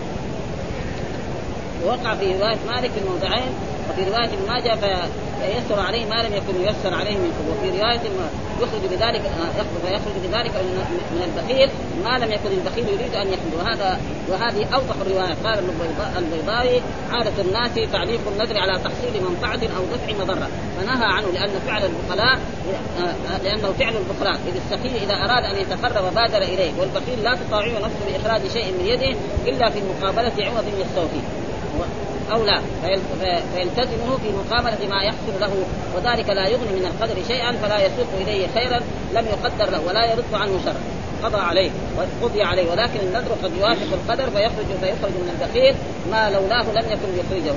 ووقع 1.84 2.14
في 2.14 2.26
رواية 2.26 2.58
مالك 2.66 2.90
في 2.90 2.98
الموضعين 2.98 3.52
وفي 3.90 4.10
رواية 4.10 4.24
ابن 4.24 4.46
ماجه 4.48 4.74
فيسر 5.42 5.80
عليه 5.80 6.06
ما 6.06 6.22
لم 6.22 6.34
يكن 6.34 6.60
ييسر 6.60 6.94
عليه 6.94 7.16
من 7.16 7.32
قبل. 7.38 7.50
وفي 7.52 7.80
رواية 7.80 8.00
يخرج 8.60 8.80
بذلك 8.90 9.22
فيخرج 9.86 10.16
بذلك 10.24 10.52
من 11.12 11.22
البخيل 11.24 11.70
ما 12.04 12.18
لم 12.18 12.32
يكن 12.32 12.50
البخيل 12.58 12.88
يريد 12.88 13.14
أن 13.14 13.26
يخرج 13.26 13.52
وهذا 13.58 14.00
وهذه 14.28 14.66
اوضح 14.74 14.94
الروايه 15.00 15.34
قال 15.44 15.58
البيضاوي 16.18 16.80
عادة 17.12 17.42
الناس 17.42 17.90
تعليق 17.92 18.20
النذر 18.32 18.58
على 18.58 18.72
تحصيل 18.72 19.22
منفعة 19.22 19.60
أو 19.76 19.82
دفع 19.94 20.22
مضرة. 20.22 20.48
فنهى 20.76 21.04
عنه 21.04 21.26
لأن 21.32 21.50
فعل 21.66 21.82
البخلاء 21.84 22.38
لأنه 23.44 23.72
فعل 23.78 23.94
البخلاء. 23.96 24.40
إذ 24.46 24.56
السخي 24.56 25.04
إذا 25.04 25.14
أراد 25.14 25.44
أن 25.44 25.56
يتقرب 25.62 26.14
بادر 26.14 26.42
إليه. 26.42 26.72
والبخيل 26.78 27.22
لا 27.22 27.34
تطاوعه 27.34 27.78
نفسه 27.78 28.02
بإخراج 28.08 28.40
شيء 28.52 28.72
من 28.72 28.86
يده 28.86 29.16
إلا 29.46 29.70
في 29.70 29.80
مقابله 29.80 30.32
عوض 30.38 30.64
يستوفي 30.80 31.20
أو 32.32 32.44
لا. 32.44 32.60
فيلتزمه 33.54 34.16
في 34.16 34.28
مقابلة 34.32 34.88
ما 34.88 35.02
يحصل 35.02 35.40
له 35.40 35.52
وذلك 35.96 36.28
لا 36.30 36.48
يغني 36.48 36.72
من 36.80 36.86
القدر 36.86 37.22
شيئا 37.28 37.52
فلا 37.52 37.86
يسوق 37.86 38.08
إليه 38.20 38.46
خيرا 38.54 38.80
لم 39.14 39.26
يقدر 39.26 39.70
له 39.70 39.80
ولا 39.86 40.12
يرد 40.12 40.34
عنه 40.34 40.60
شرا. 40.64 40.80
قضى 41.22 41.38
عليه 41.38 41.70
وقضي 41.96 42.42
عليه 42.42 42.70
ولكن 42.70 43.00
النذر 43.00 43.32
قد 43.42 43.56
يوافق 43.56 43.92
القدر 43.92 44.30
فيخرج 44.30 44.66
فيخرج 44.80 45.10
من 45.10 45.28
البخيل 45.34 45.74
ما 46.10 46.30
لولاه 46.30 46.62
لم 46.62 46.86
يكن 46.92 47.10
يخرجه. 47.20 47.54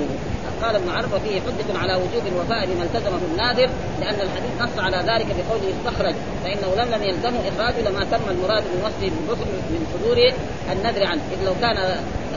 قال 0.62 0.76
ابن 0.76 0.88
عرفة 0.88 1.18
فيه 1.18 1.40
حجة 1.40 1.78
على 1.78 1.94
وجوب 1.94 2.26
الوفاء 2.26 2.66
بما 2.66 2.82
التزمه 2.82 3.20
النادر 3.32 3.70
لأن 4.00 4.14
الحديث 4.14 4.52
نص 4.60 4.78
على 4.78 4.96
ذلك 4.96 5.26
بقوله 5.26 5.68
استخرج. 5.76 6.14
فإنه 6.44 6.74
لم 6.76 6.94
لم 6.94 7.02
يلزمه 7.02 7.40
إخراجه 7.48 7.80
لما 7.88 8.04
تم 8.04 8.30
المراد 8.30 8.62
من 8.62 8.82
وصفه 9.28 9.44
من 9.70 9.86
صدور 9.94 10.18
النذر 10.72 11.06
عنه. 11.06 11.22
إذ 11.32 11.46
لو 11.46 11.54
كان 11.60 11.76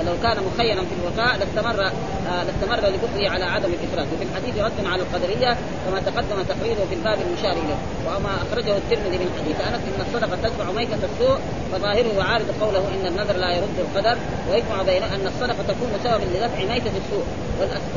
لو 0.08 0.14
كان 0.24 0.38
مخيرا 0.44 0.82
في 0.82 0.94
الوفاء 1.02 1.38
لاستمر 1.40 1.86
آه 1.86 2.44
لاستمر 2.44 2.90
لبخله 2.90 3.30
على 3.30 3.46
عدم 3.46 3.70
الإفراط. 3.74 4.08
وفي 4.14 4.24
الحديث 4.24 4.56
رد 4.58 4.86
على 4.86 5.02
القدرية 5.02 5.58
كما 5.86 6.00
تقدم 6.00 6.44
تقريره 6.44 6.86
في 6.90 6.96
الباب 6.96 7.18
المشار 7.28 7.52
اليه 7.52 7.80
وما 8.08 8.34
أخرجه 8.44 8.78
الترمذي 8.78 9.18
من 9.18 9.30
حديث 9.40 9.58
أنس 9.68 9.82
إن 9.90 10.02
الصدقة 10.08 10.38
تدفع 10.44 10.72
ميتة 10.72 11.00
السوء 11.10 11.38
فظاهره 11.72 12.14
يعارض 12.18 12.46
قوله 12.62 12.84
إن 12.96 13.06
النذر 13.08 13.38
لا 13.38 13.52
يرد 13.58 13.78
القدر 13.80 14.18
ويجمع 14.50 14.82
بين 14.82 15.04
أن 15.04 15.28
الصدقة 15.28 15.64
تكون 15.68 15.92
سببا 16.04 16.26
لدفع 16.38 16.60
ميتة 16.74 16.94
السوء. 17.02 17.26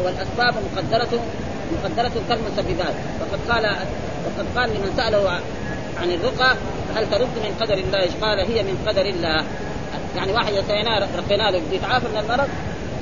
والأسباب 0.05 0.55
مقدره 0.67 1.21
مقدرة 1.75 2.13
كالمسببات. 2.29 2.95
وقد 3.21 3.41
قال 3.51 3.65
وقد 4.27 4.47
قال 4.57 4.71
لمن 4.71 4.93
سأله 4.97 5.31
عن 6.01 6.11
الرقى 6.11 6.57
هل 6.97 7.11
ترد 7.11 7.35
من 7.45 7.57
قدر 7.61 7.75
الله؟ 7.75 8.09
قال 8.23 8.39
هي 8.39 8.63
من 8.63 8.85
قدر 8.87 9.07
الله. 9.07 9.45
يعني 10.17 10.33
واحد 10.33 10.53
يسعينا 10.53 10.99
رقينا 10.99 11.51
له 11.51 11.61
يتعافى 11.73 12.07
من 12.09 12.19
المرض؟ 12.19 12.49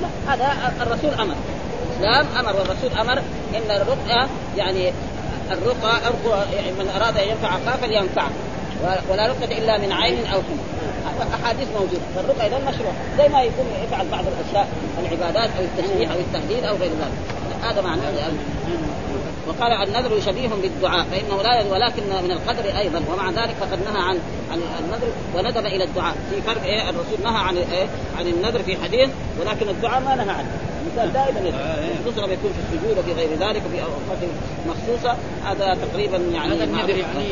لا 0.01 0.33
هذا 0.33 0.73
الرسول 0.81 1.13
أمر. 1.13 1.35
الاسلام 1.99 2.25
أمر. 2.39 2.55
والرسول 2.55 2.99
أمر 2.99 3.21
إن 3.55 3.71
الرقى 3.71 4.27
يعني 4.57 4.93
الرقى 5.51 6.01
يعني 6.55 6.71
من 6.71 6.89
أراد 6.95 7.17
أن 7.17 7.29
ينفع 7.29 7.47
أخاه 7.47 7.77
فلينفعه 7.81 8.29
ولا 9.09 9.27
رقية 9.27 9.57
إلا 9.57 9.77
من 9.77 9.91
عين 9.91 10.25
أو 10.25 10.41
حمى. 10.41 11.25
أحاديث 11.43 11.67
موجودة. 11.75 12.01
فالرقى 12.15 12.47
اذا 12.47 12.57
مشروع 12.57 12.91
زي 13.17 13.29
ما 13.29 13.43
يكون 13.43 13.65
يفعل 13.83 14.07
بعض 14.07 14.23
الأشياء 14.27 14.67
العبادات 14.99 15.49
أو 15.57 15.63
التشريع 15.63 16.13
أو 16.13 16.19
التهديد 16.19 16.63
أو 16.63 16.75
غير 16.75 16.91
ذلك. 16.91 17.63
هذا 17.63 17.81
معنى 17.81 18.01
وقال 19.47 19.71
النذر 19.71 20.19
شبيه 20.19 20.47
بالدعاء 20.47 21.05
فإنه 21.11 21.41
لا 21.41 21.63
ولكن 21.71 22.03
من 22.23 22.31
القدر 22.31 22.77
أيضا 22.77 23.01
ومع 23.13 23.29
ذلك 23.29 23.55
فقد 23.59 23.79
نهى 23.83 24.01
عن 24.01 24.19
عن 24.51 24.61
النذر 24.79 25.07
وندب 25.35 25.65
إلى 25.65 25.83
الدعاء. 25.83 26.15
في 26.29 26.41
فرق 26.41 26.63
إيه؟ 26.63 26.89
الرسول 26.89 27.19
نهى 27.23 27.37
عن 27.37 27.57
إيه؟ 27.57 27.87
عن 28.17 28.27
النذر 28.27 28.63
في 28.63 28.77
حديث 28.83 29.09
ولكن 29.39 29.69
الدعاء 29.69 30.01
ما 30.01 30.15
نهى 30.15 30.29
عنه. 30.29 30.51
الإنسان 30.93 31.13
دائما 31.13 31.39
يدعو 31.47 31.61
خصوصا 32.05 32.25
لما 32.25 32.33
يكون 32.33 32.51
في 32.51 32.59
السجود 32.75 32.97
وفي 32.97 33.13
غير 33.13 33.29
ذلك 33.29 33.61
وفي 33.65 33.81
أوقات 33.81 34.21
مخصوصة. 34.67 35.17
هذا 35.45 35.77
تقريبا 35.91 36.17
يعني 36.17 36.53
هذا 36.53 36.63
النذر 36.63 36.89
يعني 36.89 37.25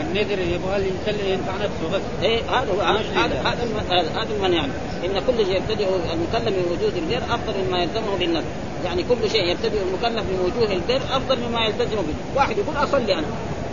النذر 0.00 0.38
يبغى 0.38 0.76
الانسان 0.76 1.26
ينفع 1.26 1.52
نفسه 1.54 1.96
بس. 1.96 2.02
إيه 2.22 2.40
هذا 2.50 2.72
هو 2.72 2.80
هذا 2.80 3.40
هذا 3.44 4.10
هذا 4.20 4.34
المنع. 4.36 4.56
يعني 4.56 5.18
إن 5.18 5.22
كل 5.26 5.46
شيء 5.46 5.56
يبتدئ 5.56 5.88
المكلم 6.12 6.52
من 6.52 6.66
وجود 6.72 6.96
البر 6.96 7.22
أفضل 7.34 7.54
مما 7.66 7.78
يلزمه 7.82 8.16
بالنذر. 8.18 8.44
يعني 8.84 9.02
كل 9.02 9.30
شيء 9.30 9.44
يبتدئ 9.44 9.78
المكلف 9.82 10.24
من 10.30 10.38
وجوه 10.44 10.72
البر 10.72 11.02
أفضل 11.16 11.38
مما 11.48 11.64
يلتزم 11.66 11.96
به. 11.96 12.14
واحد 12.36 12.58
يقول 12.58 12.76
أصلي 12.76 13.14
أنا. 13.14 13.26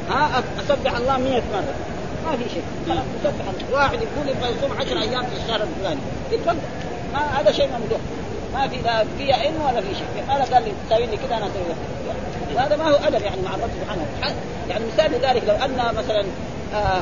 ها 0.09 0.43
أسبح 0.59 0.97
الله 0.97 1.17
100 1.17 1.41
مرة. 1.53 1.73
ما 2.25 2.37
في 2.37 2.49
شيء. 2.53 2.63
يسبح 2.87 3.45
الله. 3.49 3.79
واحد 3.79 3.93
يقول 3.93 4.29
يبغى 4.29 4.49
يصوم 4.57 4.77
10 4.79 5.01
أيام 5.01 5.23
في 5.23 5.43
الشهر 5.43 5.61
الفلاني. 5.63 5.99
يتفضل. 6.31 6.57
هذا 7.13 7.51
شيء 7.51 7.67
ممدوح 7.67 7.99
ما 8.53 8.67
في 8.67 8.77
لا 8.77 9.03
في 9.17 9.33
ان 9.47 9.61
ولا 9.65 9.81
في 9.81 9.95
شيء. 9.95 10.23
أنا 10.35 10.43
قال 10.43 10.63
لي 10.63 10.71
تساوي 10.87 11.05
لي 11.05 11.17
كذا 11.17 11.37
أنا 11.37 11.45
أسوي 11.45 11.75
هذا 12.57 12.75
ما 12.75 12.83
هو 12.83 12.95
أدب 12.95 13.21
يعني 13.21 13.41
مع 13.41 13.55
الله 13.55 13.67
سبحانه 13.81 14.05
يعني 14.69 14.83
مثال 14.93 15.11
لذلك 15.11 15.43
لو 15.47 15.55
أن 15.55 15.95
مثلا 15.95 16.23
آه 16.73 17.01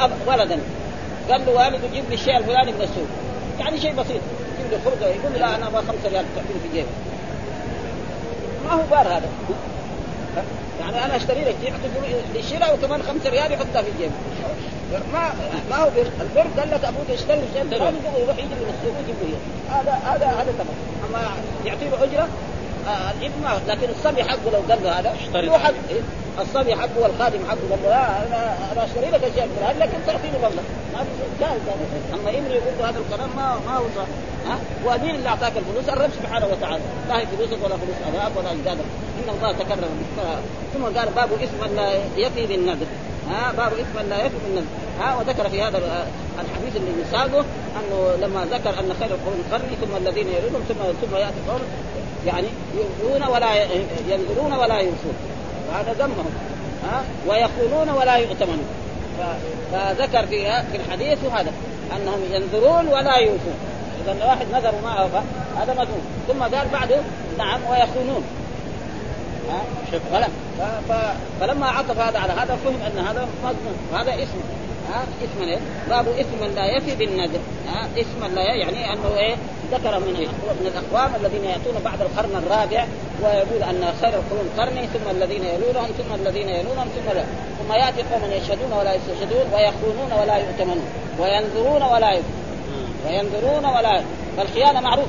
آه 0.00 0.10
ولدا 0.26 0.58
قال 1.30 1.46
له 1.46 1.52
والده 1.52 1.88
جيب 1.92 2.04
لي 2.08 2.14
الشيء 2.14 2.36
الفلاني 2.36 2.72
من 2.72 2.80
السوق. 2.82 3.06
يعني 3.60 3.80
شيء 3.80 3.92
بسيط. 3.92 4.20
يجيب 4.58 4.72
له 4.72 4.78
خبزه 4.84 5.06
يقول 5.06 5.32
لا 5.40 5.56
أنا 5.56 5.66
أبغى 5.66 5.82
5 5.82 6.08
ريال 6.08 6.24
تعطيني 6.36 6.60
في 6.62 6.68
جيبي. 6.74 6.88
ما 8.64 8.72
هو 8.72 8.82
بار 8.90 9.08
هذا. 9.08 9.28
يعني 10.80 11.04
أنا 11.04 11.16
أشتري 11.16 11.44
لك 11.44 11.56
يعطي 11.64 11.88
للشراء 12.34 12.74
وكمان 12.74 13.02
5 13.02 13.30
ريال 13.30 13.52
يحطها 13.52 13.82
في 13.82 13.88
الجيب. 13.90 14.10
ما 15.12 15.32
ما 15.70 15.76
هو 15.76 15.90
بر 15.90 16.06
البر 16.20 16.60
قال 16.60 16.70
لك 16.70 16.84
أبوك 16.84 17.10
اشتري 17.10 17.42
شيء 17.54 17.72
يروح 18.22 18.38
يجي 18.38 18.54
من 18.54 18.74
السوق 18.74 18.96
ويجيب 18.98 19.16
له 19.22 19.38
هذا 19.76 19.92
هذا 19.92 20.26
هذا 20.26 20.52
تمام. 20.58 20.76
أما 21.08 21.20
يعطي 21.64 21.84
له 21.84 22.04
أجرة 22.04 22.28
آه 22.88 23.10
الابن 23.10 23.42
ما 23.42 23.60
لكن 23.68 23.88
الصبي 23.90 24.24
حقه 24.24 24.50
لو 24.52 24.60
قال 24.68 24.84
له 24.84 24.98
هذا 24.98 25.14
هو 25.50 25.58
حق 25.58 25.74
إيه؟ 25.90 26.00
الصبي 26.38 26.74
حقه 26.76 26.98
والخادم 27.02 27.38
حقه 27.48 27.64
قال 27.70 27.78
له 27.82 27.88
لا 27.88 28.26
أنا 28.26 28.56
أنا 28.72 28.84
أشتري 28.84 29.10
لك 29.10 29.24
اشياء 29.24 29.48
لكن 29.80 29.98
تعطيني 30.06 30.38
مبلغ 30.38 30.62
ما 30.94 30.98
في 30.98 31.40
جائز 31.40 31.60
أما 32.14 32.30
ابني 32.30 32.54
يقول 32.54 32.72
له 32.78 32.88
هذا 32.88 32.98
الكلام 32.98 33.30
ما 33.36 33.58
ما 33.66 33.76
هو 33.76 33.84
صح. 33.96 34.06
ها؟ 34.48 34.58
ومين 34.86 35.14
اللي 35.14 35.28
أعطاك 35.28 35.52
الفلوس؟ 35.56 35.88
الرب 35.88 36.10
سبحانه 36.22 36.46
وتعالى 36.46 36.82
لا 37.08 37.18
هي 37.18 37.26
فلوسك 37.26 37.58
ولا 37.64 37.76
فلوس 37.76 37.98
أباك 38.08 38.32
ولا 38.36 38.52
أجدادك. 38.52 38.84
إن 39.18 39.28
الله 39.34 39.52
تكرم. 39.52 39.92
ثم 40.74 40.84
قال 40.98 41.08
باب 41.16 41.28
اسم 41.32 41.74
لا 41.76 41.88
يفي 42.16 42.46
بالنذر. 42.46 42.86
ها؟ 43.30 43.52
باب 43.52 43.72
اسم 43.72 44.08
لا 44.10 44.16
يفي 44.16 44.36
بالنذر. 44.44 44.66
ها؟ 45.00 45.16
وذكر 45.16 45.48
في 45.48 45.62
هذا 45.62 45.78
الحديث 46.44 46.76
اللي 46.76 46.92
يساقه 47.08 47.44
أنه 47.78 48.26
لما 48.26 48.44
ذكر 48.44 48.70
أن 48.70 48.94
خير 49.00 49.10
القرون 49.10 49.44
قرني 49.52 49.76
ثم 49.82 49.96
الذين 49.96 50.28
يلونهم 50.28 50.62
ثم 50.68 51.06
ثم 51.06 51.16
يأتي 51.16 51.40
قوم 51.48 51.60
يعني 52.26 52.46
يؤذون 52.76 53.28
ولا 53.28 53.54
ينذرون 54.08 54.52
ولا 54.52 54.78
يوفون 54.78 55.14
وهذا 55.68 55.92
ذمهم. 55.92 56.30
ها؟ 56.84 57.02
ويقولون 57.28 57.88
ولا 57.90 58.16
يؤتمنون. 58.16 58.68
فذكر 59.72 60.26
في 60.26 60.62
في 60.72 60.76
الحديث 60.76 61.18
هذا. 61.24 61.52
أنهم 61.96 62.20
ينذرون 62.32 62.88
ولا 62.88 63.16
يوفون 63.16 63.54
إذا 64.04 64.26
واحد 64.26 64.46
نذر 64.52 64.74
وما 64.74 64.92
أوفى 64.92 65.20
هذا 65.56 65.72
مذموم. 65.72 66.02
ثم 66.28 66.42
قال 66.42 66.68
بعده 66.72 67.00
نعم 67.38 67.60
ويخونون. 67.70 68.24
ها؟ 69.50 69.60
فلما 71.40 71.66
عطف 71.66 71.98
هذا 71.98 72.18
على 72.18 72.32
هذا 72.32 72.58
فهم 72.64 72.76
أن 72.86 73.06
هذا 73.06 73.28
مذموم. 73.44 73.76
وهذا 73.92 74.14
اسم. 74.14 74.40
ها؟ 74.92 75.02
اسم 75.24 75.48
إيه؟ 75.48 75.58
باب 75.88 76.08
اسم 76.08 76.54
لا 76.54 76.76
يفي 76.76 76.94
بالنذر. 76.94 77.40
ها؟ 77.68 77.88
اسم 77.96 78.34
لا 78.34 78.42
يعني 78.42 78.92
أنه 78.92 79.16
إيه؟ 79.16 79.36
ذكر 79.72 79.98
من 79.98 80.14
من 80.60 80.66
الأقوام 80.66 81.14
الذين 81.20 81.44
يأتون 81.44 81.74
بعد 81.84 82.00
القرن 82.00 82.42
الرابع 82.42 82.86
ويقول 83.22 83.62
أن 83.62 83.92
خير 84.00 84.14
القرون 84.20 84.48
قرني 84.58 84.86
ثم 84.86 85.10
الذين 85.10 85.44
يلونهم 85.44 85.86
ثم 85.98 86.14
الذين 86.14 86.48
يلونهم 86.48 86.88
ثم 86.96 87.12
لا. 87.16 87.24
ثم 87.58 87.72
يأتي 87.72 88.02
قوم 88.02 88.22
يشهدون 88.30 88.72
ولا 88.78 88.94
يستشهدون 88.94 89.46
ويخونون 89.54 90.12
ولا 90.20 90.36
يؤتمنون 90.36 90.88
وينذرون 91.18 91.82
ولا 91.82 92.10
يؤتمنون. 92.10 92.43
وينذرون 93.06 93.64
ولا 93.64 94.02
فالخيانة 94.36 94.80
معروف 94.80 95.06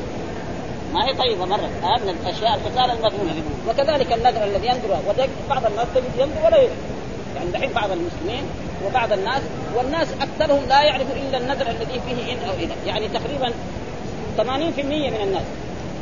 ما 0.93 1.07
هي 1.07 1.13
طيبة 1.13 1.45
مرة. 1.45 1.69
هذا 1.83 2.03
من 2.03 2.09
الأشياء 2.09 2.55
الخسارة 2.55 2.93
المذمومه 2.93 3.33
وكذلك 3.69 4.13
النذر 4.13 4.43
الذي 4.43 4.67
ينذر 4.67 4.99
بعض 5.49 5.65
الناس 5.65 5.87
تجد 5.95 6.19
ينذر 6.19 6.45
ولا 6.45 6.57
ينذر. 6.57 6.75
يعني 7.35 7.49
دحين 7.51 7.73
بعض 7.73 7.91
المسلمين 7.91 8.43
وبعض 8.85 9.13
الناس 9.13 9.41
والناس 9.75 10.07
أكثرهم 10.21 10.65
لا 10.69 10.83
يعرف 10.83 11.07
إلا 11.15 11.37
النذر 11.37 11.67
الذي 11.67 12.01
فيه 12.07 12.33
إن 12.33 12.49
أو 12.49 12.53
إذا. 12.59 12.75
يعني 12.85 13.07
تقريبا 13.07 13.53
80% 14.37 14.41
من 15.09 15.21
الناس 15.23 15.43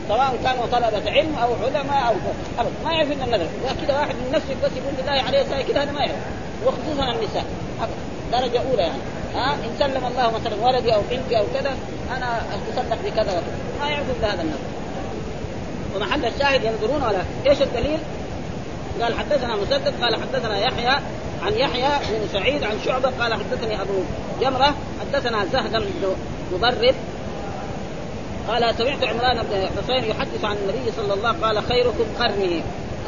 سواء 0.08 0.36
كانوا 0.44 0.66
طلبة 0.72 1.12
علم 1.12 1.36
أو 1.36 1.50
علماء 1.66 2.08
أو 2.08 2.14
ابدا 2.60 2.72
ما 2.86 2.94
يعرف 2.94 3.12
إلا 3.12 3.26
النذر. 3.26 3.48
كذا 3.88 4.00
واحد 4.00 4.16
من 4.16 4.32
نفسه 4.32 4.56
بس 4.64 4.72
يقول 4.78 4.94
بالله 4.98 5.22
عليه 5.22 5.64
كذا 5.64 5.84
هذا 5.84 5.92
ما 5.92 6.00
يعرف. 6.00 6.22
وخصوصا 6.66 7.12
النساء. 7.12 7.46
درجة 8.32 8.62
أولى 8.72 8.82
يعني. 8.82 9.02
ها 9.36 9.54
إن 9.54 9.76
سلم 9.80 10.06
الله 10.06 10.32
مثلا 10.32 10.66
ولدي 10.66 10.96
أو 10.96 11.02
بنتي 11.12 11.38
أو 11.38 11.44
كذا 11.54 11.78
أنا 12.18 12.42
أتصدق 12.54 12.98
بكذا 13.06 13.32
وكذا. 13.32 13.44
ما 13.82 13.90
يعرف 13.90 14.06
الا 14.20 14.34
هذا 14.34 14.42
النذر 14.42 14.60
ومحل 15.96 16.26
الشاهد 16.26 16.64
ينظرون 16.64 17.04
ولا 17.04 17.24
إيش 17.48 17.62
الدليل؟ 17.62 18.00
قال 19.02 19.20
حدثنا 19.20 19.56
مسدد 19.56 19.94
قال 20.02 20.16
حدثنا 20.16 20.60
يحيى 20.60 20.96
عن 21.46 21.54
يحيى 21.54 21.90
بن 22.10 22.28
سعيد 22.34 22.64
عن 22.64 22.80
شعبة 22.86 23.10
قال 23.20 23.34
حدثني 23.34 23.82
أبو 23.82 23.94
جمرة 24.42 24.76
حدثنا 25.02 25.46
زهد 25.46 25.72
بن 25.72 26.16
مضرب 26.54 26.96
قال 28.48 28.76
سمعت 28.78 29.04
عمران 29.04 29.44
بن 29.44 29.68
حسين 29.78 30.04
يحدث 30.04 30.46
عن 30.46 30.56
النبي 30.56 30.92
صلى 30.98 31.14
الله 31.14 31.36
قال 31.42 31.64
خيركم 31.64 32.06
قرني 32.20 32.62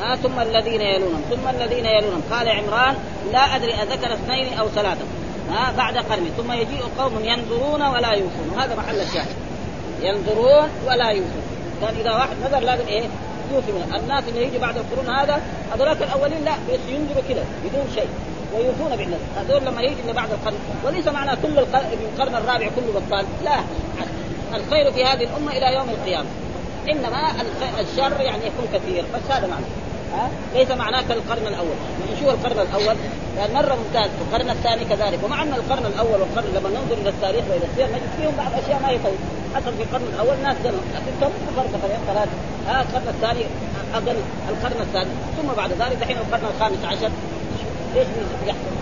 آه 0.03 0.15
ثم 0.15 0.39
الذين 0.39 0.81
يلونهم 0.81 1.21
ثم 1.29 1.47
الذين 1.49 1.85
يلونهم. 1.85 2.21
قال 2.31 2.49
عمران 2.49 2.95
لا 3.31 3.55
أدري 3.55 3.73
أذكر 3.73 4.13
اثنين 4.13 4.53
أو 4.53 4.69
ثلاثة. 4.69 5.05
ها 5.49 5.73
بعد 5.77 5.97
قرني 5.97 6.29
ثم 6.38 6.51
يجيء 6.51 6.84
قوم 6.97 7.25
ينظرون 7.25 7.81
ولا 7.81 8.12
يوفون. 8.12 8.49
وهذا 8.55 8.75
محل 8.75 8.99
الشاهد. 9.01 9.36
ينظرون 10.01 10.69
ولا 10.88 11.10
يوفون. 11.10 11.43
كان 11.81 11.95
إذا 11.99 12.12
واحد 12.12 12.36
نظر 12.45 12.60
لازم 12.60 12.88
إيه؟ 12.88 13.03
يوفي 13.53 13.71
الناس 13.95 14.23
اللي 14.27 14.43
يجي 14.43 14.58
بعد 14.58 14.77
القرون 14.77 15.15
هذا 15.15 15.41
هذولاك 15.73 16.01
الأولين 16.01 16.43
لا 16.45 16.51
بس 16.51 16.79
ينظروا 16.89 17.23
كذا 17.29 17.45
بدون 17.63 17.88
شيء. 17.95 18.10
ويوفون 18.55 18.95
بالنذر 18.95 19.19
هذول 19.38 19.65
لما 19.65 19.81
يجي 19.81 20.01
اللي 20.01 20.13
بعد 20.13 20.29
القرن. 20.31 20.58
وليس 20.86 21.08
معنى 21.08 21.31
كل 21.43 21.60
القرن 21.60 22.36
الرابع 22.36 22.69
كله 22.75 23.01
بطال. 23.08 23.25
لا. 23.43 23.58
الخير 24.55 24.91
في 24.91 25.05
هذه 25.05 25.23
الأمة 25.23 25.51
إلى 25.51 25.75
يوم 25.75 25.89
القيامة. 25.89 26.29
إنما 26.89 27.31
الشر 27.79 28.21
يعني 28.21 28.45
يكون 28.45 28.67
كثير. 28.73 29.03
بس 29.15 29.31
هذا 29.31 29.47
معنى. 29.47 29.65
ها 30.15 30.30
ليس 30.54 30.71
معناه 30.71 31.01
كالقرن 31.01 31.47
الأول. 31.47 31.78
يعني 31.99 32.19
شو 32.19 32.30
القرن 32.30 32.60
الأول؟ 32.60 32.95
يعني 33.38 33.54
مرة 33.54 33.75
ممتاز. 33.75 34.10
القرن 34.21 34.49
الثاني 34.49 34.86
كذلك. 34.86 35.19
ومع 35.23 35.43
أن 35.43 35.54
القرن 35.54 35.86
الأول 35.86 36.21
والقرن 36.21 36.49
لما 36.56 36.69
ننظر 36.69 36.97
إلى 37.01 37.10
التاريخ 37.10 37.43
وإلى 37.49 37.65
السير 37.71 37.88
نجد 37.88 38.10
فيهم 38.17 38.34
بعض 38.38 38.51
أشياء 38.63 38.80
ما 38.82 38.89
هي 38.89 38.97
طيب 38.97 39.19
حصل 39.56 39.73
في 39.78 39.84
القرن 39.84 40.08
الأول 40.13 40.36
ناس 40.43 40.58
زنوا 40.63 40.80
لكن 40.95 41.12
كم 41.21 41.30
فرق 41.56 41.99
ثلاثة 42.08 42.32
ها 42.67 42.82
القرن 42.82 43.08
الثاني 43.08 43.45
أقل. 43.93 44.17
القرن 44.49 44.82
الثاني. 44.82 45.10
ثم 45.38 45.47
بعد 45.58 45.71
ذلك 45.71 45.97
دحين 46.01 46.17
القرن 46.17 46.45
الخامس 46.56 46.86
عشر. 46.86 47.12
إيش 47.95 48.08
يحصل؟ 48.47 48.75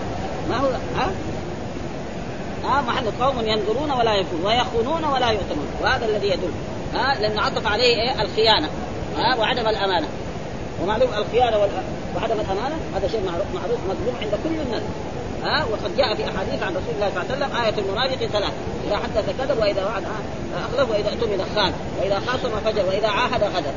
ما 0.50 0.56
هو؟ 0.56 0.68
ها 0.96 1.10
ها 2.64 2.80
محل 2.80 3.10
قوم 3.20 3.48
ينظرون 3.48 3.90
ولا 3.90 4.14
يكون 4.14 4.40
ويخونون 4.44 5.04
ولا 5.04 5.30
يؤتمنون 5.30 5.68
وهذا 5.82 6.06
الذي 6.06 6.28
يدل. 6.28 6.50
ها 6.94 7.14
لأنه 7.20 7.40
عطف 7.42 7.66
عليه 7.66 7.94
إيه؟ 7.96 8.22
الخيانة. 8.22 8.68
ها 9.16 9.36
وعدم 9.36 9.68
الأمانة. 9.68 10.06
ومعلوم 10.82 11.08
الخيانة 11.14 11.56
وعدم 12.16 12.40
الأمانة 12.40 12.76
هذا 12.96 13.08
شيء 13.08 13.20
معروف 13.54 13.78
مظلوم 13.88 14.14
عند 14.22 14.34
كل 14.44 14.60
الناس. 14.66 14.82
ها؟ 15.44 15.64
وقد 15.64 15.96
جاء 15.96 16.14
في 16.14 16.24
أحاديث 16.24 16.62
عن 16.62 16.70
رسول 16.70 16.94
الله 16.94 17.10
صلى 17.10 17.22
الله 17.22 17.26
عليه 17.30 17.34
وسلم 17.34 17.56
آية 17.64 17.78
المنافق 17.84 18.26
ثلاث 18.26 18.52
إذا 18.86 18.96
حدث 18.96 19.26
كذب 19.38 19.58
وإذا 19.60 19.84
وعد 19.84 20.04
أخلف 20.54 20.90
وإذا 20.90 21.08
اؤتمن 21.08 21.46
خان 21.56 21.72
وإذا 22.00 22.20
خاصم 22.26 22.50
فجر 22.64 22.86
وإذا 22.86 23.08
عاهد 23.08 23.42
غدر. 23.44 23.72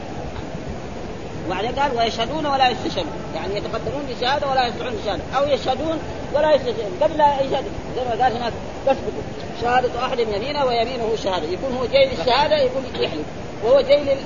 وبعدين 1.47 1.71
قال 1.71 1.97
ويشهدون 1.97 2.45
ولا 2.45 2.69
يستشهدون. 2.69 3.11
يعني 3.35 3.55
يتقدمون 3.55 4.03
بشهادة 4.09 4.47
ولا 4.47 4.67
يستطيعون 4.67 4.93
بشهادة. 5.03 5.23
أو 5.37 5.47
يشهدون 5.47 5.99
ولا 6.33 6.55
يستشهدون. 6.55 6.91
قبل 7.01 7.17
لا 7.17 7.41
يشهد. 7.41 7.63
زي 7.95 8.01
ما 8.05 8.23
قال 8.23 8.35
هناك 8.37 8.53
تثبت 8.85 9.13
شهادة 9.61 10.05
أحد 10.05 10.19
يمينه 10.19 10.65
ويمينه 10.65 11.15
شهادة. 11.23 11.47
يكون 11.47 11.77
هو 11.79 11.85
جاي 11.85 12.09
للشهاده 12.09 12.57
يقول 12.57 12.83
يحلف. 12.99 13.25
وهو 13.63 13.81
جاي 13.81 14.17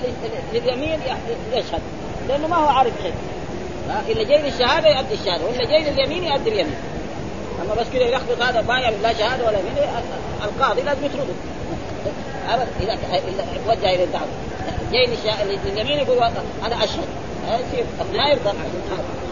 لليمين 0.53 0.99
يشهد. 1.53 1.81
لأنه 2.27 2.47
ما 2.47 2.55
هو 2.55 2.67
عارف 2.67 2.93
شيء. 3.03 3.13
إلا 4.10 4.23
جاي 4.23 4.41
للشهادة 4.41 4.89
يؤدي 4.89 5.13
الشهادة 5.13 5.45
وإلا 5.45 5.65
جاي 5.65 5.91
لليمين 5.91 6.23
يؤدي 6.23 6.49
اليمين. 6.49 6.75
أما 7.62 7.73
بس 7.81 7.88
كذا 7.93 8.03
يلخبط 8.03 8.41
هذا 8.41 8.62
ما 8.62 8.79
يعمل 8.79 9.01
لا 9.01 9.13
شهادة 9.13 9.45
ولا 9.45 9.60
يمين 9.60 9.73
القاضي 10.43 10.81
لازم 10.81 11.05
يطرده. 11.05 11.34
إذا 12.81 12.97
وجه 13.67 13.95
إلى 13.95 14.03
الدعوة. 14.03 14.27
جاي 14.91 15.07
لليمين 15.65 15.99
يقول 15.99 16.17
أنا 16.65 16.84
أشهد. 16.84 17.07
ما 18.13 18.30
يرضى. 18.30 18.58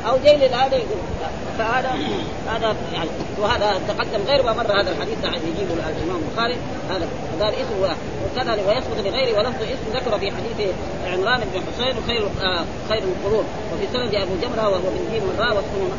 أو 0.08 0.18
جاي 0.24 0.38
لهذا 0.38 0.76
يقول 0.76 1.00
فهذا 1.58 1.92
هذا 2.48 2.76
يعني 2.94 3.10
وهذا 3.40 3.82
تقدم 3.88 4.24
غير 4.28 4.44
ما 4.44 4.54
مر 4.54 4.82
هذا 4.82 4.92
الحديث 4.92 5.18
يجيبه 5.24 5.74
الإمام 5.74 6.22
البخاري. 6.30 6.58
هذا 6.90 7.08
قال 7.42 7.54
اسم 7.54 7.96
وكذا 8.24 8.54
ويثبت 8.54 9.08
لغيره 9.08 9.38
ولفظ 9.38 9.62
اسم 9.62 9.94
ذكر 9.94 10.20
في 10.20 10.32
حديث 10.32 10.70
عمران 11.06 11.40
بن 11.40 11.62
حسين 11.62 11.96
خير 12.08 12.26
آه 12.42 12.66
خير 12.90 13.04
القرون 13.04 13.46
وفي 13.74 13.88
سند 13.94 14.16
أبو 14.16 14.32
جمرة 14.42 14.70
وهو 14.70 14.82
بن 14.82 15.12
جيم 15.12 15.24
والراء 15.28 15.56
واسمه 15.56 15.90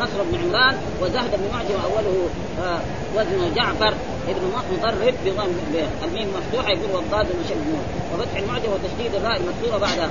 نصر 0.00 0.22
بن 0.22 0.38
عمران 0.44 0.76
وزهد 1.02 1.30
بن 1.30 1.48
معجم 1.52 1.74
اوله 1.84 2.28
آه 2.62 2.80
وزن 3.16 3.54
جعفر 3.54 3.94
ابن 4.28 4.52
مضرب 4.72 5.14
بألميم 5.24 6.28
مفتوحة 6.36 6.70
يقول 6.70 6.90
والضاد 6.94 7.26
مشدود 7.26 7.84
وفتح 8.14 8.36
المعجم 8.36 8.68
وتشديد 8.72 9.14
الراء 9.14 9.36
المكسوره 9.36 9.78
بعد 9.78 10.10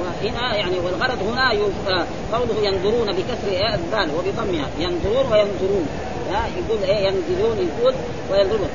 وهنا 0.00 0.56
يعني 0.56 0.78
والغرض 0.78 1.22
هنا 1.22 1.52
قوله 2.32 2.56
ينظرون 2.62 3.12
بكسر 3.12 3.74
الذال 3.74 4.08
وبضمها. 4.16 4.66
ينظرون 4.78 5.32
وينظرون. 5.32 5.86
يقول 6.30 6.84
إيه؟ 6.84 7.06
ينزلون 7.06 7.56
يقول 7.68 7.94
وينظرون. 8.32 8.68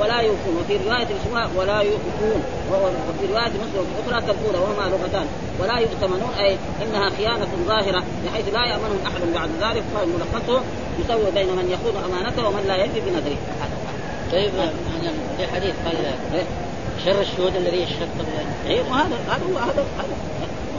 ولا 0.00 0.20
يوفون. 0.20 0.56
وفي 0.60 0.76
رواية 0.86 1.06
الاسماء 1.14 1.50
ولا 1.56 1.80
يوفون 1.80 2.42
وفي 2.72 3.32
رواية 3.32 3.52
مسلم 3.62 3.86
أخرى 4.00 4.20
كالاولى 4.20 4.58
وهما 4.58 4.90
لغتان. 4.90 5.26
ولا 5.60 5.78
يؤتمنون 5.78 6.34
أي 6.40 6.56
إنها 6.82 7.10
خيانة 7.10 7.48
ظاهرة 7.66 8.02
بحيث 8.26 8.54
لا 8.54 8.64
يأمنهم 8.66 8.98
أحد 9.06 9.20
بعد 9.34 9.50
ذلك. 9.60 9.82
فملخصه 9.94 10.62
يسوي 11.00 11.30
بين 11.30 11.48
من 11.48 11.70
يخون 11.70 12.04
أمانته 12.04 12.48
ومن 12.48 12.64
لا 12.68 12.84
يجد 12.84 13.02
بنذره 13.06 13.36
طيب 14.32 14.50
في 15.36 15.46
حديث 15.46 15.74
قال 15.84 15.96
إيه؟ 16.34 16.44
شر 17.04 17.20
الشهود 17.20 17.56
الذي 17.56 17.82
يشهد 17.82 18.08
قبل 18.18 18.28
اي 18.66 18.80
هذا 18.80 19.18
هذا 19.28 19.44
هو 19.52 19.58
هذا 19.58 19.84
هذا 19.98 20.14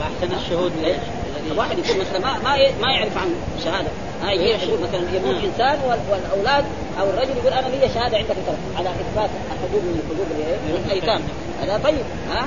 واحسن 0.00 0.36
الشهود 0.44 0.72
الذي 0.78 1.58
واحد 1.58 1.78
يكون 1.78 1.98
مثلا 2.00 2.18
ما 2.18 2.38
ما 2.38 2.56
ما 2.82 2.92
يعرف 2.92 3.18
عن 3.18 3.34
شهادة. 3.64 3.88
هاي 4.22 4.38
هي 4.38 4.50
يقول 4.50 4.80
مثلا 4.80 5.00
يموت 5.16 5.34
نعم. 5.34 5.44
إنسان 5.44 5.78
والأولاد 6.10 6.64
أو 7.00 7.10
الرجل 7.10 7.36
يقول 7.36 7.52
أنا 7.52 7.66
لي 7.66 7.88
شهادة 7.94 8.16
عندك 8.16 8.36
على 8.76 8.88
إثبات 8.88 9.30
الحقوق 9.52 9.82
من 9.82 10.00
الحقوق 10.00 10.84
الايتام 10.86 11.22
هذا 11.62 11.80
طيب 11.84 12.04
ها؟ 12.30 12.40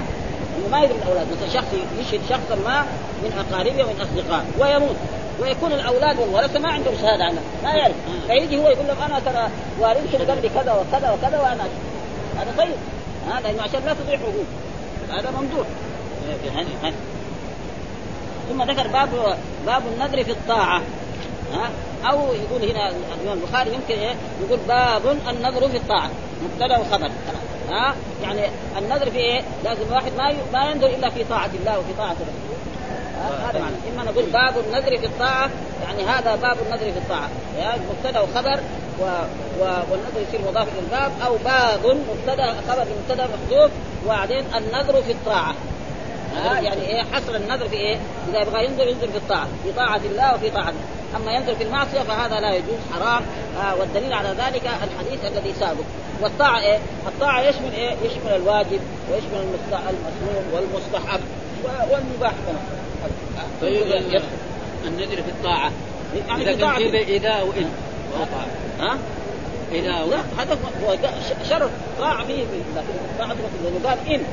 إنه 0.58 0.68
ما 0.72 0.84
يدري 0.84 0.98
الأولاد. 0.98 1.28
مثلا 1.32 1.62
شخص 1.62 1.68
يشهد 2.00 2.22
شخصا 2.30 2.56
ما 2.66 2.86
من 3.24 3.46
أقاربه 3.46 3.84
ومن 3.84 4.02
أصدقائه 4.02 4.46
ويموت. 4.60 4.96
ويكون 5.42 5.72
الأولاد 5.72 6.20
والورثه 6.20 6.60
ما 6.60 6.70
عندهم 6.70 6.94
شهادة 7.02 7.24
عنه 7.24 7.42
ما 7.64 7.70
يعرف. 7.70 7.96
فيجي 8.28 8.58
هو 8.58 8.70
يقول 8.70 8.88
لهم 8.88 9.02
أنا 9.02 9.20
ترى 9.20 9.50
والدكم 9.80 10.32
قال 10.32 10.42
لي 10.42 10.50
كذا 10.50 10.74
وكذا 10.74 11.12
وكذا 11.12 11.40
وأنا 11.40 11.64
هذا 12.38 12.54
طيب 12.58 12.76
هذا 13.28 13.62
عشان 13.62 13.82
لا 13.86 13.94
تضيع 13.94 14.18
حقوق 14.18 14.46
هذا 15.10 15.32
ممدوح. 15.32 15.68
ثم 18.50 18.64
ذكر 18.64 18.88
باب 18.88 19.38
باب 19.66 19.84
النذر 19.94 20.24
في 20.24 20.32
الطاعة. 20.32 20.82
ها؟ 21.54 21.70
أو 22.10 22.34
يقول 22.34 22.70
هنا 22.70 22.90
الإمام 22.90 23.38
البخاري 23.44 23.74
يمكن 23.74 23.94
إيه؟ 23.94 24.16
يقول 24.46 24.60
باب 24.68 25.18
النذر 25.30 25.70
في 25.70 25.78
الطاعة. 25.78 26.10
مبتدا 26.44 26.78
وخبر. 26.78 27.12
ها؟ 27.70 27.96
يعني 28.24 28.42
النذر 28.78 29.12
في 29.12 29.18
إيه؟ 29.18 29.42
لازم 29.64 29.82
الواحد 29.90 30.12
ما 30.18 30.34
ما 30.54 30.72
ينذر 30.72 30.88
إلا 30.88 31.10
في 31.10 31.24
طاعة 31.24 31.50
الله 31.60 31.80
وفي 31.80 31.94
طاعة 31.98 32.14
رسوله. 32.14 32.56
هذا 33.50 33.60
معنى. 33.60 33.76
إما 33.94 34.12
نقول 34.12 34.26
باب 34.26 34.54
النذر 34.68 34.98
في 34.98 35.06
الطاعة 35.06 35.50
يعني 35.84 36.04
هذا 36.04 36.36
باب 36.36 36.58
النذر 36.66 36.92
في 36.92 36.98
الطاعة. 36.98 37.30
يعني 37.60 37.82
مبتدا 37.90 38.20
وخبر 38.20 38.60
و... 39.02 39.04
و... 39.60 39.64
والنذر 39.92 40.22
يصير 40.28 40.42
مضاف 40.48 40.68
إلى 40.68 40.80
الباب 40.80 41.12
أو 41.26 41.38
باب 41.38 41.98
مبتدا 42.10 42.56
خبر 42.70 42.86
مبتدا 43.00 43.28
محذوف 43.28 43.72
وبعدين 44.06 44.46
النذر 44.56 45.02
في 45.02 45.12
الطاعة. 45.12 45.56
ها 46.36 46.60
يعني 46.60 46.82
إيه 46.82 47.04
حصر 47.14 47.36
النذر 47.36 47.68
في 47.70 47.76
إيه؟ 47.76 47.98
إذا 48.30 48.42
يبغى 48.42 48.66
ينذر 48.66 48.88
ينذر 48.88 49.08
في 49.08 49.18
الطاعة، 49.18 49.48
في 49.64 49.72
طاعة 49.72 50.02
الله 50.06 50.36
وفي 50.36 50.50
طاعة 50.50 50.74
أما 51.16 51.32
ينذر 51.32 51.56
في 51.56 51.64
المعصية 51.64 52.00
فهذا 52.00 52.40
لا 52.40 52.56
يجوز 52.56 52.80
حرام. 52.94 53.22
آه 53.62 53.76
والدليل 53.76 54.14
على 54.14 54.30
ذلك 54.30 54.64
الحديث 54.66 55.26
الذي 55.26 55.54
سابق. 55.60 55.84
والطاعة 56.22 56.60
إيه؟ 56.60 56.80
الطاعة 57.08 57.42
يشمل 57.42 57.74
إيه؟ 57.74 57.92
يشمل 58.04 58.36
الواجب 58.36 58.80
ويشمل 59.12 59.58
المسنون 59.74 60.46
والمستحب 60.54 61.20
والمباح 61.92 62.32
كمان 62.48 62.66
طيب 63.62 64.22
النذر 64.86 65.16
في 65.16 65.30
الطاعة. 65.30 65.72
يعني 66.28 66.44
إذا 66.44 66.56
كان 66.56 66.96
إذا 66.96 67.42
وان 67.42 67.70
ها؟ 68.80 68.98
إذا 69.72 69.92
لا 69.92 70.18
هذا 70.38 70.58
هو 70.86 70.96
شرط. 71.50 71.70
طاعة 72.00 72.26
فيه 72.26 72.44
لكن 72.76 73.18
طاعه 73.20 73.28
لأنه 73.64 73.90
قال 73.90 73.98
إن. 74.08 74.12
يعني 74.12 74.24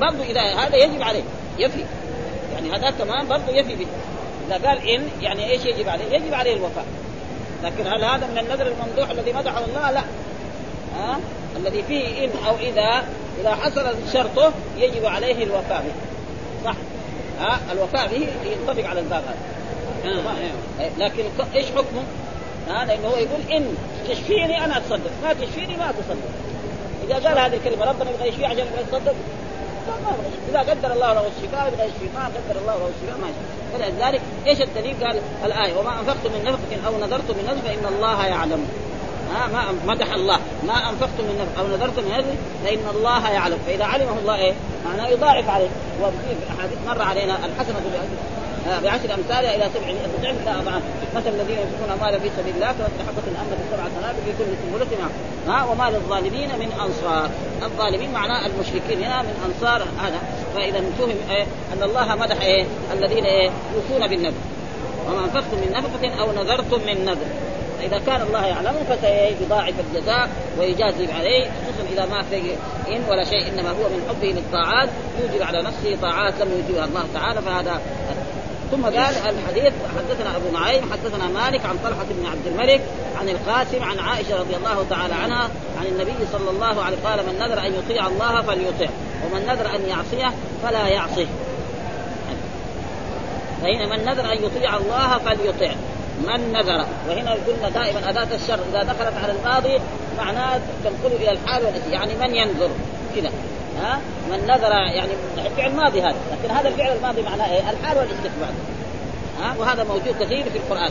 برضه 0.00 0.24
إذا 0.24 0.40
هذا 0.40 0.76
يجب 0.76 1.02
عليه. 1.02 1.22
يفي. 1.58 1.84
يعني 2.52 2.70
هذا 2.70 2.90
كمان 2.90 3.28
برضه 3.28 3.52
يفي 3.52 3.74
به. 3.76 3.86
إذا 4.48 4.68
قال 4.68 4.88
إن 4.88 5.08
يعني 5.22 5.50
إيش 5.50 5.64
يجب 5.64 5.88
عليه؟ 5.88 6.04
يجب 6.04 6.34
عليه 6.34 6.56
الوفاء. 6.56 6.84
لكن 7.64 7.86
هل 7.86 8.04
هذا 8.04 8.26
من 8.26 8.38
النذر 8.38 8.66
الممدوح 8.66 9.10
الذي 9.10 9.32
مدحه 9.32 9.64
الله؟ 9.64 9.90
لا. 9.90 10.02
ها؟ 10.98 11.20
الذي 11.56 11.82
فيه 11.82 12.24
إن 12.24 12.30
أو 12.46 12.56
إذا 12.56 13.04
إذا 13.40 13.54
حصل 13.54 13.94
شرطه 14.12 14.52
يجب 14.78 15.06
عليه 15.06 15.44
الوفاء 15.44 15.84
به. 15.84 15.92
صح؟ 16.64 16.76
ها؟ 17.40 17.60
الوفاء 17.72 18.08
به 18.08 18.28
ينطبق 18.50 18.88
على 18.88 19.00
الباب 19.00 19.22
هذا. 19.24 20.12
آه. 20.12 20.82
إيه، 20.82 20.90
لكن 20.98 21.24
إيش 21.54 21.66
حكمه؟ 21.66 22.02
ها؟ 22.68 22.84
لأنه 22.84 23.08
هو 23.08 23.16
يقول 23.16 23.52
إن. 23.52 23.76
تشفيني 24.08 24.64
أنا 24.64 24.76
أتصدق. 24.76 25.10
ما 25.22 25.32
تشفيني 25.32 25.76
ما 25.76 25.90
أتصدق. 25.90 26.28
إذا 27.04 27.14
قال 27.14 27.38
هذه 27.38 27.56
الكلمة 27.56 27.84
ربنا 27.84 28.10
يبغى 28.10 28.28
يشفيه 28.28 28.46
عشان 28.46 28.58
يبغى 28.58 28.80
يتصدق. 28.80 29.14
إذا 30.50 30.58
قدر 30.58 30.92
الله 30.92 31.12
له 31.12 31.26
الشفاء 31.26 31.68
يبغى 31.68 31.86
يشفيه 31.86 32.18
ما 32.18 32.24
قدر 32.24 32.60
الله 32.60 32.74
له 32.74 32.90
الشفاء 32.96 33.18
ما 33.20 33.28
يشفيه 33.28 33.56
فلذلك 33.72 34.20
إيش 34.46 34.60
الدليل؟ 34.60 34.96
قال 35.04 35.20
الآية 35.44 35.78
وما 35.78 36.00
انفقتم 36.00 36.32
من 36.32 36.44
نفقة 36.44 36.86
أو 36.86 36.98
نذرتم 36.98 37.34
من 37.38 37.44
نذر 37.44 37.62
فإن 37.62 37.94
الله 37.94 38.26
يعلم. 38.26 38.68
ها 39.34 39.46
ما 39.46 39.62
مدح 39.86 40.12
الله. 40.12 40.38
ما 40.66 40.90
انفقتم 40.90 41.24
من 41.24 41.38
نفق 41.40 41.60
أو 41.60 41.66
نذرتم 41.66 42.02
من 42.02 42.10
نذر 42.10 42.34
فإن 42.64 42.96
الله 42.96 43.30
يعلم. 43.30 43.58
فإذا 43.66 43.84
علمه 43.84 44.18
الله 44.18 44.36
إيه؟ 44.36 44.54
معناه 44.86 45.08
يضاعف 45.08 45.50
عليه. 45.50 45.68
وفي 46.02 46.36
أحاديث 46.58 46.78
مر 46.86 47.02
علينا 47.02 47.38
الحسنة 47.46 47.80
بعشر 48.66 49.14
امثالها 49.14 49.54
إلى 49.56 49.64
سبع 49.74 49.92
ضعف 50.22 50.46
لا 50.46 50.60
اضعاف 50.60 50.82
مثل 51.16 51.28
الذين 51.28 51.58
ينفقون 51.58 51.90
اموالا 51.92 52.18
في 52.18 52.30
سبيل 52.36 52.54
الله 52.54 52.72
كمثل 52.72 53.06
حبه 53.06 53.22
الانبت 53.32 53.58
سبع 53.72 53.84
سنابل 54.00 54.18
في 54.26 54.32
كل 54.38 54.50
سنبله 54.62 55.10
ها 55.48 55.64
وما 55.64 55.90
للظالمين 55.90 56.48
من 56.48 56.72
أنصار. 56.72 57.30
الظالمين 57.62 58.12
معناه 58.12 58.46
المشركين 58.46 59.04
هنا 59.04 59.22
من 59.22 59.34
أنصار 59.46 59.82
هذا. 59.82 60.20
فإذا 60.54 60.80
فهم 60.98 61.30
إيه 61.30 61.46
أن 61.72 61.82
الله 61.82 62.14
مدح 62.14 62.40
إيه 62.40 62.64
الذين 62.92 63.24
إيه 63.24 63.50
يوفون 63.74 64.06
بالنذر. 64.06 64.40
وما 65.08 65.24
أنفقتم 65.24 65.56
من 65.56 65.72
نفقة 65.72 66.20
أو 66.20 66.32
نذرتم 66.32 66.86
من 66.86 67.04
نذر. 67.04 67.26
فإذا 67.78 67.98
كان 68.06 68.22
الله 68.22 68.46
يعلمه 68.46 68.80
فسيضاعف 68.90 69.74
الجزاء 69.80 70.28
ويجازي 70.58 71.12
عليه 71.12 71.44
خصوصا 71.44 71.92
إذا 71.92 72.06
ما 72.06 72.22
في 72.22 72.36
ان 72.88 73.02
ولا 73.08 73.24
شيء 73.24 73.48
إنما 73.48 73.70
هو 73.70 73.88
من 73.88 74.06
حبه 74.08 74.28
للطاعات. 74.28 74.88
يوجب 75.20 75.42
على 75.42 75.62
نفسه 75.62 75.96
طاعات 76.02 76.34
لم 76.40 76.52
يوجبها 76.52 76.84
الله 76.84 77.04
تعالى 77.14 77.42
فهذا 77.42 77.80
ثم 78.70 78.84
قال 78.84 78.96
الحديث 78.96 79.72
حدثنا 79.96 80.36
أبو 80.36 80.58
نعيم 80.58 80.92
حدثنا 80.92 81.28
مالك 81.28 81.66
عن 81.66 81.76
طلحة 81.84 82.04
بن 82.10 82.26
عبد 82.26 82.46
الملك 82.46 82.80
عن 83.20 83.28
القاسم 83.28 83.84
عن 83.84 83.98
عائشة 83.98 84.40
رضي 84.40 84.56
الله 84.56 84.86
تعالى 84.90 85.14
عنها 85.14 85.48
عن 85.80 85.86
النبي 85.86 86.26
صلى 86.32 86.50
الله 86.50 86.82
عليه 86.82 86.96
قال 87.04 87.26
من 87.26 87.38
نذر 87.38 87.66
أن 87.66 87.74
يطيع 87.74 88.06
الله 88.06 88.42
فليطع 88.42 88.92
ومن 89.24 89.46
نذر 89.46 89.74
أن 89.74 89.88
يعصيه 89.88 90.34
فلا 90.62 90.88
يعصه 90.88 91.26
فهنا 93.62 93.96
من 93.96 94.04
نذر 94.04 94.32
أن 94.32 94.44
يطيع 94.44 94.76
الله 94.76 95.18
فليطع. 95.18 95.74
من 96.26 96.52
نذر؟ 96.52 96.86
وهنا 97.08 97.30
قلنا 97.30 97.68
دائما 97.74 98.10
أداة 98.10 98.28
الشر 98.34 98.58
إذا 98.70 98.82
دخلت 98.82 99.12
على 99.22 99.32
الماضي 99.32 99.80
معناه 100.18 100.60
تنقل 100.84 101.14
إلى 101.16 101.30
الحال 101.30 101.62
يعني 101.90 102.14
من 102.14 102.34
ينذر؟ 102.34 102.70
كذا. 103.16 103.30
ها؟ 103.82 104.00
من 104.30 104.46
نذر 104.46 104.70
يعني 104.70 105.12
فعل 105.56 105.76
ماضي 105.76 106.00
هذا. 106.00 106.16
لكن 106.32 106.54
هذا 106.54 106.68
الفعل 106.68 106.96
الماضي 106.96 107.22
معناه 107.22 107.52
إيه؟ 107.52 107.70
الحال 107.70 107.98
والاستقبال 107.98 108.54
ها؟ 109.40 109.54
وهذا 109.58 109.84
موجود 109.84 110.14
كثير 110.20 110.44
في 110.50 110.58
القرآن. 110.58 110.90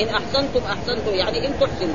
إن 0.00 0.08
أحسنتم 0.08 0.60
أحسنتم 0.66 1.14
يعني 1.14 1.46
إن 1.46 1.52
تحسنوا. 1.60 1.94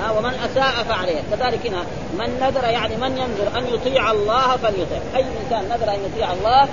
ها؟ 0.00 0.10
ومن 0.10 0.34
أساء 0.34 0.84
فعليه. 0.84 1.20
كذلك 1.30 1.66
هنا 1.66 1.84
من 2.18 2.40
نذر 2.40 2.64
يعني 2.64 2.96
من 2.96 3.18
ينذر 3.18 3.58
أن 3.58 3.74
يطيع 3.74 4.10
الله 4.10 4.56
فليطع 4.56 4.96
أي 5.16 5.24
إنسان 5.44 5.68
نذر 5.68 5.94
أن 5.94 5.98
يطيع 6.12 6.32
الله 6.32 6.68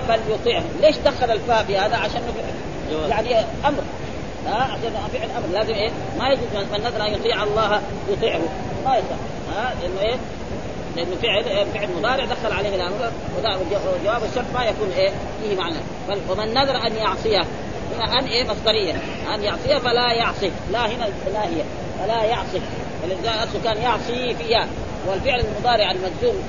فليطيعه. 0.00 0.62
ليش 0.80 0.96
دخل 0.96 1.30
الفاء 1.30 1.64
في 1.64 1.78
هذا؟ 1.78 1.96
عشان 1.96 2.20
يعني 3.08 3.44
أمر. 3.64 3.82
ها؟ 4.46 4.62
عشان 4.62 4.92
فعل 5.12 5.28
أمر. 5.30 5.46
لازم 5.52 5.74
إيه؟ 5.74 5.90
ما 6.18 6.28
يجوز 6.28 6.46
من 6.54 6.80
نذر 6.84 7.06
أن 7.06 7.14
يطيع 7.14 7.42
الله 7.42 7.80
يطيعه. 8.08 8.40
ما 8.84 8.96
يصح 8.96 9.56
ها؟ 9.56 9.74
لأنه 9.82 10.00
إيه؟ 10.00 10.16
لأنه 10.96 11.16
فعل 11.22 11.44
فعل 11.74 11.88
مضارع 11.98 12.24
دخل 12.24 12.52
عليه 12.52 12.74
الامر 12.76 13.12
وجواب 14.00 14.24
الشرط 14.24 14.44
ما 14.54 14.64
يكون 14.64 14.90
إيه 14.96 15.10
فيه 15.42 15.56
معنى. 15.56 15.76
ومن 16.28 16.54
نذر 16.54 16.86
أن 16.86 16.96
يعصيه. 16.96 17.40
هنا 17.96 18.18
أن 18.18 18.24
إيه 18.24 18.44
مصدرية. 18.44 18.94
أن 19.34 19.42
يعصيه 19.42 19.78
فلا 19.78 20.12
يعصي. 20.12 20.50
لا 20.72 20.86
هنا 20.86 21.08
لا 21.32 21.44
هي. 21.44 21.62
فلا 21.98 22.24
يعصي. 22.24 22.60
ولذلك 23.02 23.26
اصله 23.26 23.62
كان 23.64 23.82
يعصي 23.82 24.34
فيها. 24.34 24.66
والفعل 25.08 25.40
المضارع 25.40 25.90
المجزوم 25.90 26.42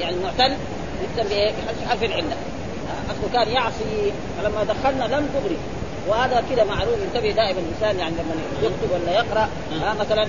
يعني 0.00 0.16
المعتل 0.16 0.56
يكتب 1.02 1.28
بإيه؟ 1.28 1.52
حرف 1.88 2.02
العلة. 2.02 2.36
أصله 3.10 3.28
كان 3.32 3.48
يعصي. 3.48 4.12
فلما 4.38 4.64
دخلنا 4.64 5.04
لم 5.04 5.28
تغري. 5.34 5.56
وهذا 6.08 6.44
كذا 6.50 6.64
معروف. 6.64 6.94
ينتبه 7.02 7.30
دائما 7.30 7.60
الإنسان 7.60 7.98
يعني 7.98 8.14
لما 8.14 8.34
يكتب 8.62 8.90
ولا 8.92 9.12
يقرأ. 9.12 9.48
آه 9.82 9.94
مثلا 9.94 10.26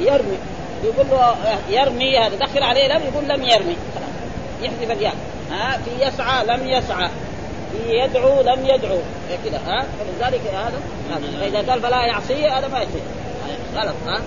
يرمي. 0.00 0.38
يقول 0.84 1.06
له 1.10 1.36
يرمي 1.68 2.18
هذا 2.18 2.36
دخل 2.36 2.62
عليه 2.62 2.88
لم 2.88 3.02
يقول 3.02 3.28
لم 3.28 3.44
يرمي. 3.44 3.76
خلاص 3.94 4.10
يحذف 4.62 4.90
الياء. 4.90 5.14
ها 5.50 5.78
في 5.84 6.06
يسعى 6.06 6.46
لم 6.46 6.68
يسعى 6.68 7.10
في 7.72 7.92
يدعو 7.92 8.42
لم 8.42 8.66
يدعو. 8.66 8.98
كذا 9.44 9.60
ها؟ 9.66 9.86
فلذلك 9.98 10.40
هذا 10.40 10.80
فإذا 11.40 11.70
قال 11.70 11.82
فلا 11.82 12.06
يعصي 12.06 12.48
هذا 12.48 12.68
ما 12.68 12.82
يصير. 12.82 13.02
غلط 13.74 13.94
ها؟ 14.06 14.22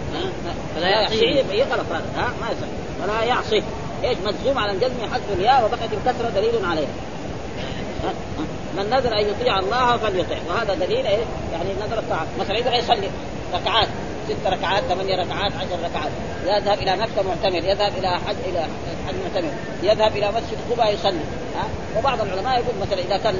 فلا 0.76 0.90
يعصي. 0.90 1.42
غلط 1.72 1.86
هذا 1.92 2.04
ها؟ 2.18 2.34
ما 2.42 2.48
يصير. 2.52 2.68
فلا 3.02 3.24
يعصي 3.24 3.64
إيش 4.04 4.18
مجزوم 4.26 4.58
على 4.58 4.72
الجزم 4.72 5.14
حذف 5.14 5.34
الياء 5.34 5.66
وبقت 5.66 5.90
الكسرة 5.94 6.30
دليل 6.30 6.66
عليها 6.66 6.88
من 8.78 8.90
نذر 8.90 9.20
أن 9.20 9.30
يطيع 9.30 9.60
الله 9.60 9.98
فليطع 9.98 10.36
وهذا 10.50 10.74
دليل 10.74 11.06
إيه؟ 11.06 11.26
يعني 11.54 11.70
نذر 11.82 12.00
الطاعة. 12.00 12.26
مثلا 12.40 12.58
إذا 12.58 12.76
يصلي 12.76 13.10
ركعات 13.54 13.88
ست 14.27 14.47
ركعات 14.47 14.84
ثمانية 14.84 15.15
ركعات 15.15 15.51
عشر 15.53 15.79
ركعات. 15.84 16.12
يذهب 16.45 16.79
إلى 16.79 16.95
مكة 16.95 17.21
معتمر 17.27 17.63
يذهب 17.63 17.91
إلى 17.97 18.10
حج 18.10 18.36
إلى 18.49 18.62
حج 19.07 19.15
معتمر 19.23 19.51
يذهب 19.84 20.15
إلى 20.17 20.27
مسجد 20.31 20.57
قباء 20.71 20.93
يصلي. 20.93 21.25
ها؟ 21.55 21.65
وبعض 21.97 22.21
العلماء 22.21 22.53
يقول 22.53 22.75
مثلا 22.81 22.99
إذا 22.99 23.17
كان 23.17 23.36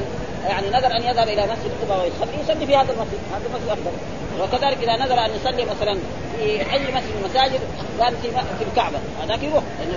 يعني 0.47 0.67
نذر 0.69 0.97
أن 0.97 1.01
يذهب 1.01 1.27
إلى 1.27 1.43
مسجد 1.43 1.71
قباء 1.81 1.99
ويصلي 2.01 2.41
يصلي 2.43 2.65
في 2.65 2.75
هذا 2.75 2.93
المسجد 2.93 3.19
هذا 3.33 3.45
المسجد 3.45 3.69
أفضل. 3.69 3.91
وكذلك 4.41 4.83
إذا 4.83 5.05
نذر 5.05 5.25
أن 5.25 5.31
يصلي 5.35 5.65
مثلا 5.65 5.99
في 6.37 6.73
أي 6.73 6.79
مسجد 6.79 7.11
من 7.15 7.23
المساجد 7.25 7.59
قال 7.99 8.15
في 8.21 8.31
في 8.31 8.63
الكعبة. 8.71 8.99
هذاك 9.23 9.43
يروح 9.43 9.63
لأن 9.79 9.95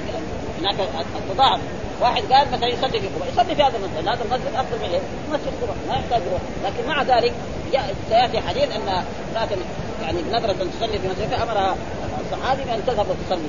هناك 0.60 0.76
التضاعف. 1.16 1.60
واحد 2.00 2.33
قال 2.33 2.46
مثلا 2.52 2.68
يصلي 2.68 3.00
في 3.00 3.09
قباء 3.09 3.28
يصلي 3.33 3.54
في 3.54 3.62
هذا 3.62 3.76
المسجد 3.76 4.09
هذا 4.09 4.24
المسجد 4.24 4.54
أفضل 4.54 4.78
من 4.78 4.90
إيه؟ 4.92 5.00
مسجد 5.33 5.52
قباء 5.62 5.76
ما 5.88 5.94
يحتاج 5.94 6.22
يروح 6.26 6.40
لكن 6.64 6.88
مع 6.88 7.02
ذلك 7.02 7.33
سيأتي 8.09 8.40
حديث 8.40 8.76
أن 8.76 8.80
امراه 8.83 9.48
يعني 10.02 10.22
بنظرة 10.22 10.52
تصلي 10.52 10.98
في 10.98 11.09
مسجد 11.09 11.33
أمرها 11.33 11.76
الصحابي 12.20 12.64
بأن 12.64 12.87
تذهب 12.87 13.07
وتصلي. 13.11 13.48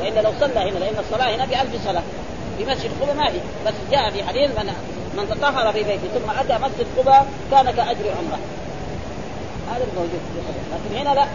وإلا 0.00 0.20
لو 0.20 0.32
صلى 0.40 0.70
هنا 0.70 0.78
لأن 0.78 0.98
الصلاة 0.98 1.36
هنا 1.36 1.44
بألف 1.44 1.84
صلاة. 1.84 2.02
في 2.58 2.64
مسجد 2.64 2.90
قباء 3.00 3.14
ما 3.14 3.30
في. 3.30 3.38
بس 3.66 3.74
جاء 3.90 4.10
في 4.10 4.24
حديث 4.24 4.50
من 4.58 4.72
من 5.16 5.28
تطهر 5.30 5.72
في 5.72 5.84
بيته 5.84 6.08
ثم 6.14 6.30
أتى 6.30 6.64
مسجد 6.64 6.86
قباء 6.98 7.26
كان 7.50 7.70
كأجر 7.70 8.10
عمرة. 8.18 8.38
هذا 9.70 9.84
الموجود. 9.92 10.20
لكن 10.72 10.96
هنا 10.96 11.14
لا. 11.14 11.26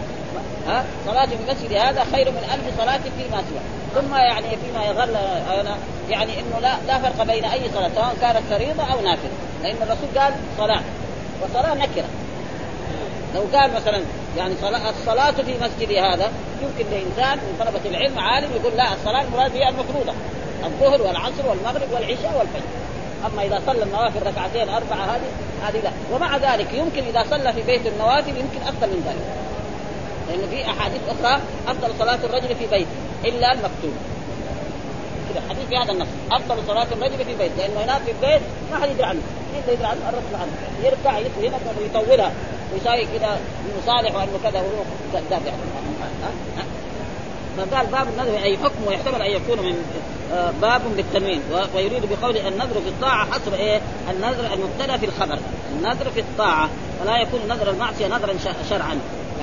ها؟ 0.66 0.84
صلاة 1.06 1.26
في 1.26 1.34
المسجد 1.34 1.72
هذا 1.72 2.04
خير 2.12 2.30
من 2.30 2.44
ألف 2.54 2.80
صلاة 2.80 3.00
فيما 3.18 3.42
سوى. 3.50 3.60
ثم 3.94 4.14
يعني 4.14 4.46
فيما 4.56 4.84
يظل 4.84 5.16
أنا 5.60 5.76
يعني 6.10 6.40
إنه 6.40 6.58
لا 6.60 6.76
لا 6.86 6.98
فرق 6.98 7.22
بين 7.22 7.44
أي 7.44 7.60
صلاة 7.74 7.90
سواء 7.94 8.16
كانت 8.20 8.42
فريضة 8.50 8.82
أو 8.82 9.00
نافلة. 9.00 9.30
لأن 9.62 9.76
الرسول 9.82 10.20
قال 10.20 10.34
صلاة. 10.58 10.82
وصلاه 11.42 11.74
نكرة. 11.74 12.08
لو 13.34 13.40
قال 13.52 13.74
مثلا 13.74 14.00
يعني 14.36 14.54
صلاة 14.60 14.90
الصلاة 14.90 15.30
في 15.30 15.54
مسجدي 15.60 16.00
هذا 16.00 16.32
يمكن 16.62 16.90
لإنسان 16.90 17.38
من 17.38 17.56
طلبة 17.58 17.90
العلم 17.90 18.18
عالم 18.18 18.50
يقول 18.56 18.76
لا 18.76 18.92
الصلاة 18.92 19.22
المراد 19.22 19.56
هي 19.56 19.68
المفروضة. 19.68 20.12
الظهر 20.64 21.02
والعصر 21.02 21.48
والمغرب 21.48 21.92
والعشاء 21.92 22.34
والفجر. 22.38 22.68
أما 23.26 23.42
إذا 23.42 23.62
صلى 23.66 23.82
النوافل 23.82 24.26
ركعتين 24.26 24.68
أربعة 24.68 25.04
هذه 25.04 25.30
هذه 25.62 25.80
لا. 25.84 25.90
ومع 26.12 26.36
ذلك 26.36 26.74
يمكن 26.74 27.02
إذا 27.02 27.24
صلى 27.30 27.52
في 27.52 27.62
بيت 27.62 27.86
النوافل 27.86 28.28
يمكن 28.28 28.62
افضل 28.66 28.86
من 28.86 29.02
ذلك. 29.06 29.26
لأنه 30.28 30.46
في 30.50 30.70
أحاديث 30.70 31.00
أخرى 31.08 31.40
أفضل 31.68 31.94
صلاة 31.98 32.18
الرجل 32.24 32.56
في 32.56 32.66
بيته 32.66 32.86
إلا 33.24 33.52
المكتوب. 33.52 33.94
كذا 35.28 35.42
حديث 35.48 35.64
في 35.68 35.76
هذا 35.76 35.92
النص 35.92 36.08
أفضل 36.30 36.56
صلاة 36.66 36.86
الرجل 36.92 37.24
في 37.24 37.34
بيت 37.38 37.50
لأنه 37.58 37.80
هناك 37.84 38.02
في 38.02 38.10
البيت 38.10 38.42
ما 38.72 38.78
حد 38.78 38.90
يدري 38.90 39.04
عنه. 39.04 39.20
مين 39.52 39.62
يدري 39.68 39.86
عنه 39.86 40.00
الرسول 40.08 40.34
عنه. 40.34 40.52
يركع 40.84 41.18
يسوي 41.18 41.48
هنا 41.48 41.56
ويطولها 41.80 42.32
ويساوي 42.72 43.06
كذا 43.18 43.40
مصالح 43.82 44.14
وأنه 44.14 44.38
كذا 44.44 44.60
وهو 44.60 44.84
كذاب 45.12 45.42
يعني 45.46 45.62
فقال 47.56 47.86
باب 47.86 48.06
النذر 48.08 48.42
أي 48.42 48.56
حكم 48.56 48.86
ويحتمل 48.86 49.22
أن 49.22 49.30
يكون 49.30 49.58
من 49.58 49.74
آه، 50.32 50.50
باب 50.62 50.80
بالتنوين. 50.96 51.40
ويريد 51.74 52.02
بقول 52.06 52.36
النذر 52.36 52.80
في 52.80 52.88
الطاعة 52.88 53.26
حصر 53.32 53.54
إيه؟ 53.54 53.80
النذر 54.10 54.54
المبتدأ 54.54 54.96
في 54.96 55.06
الخبر، 55.06 55.38
النذر 55.72 56.10
في 56.14 56.20
الطاعة. 56.20 56.68
فلا 57.00 57.16
يكون 57.16 57.40
نذر 57.48 57.70
المعصية 57.70 58.06
نذرا 58.06 58.34
شرعا، 58.70 58.98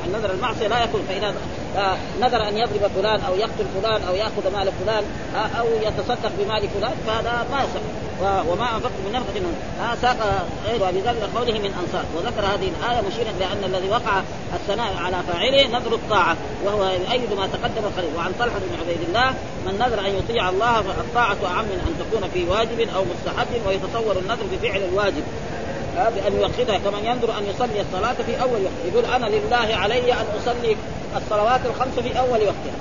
يعني 0.10 0.24
نذر 0.24 0.34
المعصية 0.34 0.68
لا 0.68 0.84
يكون 0.84 1.02
فإذا 1.08 1.34
آه، 1.78 1.98
نذر 2.22 2.48
أن 2.48 2.58
يضرب 2.58 2.92
فلان 2.96 3.22
أو 3.22 3.36
يقتل 3.36 3.66
فلان 3.82 4.02
أو 4.04 4.16
يأخذ 4.16 4.54
مال 4.54 4.72
فلان 4.86 5.04
آه، 5.36 5.60
أو 5.60 5.66
يتصدق 5.82 6.32
بمال 6.40 6.70
فلان 6.70 6.94
فهذا 7.08 7.46
ما 7.52 7.64
يصح. 7.64 7.82
وما 8.22 8.76
أنفقت 8.76 9.00
من 9.06 9.12
نفقة 9.14 9.42
ها 9.80 9.96
ساق 10.02 10.48
غير 10.66 10.84
وبذلك 10.84 11.30
قوله 11.36 11.60
من 11.60 11.74
أنصار 11.82 12.06
وذكر 12.16 12.46
هذه 12.46 12.72
الآية 12.80 13.02
مشيرا 13.08 13.32
لأن 13.40 13.64
الذي 13.64 13.90
وقع 13.90 14.22
الثناء 14.54 14.94
على 14.98 15.18
فاعله 15.28 15.68
نذر 15.68 15.96
الطاعة 15.96 16.38
وهو 16.66 16.84
يؤيد 16.84 17.34
ما 17.34 17.48
تقدم 17.48 17.90
قريب. 17.98 18.16
وعن 18.18 18.32
طلحة 18.40 18.60
بن 18.60 18.80
عبيد 18.82 19.02
الله 19.08 19.30
من 19.66 19.74
نذر 19.80 20.00
أن 20.00 20.16
يطيع 20.16 20.50
الله 20.50 20.82
فالطاعة 20.82 21.38
أعم 21.46 21.66
من 21.66 21.80
أن 21.88 21.94
تكون 22.00 22.30
في 22.34 22.50
واجب 22.50 22.90
أو 22.96 23.06
مستحب 23.06 23.68
ويتصور 23.68 24.18
النذر 24.18 24.46
بفعل 24.52 24.82
الواجب. 24.84 25.24
بأن 26.00 26.40
يوقتها 26.40 26.78
كمن 26.78 27.06
ينذر 27.06 27.38
أن 27.38 27.46
يصلي 27.46 27.82
الصلاة 27.82 28.14
في 28.14 28.42
أول 28.42 28.64
وقت. 28.64 28.94
يقول 28.94 29.06
أنا 29.06 29.26
لله 29.26 29.76
علي 29.76 30.14
أن 30.14 30.26
أصلي 30.42 30.78
الصلوات 31.18 31.62
الخمس 31.66 32.00
في 32.00 32.20
أول 32.20 32.40
وقتها. 32.40 32.78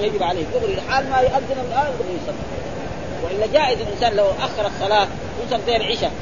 يجب 0.00 0.22
عليه. 0.22 0.44
دغري 0.54 0.74
الحال 0.74 1.10
ما 1.10 1.20
يؤذن 1.20 1.56
دغري 1.70 2.18
يصلي. 2.22 2.44
وإلا 3.24 3.46
جائز 3.52 3.80
الإنسان 3.80 4.16
لو 4.16 4.24
أخر 4.24 4.66
الصلاة 4.66 5.08
يوصل 5.42 5.64
زي 5.66 5.76
العشاء. 5.76 6.12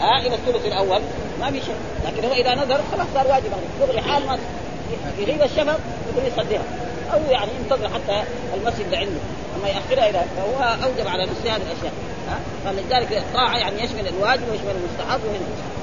ها 0.00 0.26
إلى 0.26 0.34
الثلث 0.34 0.66
الأول 0.66 1.00
ما 1.40 1.50
في 1.50 1.60
شيء. 1.60 1.76
لكن 2.06 2.24
هو 2.28 2.32
إذا 2.32 2.54
نذر 2.54 2.80
خلاص 2.92 3.06
صار 3.14 3.26
واجب 3.26 3.50
عليه. 3.52 3.86
دغري 3.86 4.00
حال 4.00 4.26
ما 4.26 4.38
يغيب 5.18 5.42
الشفق 5.42 5.78
يقول 6.12 6.32
يصليها. 6.32 6.62
أو 7.12 7.20
يعني 7.30 7.50
ينتظر 7.60 7.88
حتى 7.88 8.22
المسجد 8.54 8.94
عنده. 8.94 9.20
أما 9.56 9.68
ياخرها 9.68 10.10
إلى 10.10 10.22
فهو 10.36 10.76
أوجب 10.84 11.08
على 11.08 11.22
نفسه 11.22 11.56
هذه 11.56 11.62
الأشياء. 11.62 11.92
فلذلك 12.64 13.12
الطاعة 13.12 13.56
يعني 13.56 13.82
يشمل 13.82 14.08
الواجب 14.08 14.42
ويشمل 14.50 14.74
المستحب 14.76 15.20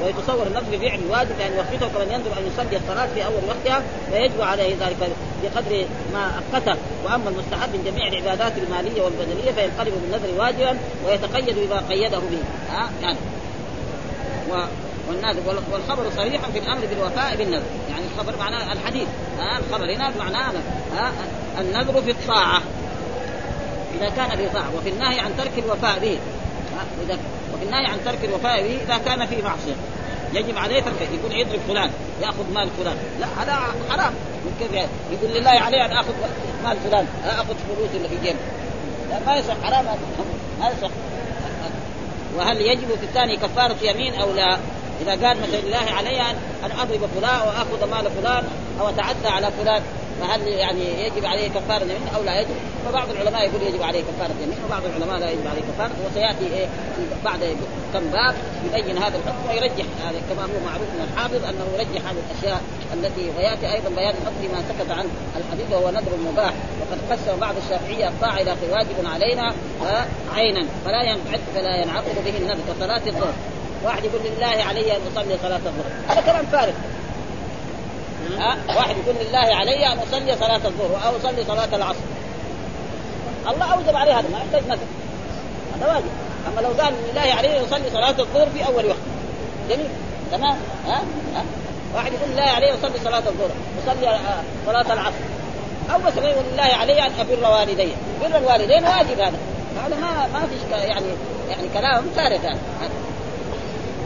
ويتصور 0.03 0.47
النفس 0.47 0.65
بفعل 0.71 0.99
الواجب 0.99 1.31
لأن 1.39 1.51
وقته 1.57 1.87
كمن 1.87 2.11
ينظر 2.11 2.39
أن 2.39 2.47
يصلي 2.53 2.77
الصلاة 2.77 3.07
في 3.13 3.25
أول 3.25 3.41
وقتها 3.47 3.83
فيجب 4.11 4.41
عليه 4.41 4.75
ذلك 4.79 5.09
بقدر 5.43 5.85
ما 6.13 6.41
اقته 6.53 6.75
وأما 7.05 7.29
المستحب 7.29 7.69
من 7.73 7.83
جميع 7.85 8.07
العبادات 8.07 8.53
المالية 8.57 9.01
والبدنية 9.01 9.51
فينقلب 9.51 9.93
بالنذر 10.01 10.41
واجبا 10.41 10.77
ويتقيد 11.07 11.55
بما 11.59 11.83
قيده 11.89 12.19
به. 12.19 12.43
ها؟ 12.71 12.89
يعني. 13.01 13.17
و 14.51 14.53
والخبر 15.71 16.09
صريح 16.15 16.41
في 16.53 16.59
الأمر 16.59 16.85
بالوفاء 16.85 17.35
بالنذر. 17.35 17.63
يعني 17.89 18.03
الخبر 18.13 18.37
معناه 18.39 18.73
الحديث. 18.73 19.07
ها؟ 19.39 19.59
الخبر 19.59 19.95
هنا 19.95 20.11
معناه 20.19 20.51
ها؟ 20.95 21.11
النذر 21.59 22.01
في 22.01 22.11
الطاعة. 22.11 22.61
إذا 23.95 24.09
كان 24.09 24.37
في 24.37 24.49
طاعه 24.49 24.75
وفي 24.77 24.89
النهي 24.89 25.19
عن 25.19 25.31
ترك 25.37 25.51
الوفاء 25.57 25.99
به. 25.99 26.17
إذا 27.05 27.17
وفي 27.53 27.63
النهي 27.63 27.85
عن 27.85 27.97
ترك 28.05 28.25
الوفاء 28.25 28.61
به 28.61 28.79
إذا 28.83 28.97
كان 29.05 29.25
في 29.25 29.41
معصية. 29.41 29.75
يجب 30.33 30.57
عليه 30.57 30.81
ترك 30.81 31.09
يكون 31.13 31.31
يضرب 31.31 31.59
فلان 31.67 31.91
يأخذ 32.21 32.53
مال 32.53 32.69
فلان. 32.79 32.97
لا 33.19 33.27
هذا 33.43 33.59
حرام. 33.89 34.13
كيف 34.59 34.73
يقول 35.11 35.31
لله 35.35 35.49
عليه 35.49 35.85
أن 35.85 35.91
أخذ 35.91 36.13
مال 36.63 36.77
فلان 36.77 37.05
أخذ 37.25 37.45
فلوس 37.45 37.89
اللي 37.95 38.09
في 38.09 38.15
جيبه. 38.23 38.39
لا 39.09 39.19
ما 39.25 39.37
يصح 39.37 39.55
حرام. 39.63 39.85
ما 40.59 40.69
يصح. 40.69 40.89
وهل 42.37 42.61
يجب 42.61 42.87
في 42.87 43.03
الثاني 43.03 43.37
كفارة 43.37 43.75
يمين 43.81 44.13
أو 44.13 44.33
لا؟ 44.33 44.57
إذا 45.01 45.11
قال 45.27 45.37
مثلا 45.41 45.57
لله 45.57 45.91
علي 45.97 46.21
أن 46.21 46.71
أضرب 46.81 47.09
فلان 47.15 47.35
أو 47.35 47.49
آخذ 47.49 47.89
مال 47.91 48.11
فلان 48.11 48.43
أو 48.79 48.89
أتعدى 48.89 49.27
على 49.27 49.51
فلان 49.51 49.81
فهل 50.19 50.47
يعني 50.47 51.05
يجب 51.05 51.25
عليه 51.25 51.49
كفارة 51.49 51.83
يمين 51.83 52.07
أو 52.15 52.23
لا 52.23 52.39
يجب؟ 52.41 52.55
فبعض 52.85 53.09
العلماء 53.09 53.45
يقول 53.45 53.61
يجب 53.61 53.83
عليه 53.83 54.01
كفارة 54.01 54.33
يمين 54.43 54.57
وبعض 54.65 54.81
العلماء 54.85 55.19
لا 55.19 55.31
يجب 55.31 55.47
عليه 55.47 55.61
كفارة 55.61 55.91
وسيأتي 56.05 56.53
إيه 56.53 56.67
بعد 57.25 57.57
كم 57.93 57.99
باب 57.99 58.35
يبين 58.73 58.97
هذا 58.97 59.17
الحكم 59.17 59.49
ويرجح 59.49 59.85
هذا 60.05 60.19
كما 60.29 60.43
هو 60.43 60.59
معروف 60.65 60.87
من 60.95 61.07
الحافظ 61.11 61.45
أنه 61.45 61.65
يرجح 61.73 62.09
هذه 62.09 62.17
الأشياء 62.31 62.61
التي 62.93 63.29
ويأتي 63.37 63.73
أيضا 63.73 63.89
بيان 63.89 64.13
الحكم 64.21 64.53
ما 64.53 64.61
سكت 64.69 64.91
عن 64.91 65.05
الحديث 65.37 65.71
وهو 65.71 65.89
نذر 65.89 66.17
مباح 66.31 66.53
وقد 66.81 66.99
قسم 67.11 67.39
بعض 67.39 67.55
الشافعية 67.63 68.07
الطاعه 68.07 68.41
إلى 68.41 68.55
واجب 68.71 69.05
علينا 69.13 69.53
عينا 70.35 70.65
فلا 70.85 71.03
ينعقد 71.03 71.39
فلا 71.55 71.81
ينعقد 71.81 72.15
به 72.25 72.37
النذر 72.37 72.59
كصلاة 72.73 73.01
الظهر. 73.07 73.33
واحد 73.83 74.05
يقول 74.05 74.21
لله 74.25 74.63
علي 74.63 74.91
أن 74.91 75.01
أصلي 75.11 75.37
صلاة 75.43 75.55
الظهر. 75.55 75.91
هذا 76.07 76.21
كلام 76.21 76.45
فارغ. 76.45 76.73
ها؟ 78.37 78.57
واحد 78.67 78.95
يقول 78.97 79.15
لله 79.27 79.55
علي 79.55 79.87
أن 79.87 79.97
أصلي 79.97 80.35
صلاة 80.35 80.61
الظهر 80.65 81.07
أو 81.07 81.17
أصلي 81.17 81.45
صلاة 81.45 81.75
العصر. 81.75 81.99
الله 83.49 83.73
أوجب 83.73 83.95
عليه 83.95 84.19
هذا 84.19 84.29
ما 84.29 84.37
يحتاج 84.37 84.63
نذر 84.69 84.87
هذا 85.75 85.93
واجب. 85.93 86.09
أما 86.47 86.61
لو 86.61 86.83
قال 86.83 86.93
لله 87.11 87.21
علي 87.21 87.59
أن 87.59 87.63
أصلي 87.63 87.89
صلاة 87.91 88.15
الظهر 88.19 88.49
في 88.49 88.65
أول 88.65 88.85
وقت. 88.85 88.97
جميل. 89.69 89.87
تمام؟ 90.31 90.57
ها, 90.87 91.01
ها؟ 91.35 91.43
واحد 91.95 92.13
يقول 92.13 92.29
لله 92.29 92.43
علي 92.43 92.73
أصلي 92.73 92.99
صلاة 93.03 93.23
الظهر 93.27 93.51
أصلي 93.83 94.09
آه، 94.09 94.43
صلاة 94.65 94.93
العصر. 94.93 95.23
أو 95.93 95.99
مثلا 95.99 96.29
يقول 96.29 96.43
لله 96.53 96.63
علي 96.63 97.01
أن 97.01 97.11
ابر 97.19 97.49
والدي. 97.49 97.91
بر 98.21 98.37
الوالدين 98.37 98.83
واجب 98.83 99.19
هذا. 99.19 99.37
هذا 99.85 99.95
ما 99.95 100.27
ما 100.33 100.47
فيش 100.47 100.71
يعني 100.71 101.05
يعني 101.49 101.67
كلام 101.73 102.05
فارغ 102.15 102.37
هذا. 102.37 102.59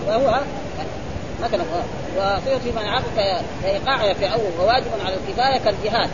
وهو 0.08 0.40
مثلا 1.44 1.64
في 2.64 2.72
من 2.72 3.02
كايقاع 3.64 4.14
في 4.14 4.34
أول 4.34 4.52
وواجب 4.60 4.92
على 5.06 5.16
الكفاية 5.16 5.58
كالجهاد. 5.58 6.10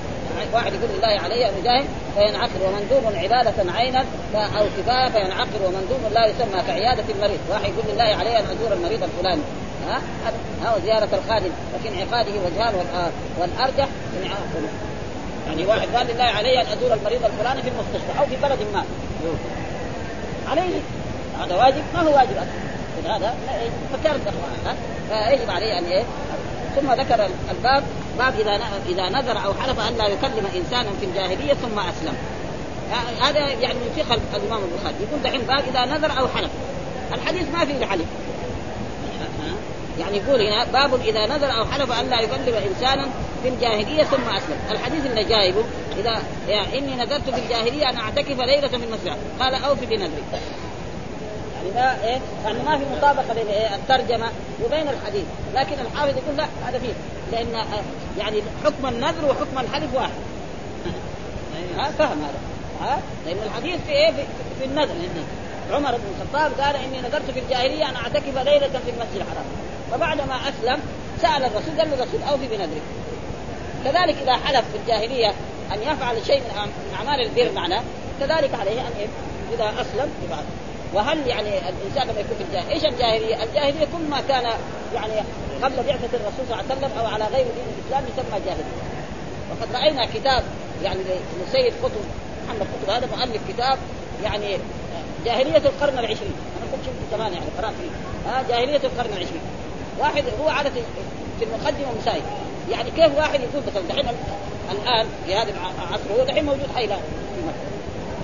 واحد 0.54 0.74
يقول 0.74 0.90
لله 0.98 1.22
علي 1.24 1.50
أن 1.50 1.54
اجاهد 1.62 1.86
فينعقد 2.16 2.62
ومندوب 2.66 3.16
عبادة 3.16 3.72
عينا 3.74 4.06
أو 4.36 4.66
كفاية 4.78 5.10
فينعقد 5.10 5.62
ومندوب 5.66 6.14
لا 6.14 6.26
يسمى 6.26 6.62
كعيادة 6.68 7.04
المريض، 7.16 7.40
واحد 7.50 7.64
يقول 7.64 7.84
لله 7.94 8.04
علي 8.04 8.40
أن 8.40 8.44
أزور 8.44 8.74
المريض 8.74 9.04
الفلاني. 9.04 9.42
ها؟ 9.88 10.02
ها 10.64 10.80
زيارة 10.86 11.10
الخادم. 11.14 11.52
لكن 11.74 12.00
عقاده 12.00 12.32
وجهان 12.32 12.74
والأرجح 13.40 13.88
يعني 15.48 15.66
واحد 15.66 15.88
قال 15.96 16.08
لله 16.08 16.24
علي 16.24 16.62
أن 16.62 16.66
أزور 16.78 16.94
المريض 16.94 17.26
الفلاني 17.26 17.62
في 17.62 17.70
المستشفى 17.70 18.20
أو 18.20 18.26
في 18.26 18.36
بلد 18.36 18.60
ما. 18.74 18.84
عليه. 20.52 20.80
هذا 21.42 21.56
واجب؟ 21.56 21.84
ما 21.94 22.02
هو 22.02 22.16
واجب 22.16 22.32
أصلا؟ 22.32 23.18
هذا 23.18 23.36
فكرت 23.94 24.22
فيجب 25.10 25.51
عليه 25.51 25.80
أن 25.80 25.86
إيه؟ 25.86 26.03
ثم 26.76 26.91
ذكر 26.91 27.30
الباب 27.51 27.84
باب 28.18 28.34
إذا 28.39 28.60
إذا 28.89 29.10
نذر 29.10 29.45
أو 29.45 29.53
حلف 29.53 29.80
أن 29.80 29.97
لا 29.97 30.07
يكلم 30.07 30.47
إنسانا 30.55 30.89
في 30.99 31.05
الجاهلية 31.05 31.53
ثم 31.53 31.80
أسلم. 31.80 32.14
هذا 33.22 33.39
يعني 33.39 33.74
من 33.74 34.03
فقه 34.03 34.18
الإمام 34.36 34.62
البخاري. 34.64 34.95
يقول 35.01 35.22
دحين 35.24 35.41
باب 35.41 35.64
إذا 35.70 35.86
نذر 35.86 36.20
أو 36.20 36.28
حلف. 36.28 36.49
الحديث 37.14 37.47
ما 37.53 37.66
فيه 37.66 37.78
الحلف 37.78 38.05
يعني 39.99 40.18
يقول 40.18 40.41
هنا 40.41 40.64
باب 40.64 41.01
إذا 41.01 41.26
نذر 41.26 41.51
أو 41.51 41.66
حلف 41.66 41.99
أن 41.99 42.10
لا 42.10 42.22
يكلم 42.22 42.55
إنسانا 42.70 43.07
في 43.43 43.49
الجاهلية 43.49 44.03
ثم 44.03 44.30
أسلم، 44.30 44.57
الحديث 44.72 45.05
اللي 45.05 45.24
جايبه 45.24 45.64
إذا 45.99 46.22
يعني 46.47 46.78
إني 46.78 46.95
نذرت 46.95 47.30
في 47.30 47.39
الجاهلية 47.39 47.89
أن 47.89 47.97
أعتكف 47.97 48.39
ليلة 48.39 48.68
في 48.68 48.76
المسجد، 48.76 49.18
قال 49.39 49.55
أوفي 49.55 49.86
بنذرك. 49.86 50.41
يعني 51.60 51.76
ما 51.76 52.03
إيه 52.03 52.20
يعني 52.45 52.64
ما 52.64 52.78
في 52.78 52.84
مطابقة 52.97 53.34
بين 53.34 53.47
إيه 53.47 53.76
الترجمة 53.76 54.28
وبين 54.66 54.88
الحديث، 54.88 55.26
لكن 55.53 55.76
الحافظ 55.80 56.18
يقول 56.18 56.38
لا 56.38 56.45
هذا 56.66 56.80
فيه، 56.80 56.93
لأن 57.32 57.55
آه، 57.55 57.66
يعني 58.18 58.41
حكم 58.66 58.88
النذر 58.88 59.26
وحكم 59.26 59.60
الحلف 59.60 59.95
واحد. 59.95 60.12
ها 61.78 61.91
فهم 61.91 62.18
هذا. 62.24 62.39
ها؟ 62.82 62.99
لأن 63.26 63.38
الحديث 63.45 63.82
في 63.86 63.91
إيه 63.91 64.12
في, 64.12 64.24
في 64.60 64.66
النذر. 64.66 64.93
عمر 65.72 65.91
بن 65.91 66.03
الخطاب 66.22 66.51
قال 66.62 66.76
إني 66.76 67.01
نذرت 67.01 67.32
في 67.32 67.39
الجاهلية 67.39 67.89
أن 67.89 67.95
أعتكف 67.95 68.38
ليلة 68.38 68.68
في 68.68 68.89
المسجد 68.89 69.16
الحرام. 69.16 69.45
فبعدما 69.91 70.36
أسلم 70.36 70.80
سأل 71.22 71.43
الرسول 71.43 71.80
قال 71.80 71.89
له 71.89 71.95
الرسول 71.95 72.22
أوفي 72.30 72.47
بنذرك. 72.47 72.82
كذلك 73.86 74.16
إذا 74.22 74.34
حلف 74.34 74.66
في 74.72 74.78
الجاهلية 74.78 75.34
أن 75.74 75.82
يفعل 75.82 76.26
شيء 76.26 76.39
من 76.39 76.72
أعمال 76.99 77.22
البر 77.22 77.51
معنا 77.51 77.84
كذلك 78.20 78.53
عليه 78.60 78.82
أن 78.82 79.07
إذا 79.53 79.82
أسلم 79.82 80.10
يفعل 80.26 80.43
وهل 80.94 81.28
يعني 81.28 81.50
الإنسان 81.50 82.08
لما 82.08 82.20
يكون 82.20 82.38
في 82.38 82.44
الجاهليه، 82.44 82.74
إيش 82.74 82.86
الجاهلية؟ 82.86 83.44
الجاهلية 83.44 83.86
كل 83.86 84.04
ما 84.10 84.22
كان 84.30 84.44
يعني 84.96 85.14
قبل 85.64 85.76
بعثة 85.76 86.18
الرسول 86.18 86.46
صلى 86.50 86.62
الله 86.62 86.64
عليه 86.70 86.76
وسلم 86.76 87.00
أو 87.00 87.06
على 87.06 87.24
غير 87.24 87.46
دين 87.46 87.66
الإسلام 87.78 88.04
يسمى 88.04 88.46
جاهلية. 88.46 88.64
وقد 89.52 89.76
رأينا 89.76 90.06
كتاب 90.06 90.44
يعني 90.84 91.00
للسيد 91.00 91.74
قطب 91.84 91.92
محمد 92.46 92.68
قطب 92.74 92.90
هذا 92.90 93.08
مؤلف 93.18 93.42
كتاب 93.50 93.78
يعني 94.24 94.58
جاهلية 95.26 95.58
القرن 95.58 96.00
العشرين، 96.00 96.34
أنا 96.58 96.72
كنت 96.72 96.86
شفت 96.86 97.18
زمان 97.18 97.34
يعني 97.34 97.46
قرأت 97.58 97.74
فيه، 97.74 98.30
ها 98.32 98.44
جاهلية 98.50 98.82
القرن 98.84 99.14
العشرين. 99.14 99.42
واحد 100.00 100.24
هو 100.42 100.50
عادة 100.50 100.72
في 101.40 101.46
المقدمة 101.46 101.88
مسايد، 102.02 102.24
يعني 102.72 102.92
كيف 102.92 103.18
واحد 103.18 103.40
يقول 103.40 103.64
مثلا 103.68 103.84
دحين 103.90 104.08
الآن 104.72 105.08
في 105.26 105.36
هذا 105.36 105.50
العصر 105.50 106.20
هو 106.20 106.24
دحين 106.26 106.46
موجود 106.46 106.68
حي 106.76 106.88
في 106.88 106.94
مكه 106.94 107.00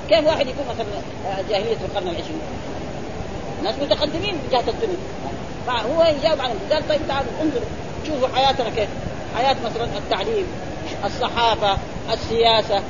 كيف 0.10 0.26
واحد 0.26 0.48
يكون 0.48 0.66
مثلا 0.70 0.86
جاهلية 1.50 1.76
في 1.76 1.86
القرن 1.86 2.08
العشرين؟ 2.08 2.42
ناس 3.64 3.76
متقدمين 3.76 4.34
من 4.36 4.48
جهة 4.52 4.70
الدنيا. 4.70 4.98
فهو 5.68 6.04
يجاوب 6.04 6.40
عنهم 6.42 6.58
قال 6.72 6.88
طيب 6.88 7.02
تعالوا 7.08 7.32
انظروا 7.42 7.66
شوفوا 8.08 8.28
حياتنا 8.36 8.70
كيف. 8.70 8.90
حياة 9.36 9.56
مثلا 9.66 9.86
التعليم 9.98 10.46
الصحافة 11.06 11.78
السياسة. 12.14 12.84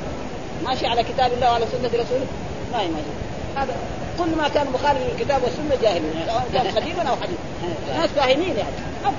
ماشي 0.65 0.87
على 0.87 1.03
كتاب 1.03 1.33
الله 1.33 1.51
وعلى 1.51 1.65
سنة 1.65 1.87
رسوله؟ 1.87 2.25
ما 2.71 2.81
هي 2.81 2.87
ماشي 2.87 3.13
هذا 3.55 3.75
كل 4.19 4.35
ما 4.35 4.47
كان 4.47 4.67
مخالف 4.71 4.99
للكتاب 5.01 5.43
والسنة 5.43 5.75
جاهل 5.81 6.01
سواء 6.27 6.47
كان 6.53 6.67
قديما 6.81 7.03
أو 7.09 7.15
حديثا 7.15 7.97
ناس 7.97 8.09
فاهمين 8.09 8.57
يعني. 8.57 8.75
صح. 9.03 9.11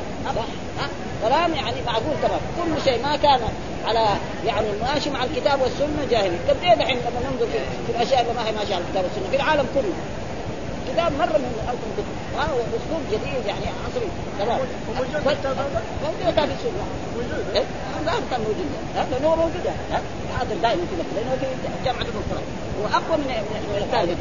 كلام 1.23 1.55
يعني 1.55 1.83
معقول 1.87 2.15
تمام. 2.23 2.41
كل 2.57 2.83
شيء 2.85 3.03
ما 3.03 3.17
كان 3.17 3.41
على 3.85 4.09
يعني 4.47 4.67
ماشي 4.83 5.11
مع 5.11 5.25
الكتاب 5.25 5.61
والسنة 5.61 6.05
جاهلي 6.11 6.39
طب 6.49 6.57
ليه 6.63 6.75
دحين 6.75 6.97
لما 6.99 7.31
ننظر 7.31 7.47
في, 7.47 7.59
في 7.87 7.93
الأشياء 7.93 8.23
اللي 8.23 8.33
ما 8.33 8.49
هي 8.49 8.53
ماشية 8.53 8.75
على 8.75 8.85
الكتاب 8.85 9.05
والسنة؟ 9.05 9.29
في 9.31 9.37
العالم 9.37 9.67
كله. 9.75 9.93
كتاب 10.97 11.13
مره 11.13 11.39
من 11.45 11.53
الف 11.71 11.81
كتب 11.97 12.07
ها 12.37 12.45
هو 12.45 12.61
اسلوب 12.77 13.03
جديد 13.13 13.47
يعني 13.47 13.67
عصري. 13.85 14.09
تمام. 14.39 14.59
موجود 14.89 16.35
كان 16.35 16.47
في 16.47 16.55
السنة 16.55 16.85
موجود؟ 17.17 17.65
لا 18.07 18.13
كان 18.31 18.41
موجود. 18.41 18.67
لأنه 18.95 19.29
هو 19.29 19.37
موجود. 19.37 19.67
ها 19.93 20.01
هذا 20.41 20.55
دائما 20.63 20.83
كذا 20.91 21.05
لأنه 21.17 21.37
في 21.41 21.47
جامعة 21.85 22.01
المفترض 22.01 22.43
هو 22.81 22.87
اقوى 22.87 23.17
من 23.17 23.29
من 23.71 23.83
الثاني 23.83 24.13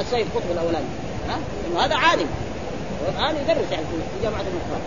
السيد 0.00 0.26
قطب 0.34 0.50
الأولاني. 0.50 0.86
ها 1.28 1.38
إنه 1.66 1.84
هذا 1.84 1.94
عالم. 1.94 2.28
والان 3.06 3.36
يدرس 3.36 3.72
يعني 3.72 3.84
في 3.90 4.22
جامعة 4.22 4.40
المفترض 4.40 4.82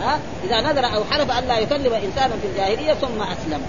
ها 0.00 0.18
إذا 0.44 0.60
نذر 0.60 0.96
أو 0.96 1.04
حلف 1.10 1.30
أن 1.30 1.44
لا 1.44 1.58
يكلم 1.58 1.92
إنسانا 1.92 2.34
في 2.42 2.46
الجاهلية 2.46 2.94
ثم 2.94 3.22
أسلم. 3.22 3.62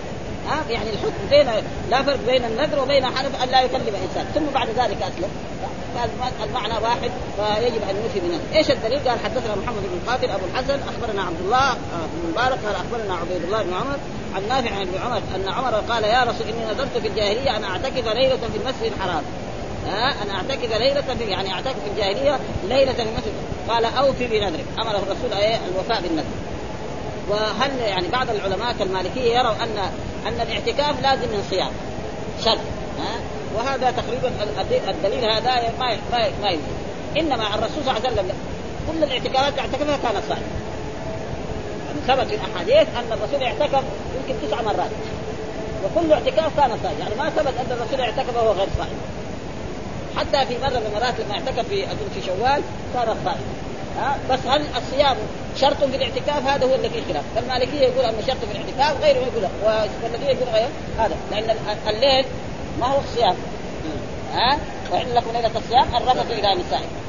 ها؟ 0.49 0.63
يعني 0.69 0.89
الحكم 0.89 1.27
بين 1.29 1.47
لا 1.89 2.03
فرق 2.03 2.19
بين 2.25 2.45
النذر 2.45 2.81
وبين 2.81 3.05
حلف 3.05 3.43
أن 3.43 3.49
لا 3.49 3.61
يكلم 3.61 3.95
إنسان. 4.03 4.25
ثم 4.35 4.45
بعد 4.53 4.69
ذلك 4.69 4.97
أسلم. 5.01 5.29
المعنى 6.43 6.73
واحد 6.73 7.11
فيجب 7.37 7.81
أن 7.89 7.95
نوفي 8.03 8.19
بنذر، 8.19 8.39
إيش 8.55 8.71
الدليل؟ 8.71 8.99
قال 8.99 9.19
حدثنا 9.19 9.55
محمد 9.55 9.83
بن 9.83 10.11
قاتل 10.11 10.29
أبو 10.29 10.45
الحسن 10.45 10.79
أخبرنا 10.89 11.21
عبد 11.21 11.39
الله 11.39 11.69
آه، 11.71 12.05
بن 12.13 12.29
مبارك 12.31 12.59
قال 12.65 12.75
أخبرنا 12.75 13.13
عبيد 13.13 13.43
الله 13.43 13.63
بن 13.63 13.73
عمر 13.73 13.97
عن 14.35 14.47
نافع 14.49 14.75
عن 14.75 14.81
ابن 14.81 14.97
عمر 15.05 15.21
أن 15.35 15.53
عمر 15.53 15.75
قال 15.75 16.03
يا 16.03 16.23
رسول 16.23 16.47
إني 16.47 16.65
نذرت 16.73 16.97
في 16.97 17.07
الجاهلية 17.07 17.57
أن 17.57 17.63
أعتكف 17.63 18.07
ليلة 18.07 18.37
في 18.37 18.57
المسجد 18.57 18.91
الحرام. 18.95 19.23
ها؟ 19.87 20.15
أنا 20.23 20.33
أعتكف 20.35 20.77
ليلة 20.77 21.01
في 21.01 21.23
يعني 21.23 21.53
أعتكف 21.53 21.75
في 21.83 21.89
الجاهلية 21.91 22.39
ليلة 22.63 22.93
في 22.93 23.01
المسجد. 23.01 23.33
قال 23.69 23.85
أوفي 23.85 24.27
بنذرك. 24.27 24.65
امره 24.79 24.97
الرسول 24.97 25.33
الوفاء 25.69 26.01
بالنذر. 26.01 26.25
وهل 27.29 27.79
يعني 27.79 28.07
بعض 28.07 28.29
العلماء 28.29 28.73
كالمالكية 28.79 29.37
يروا 29.37 29.51
ان 29.63 29.77
أن 30.27 30.41
الاعتكاف 30.41 31.01
لازم 31.01 31.27
من 31.27 31.43
صيام 31.49 31.71
شرط 32.45 32.59
ها؟ 32.99 33.19
وهذا 33.55 33.91
تقريبا 33.91 34.31
الدليل 34.89 35.31
هذا 35.31 35.73
ما 35.79 35.97
ما 36.11 36.29
ما 36.41 36.57
إنما 37.17 37.55
الرسول 37.55 37.83
صلى 37.85 37.97
الله 37.97 38.07
عليه 38.07 38.11
وسلم 38.11 38.31
كل 38.87 39.03
الاعتكافات 39.03 39.59
اعتكفها 39.59 39.97
كان 39.97 40.21
صائم. 40.29 40.43
يعني 41.87 41.99
ثبت 42.07 42.27
في 42.27 42.35
الأحاديث 42.35 42.87
أن 42.97 43.11
الرسول 43.11 43.43
اعتكف 43.43 43.83
يمكن 44.15 44.47
تسع 44.47 44.61
مرات. 44.61 44.91
وكل 45.85 46.13
اعتكاف 46.13 46.59
كان 46.59 46.79
صائم. 46.83 46.99
يعني 46.99 47.15
ما 47.15 47.29
ثبت 47.29 47.53
أن 47.59 47.71
الرسول 47.71 48.01
اعتكف 48.01 48.35
وهو 48.35 48.51
غير 48.51 48.67
صائم. 48.77 48.97
حتى 50.17 50.45
في 50.45 50.61
مرة 50.61 50.79
من 50.79 50.85
المرات 50.85 51.13
لما 51.19 51.33
اعتكف 51.33 51.67
في 51.69 51.85
في 51.85 52.21
شوال 52.25 52.61
صار 52.93 53.15
صائم. 53.25 53.45
ها؟ 53.97 54.17
بس 54.29 54.39
هل 54.47 54.61
الصيام 54.77 55.17
شرط 55.55 55.77
في 55.77 55.95
الاعتكاف؟ 55.95 56.47
هذا 56.47 56.65
هو 56.65 56.75
اللي 56.75 56.89
فيه 56.89 57.01
خلاف 57.13 57.23
فالمالكيه 57.35 57.79
يقول 57.79 58.05
انه 58.05 58.21
شرط 58.27 58.37
في 58.37 58.51
الاعتكاف 58.51 59.03
غيره 59.03 59.17
يقول 59.17 59.47
والذي 60.03 60.25
يقول 60.25 60.49
غير 60.53 60.67
هذا. 60.97 61.15
لأن 61.31 61.55
الليل 61.87 62.25
ما 62.79 62.87
هو 62.87 62.99
الصيام. 62.99 63.35
ها؟ 64.33 64.57
وإن 64.91 65.07
لكم 65.15 65.31
ليلة 65.33 65.51
الصيام 65.55 65.95
الرفث 65.95 66.31
إلى 66.31 66.55
نسائكم. 66.55 67.03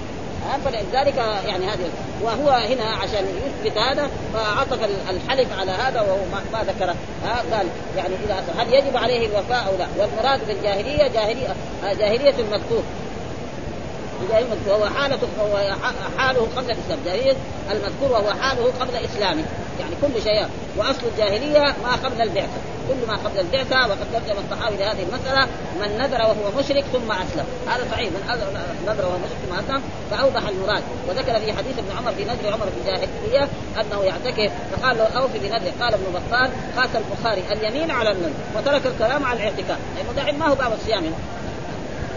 فلذلك 0.64 1.16
يعني 1.46 1.66
هذه 1.66 1.90
وهو 2.22 2.50
هنا 2.50 2.84
عشان 2.84 3.24
يثبت 3.46 3.78
هذا 3.78 4.10
فعطف 4.34 4.78
الحلف 5.10 5.58
على 5.60 5.70
هذا 5.70 6.00
وهو 6.00 6.18
ما 6.52 6.62
ذكره 6.62 6.94
قال 7.52 7.66
يعني 7.96 8.14
اذا 8.24 8.44
هل 8.58 8.74
يجب 8.74 8.96
عليه 8.96 9.26
الوفاء 9.26 9.66
أو 9.66 9.78
لا؟ 9.78 9.86
والمراد 9.98 10.46
بالجاهلية 10.46 11.08
جاهليه 11.08 11.54
جاهلية 11.82 12.34
المذكور 12.38 12.82
حالته 14.88 15.26
وهو 15.38 15.74
حالة 16.18 16.48
قبل 16.56 16.70
الإسلام. 16.70 16.98
جاهلية 17.04 17.36
المذكور 17.70 18.12
وهو 18.12 18.30
حاله 18.30 18.72
قبل 18.80 18.96
إسلامه. 18.96 19.44
يعني 19.80 19.94
كل 20.02 20.22
شيء 20.22 20.46
وأصل 20.76 21.06
الجاهلية 21.12 21.60
ما 21.60 21.92
قبل 22.04 22.22
البعثة. 22.22 22.58
كل 22.88 23.06
ما 23.08 23.16
قبل 23.16 23.38
البعثة 23.40 23.76
وقد 23.88 24.06
ترجم 24.12 24.38
الصحابي 24.44 24.76
لهذه 24.76 25.02
المسألة 25.02 25.48
من 25.80 25.98
نذر 25.98 26.22
وهو 26.22 26.58
مشرك 26.58 26.84
ثم 26.92 27.12
أسلم. 27.12 27.46
هذا 27.68 27.86
صحيح. 27.90 28.10
من 28.10 28.20
نذر 28.86 29.04
وهو 29.06 29.18
مشرك 29.18 29.38
ثم 29.48 29.54
أسلم 29.54 29.82
فأوضح 30.10 30.48
المراد. 30.48 30.82
وذكر 31.08 31.40
في 31.40 31.52
حديث 31.52 31.78
ابن 31.78 31.96
عمر 31.98 32.12
في 32.12 32.24
نذر 32.24 32.52
عمر 32.52 32.66
في 32.66 32.78
الجاهلية 32.80 33.48
أنه 33.80 34.04
يعتكف 34.04 34.52
فقال 34.72 34.98
له 34.98 35.04
اوفي 35.04 35.38
بنذر. 35.38 35.72
قال 35.80 35.94
ابن 35.94 36.04
بطال 36.12 36.50
قاس 36.76 36.90
البخاري 36.96 37.42
اليمين 37.52 37.90
على 37.90 38.10
النذر 38.10 38.32
وترك 38.56 38.86
الكلام 38.86 39.24
على 39.24 39.38
الاعتكاف. 39.38 39.78
لأنه 39.96 40.12
داعي 40.16 40.32
ما 40.32 40.48
هو 40.48 40.54
باب 40.54 40.72
الصيام 40.72 41.04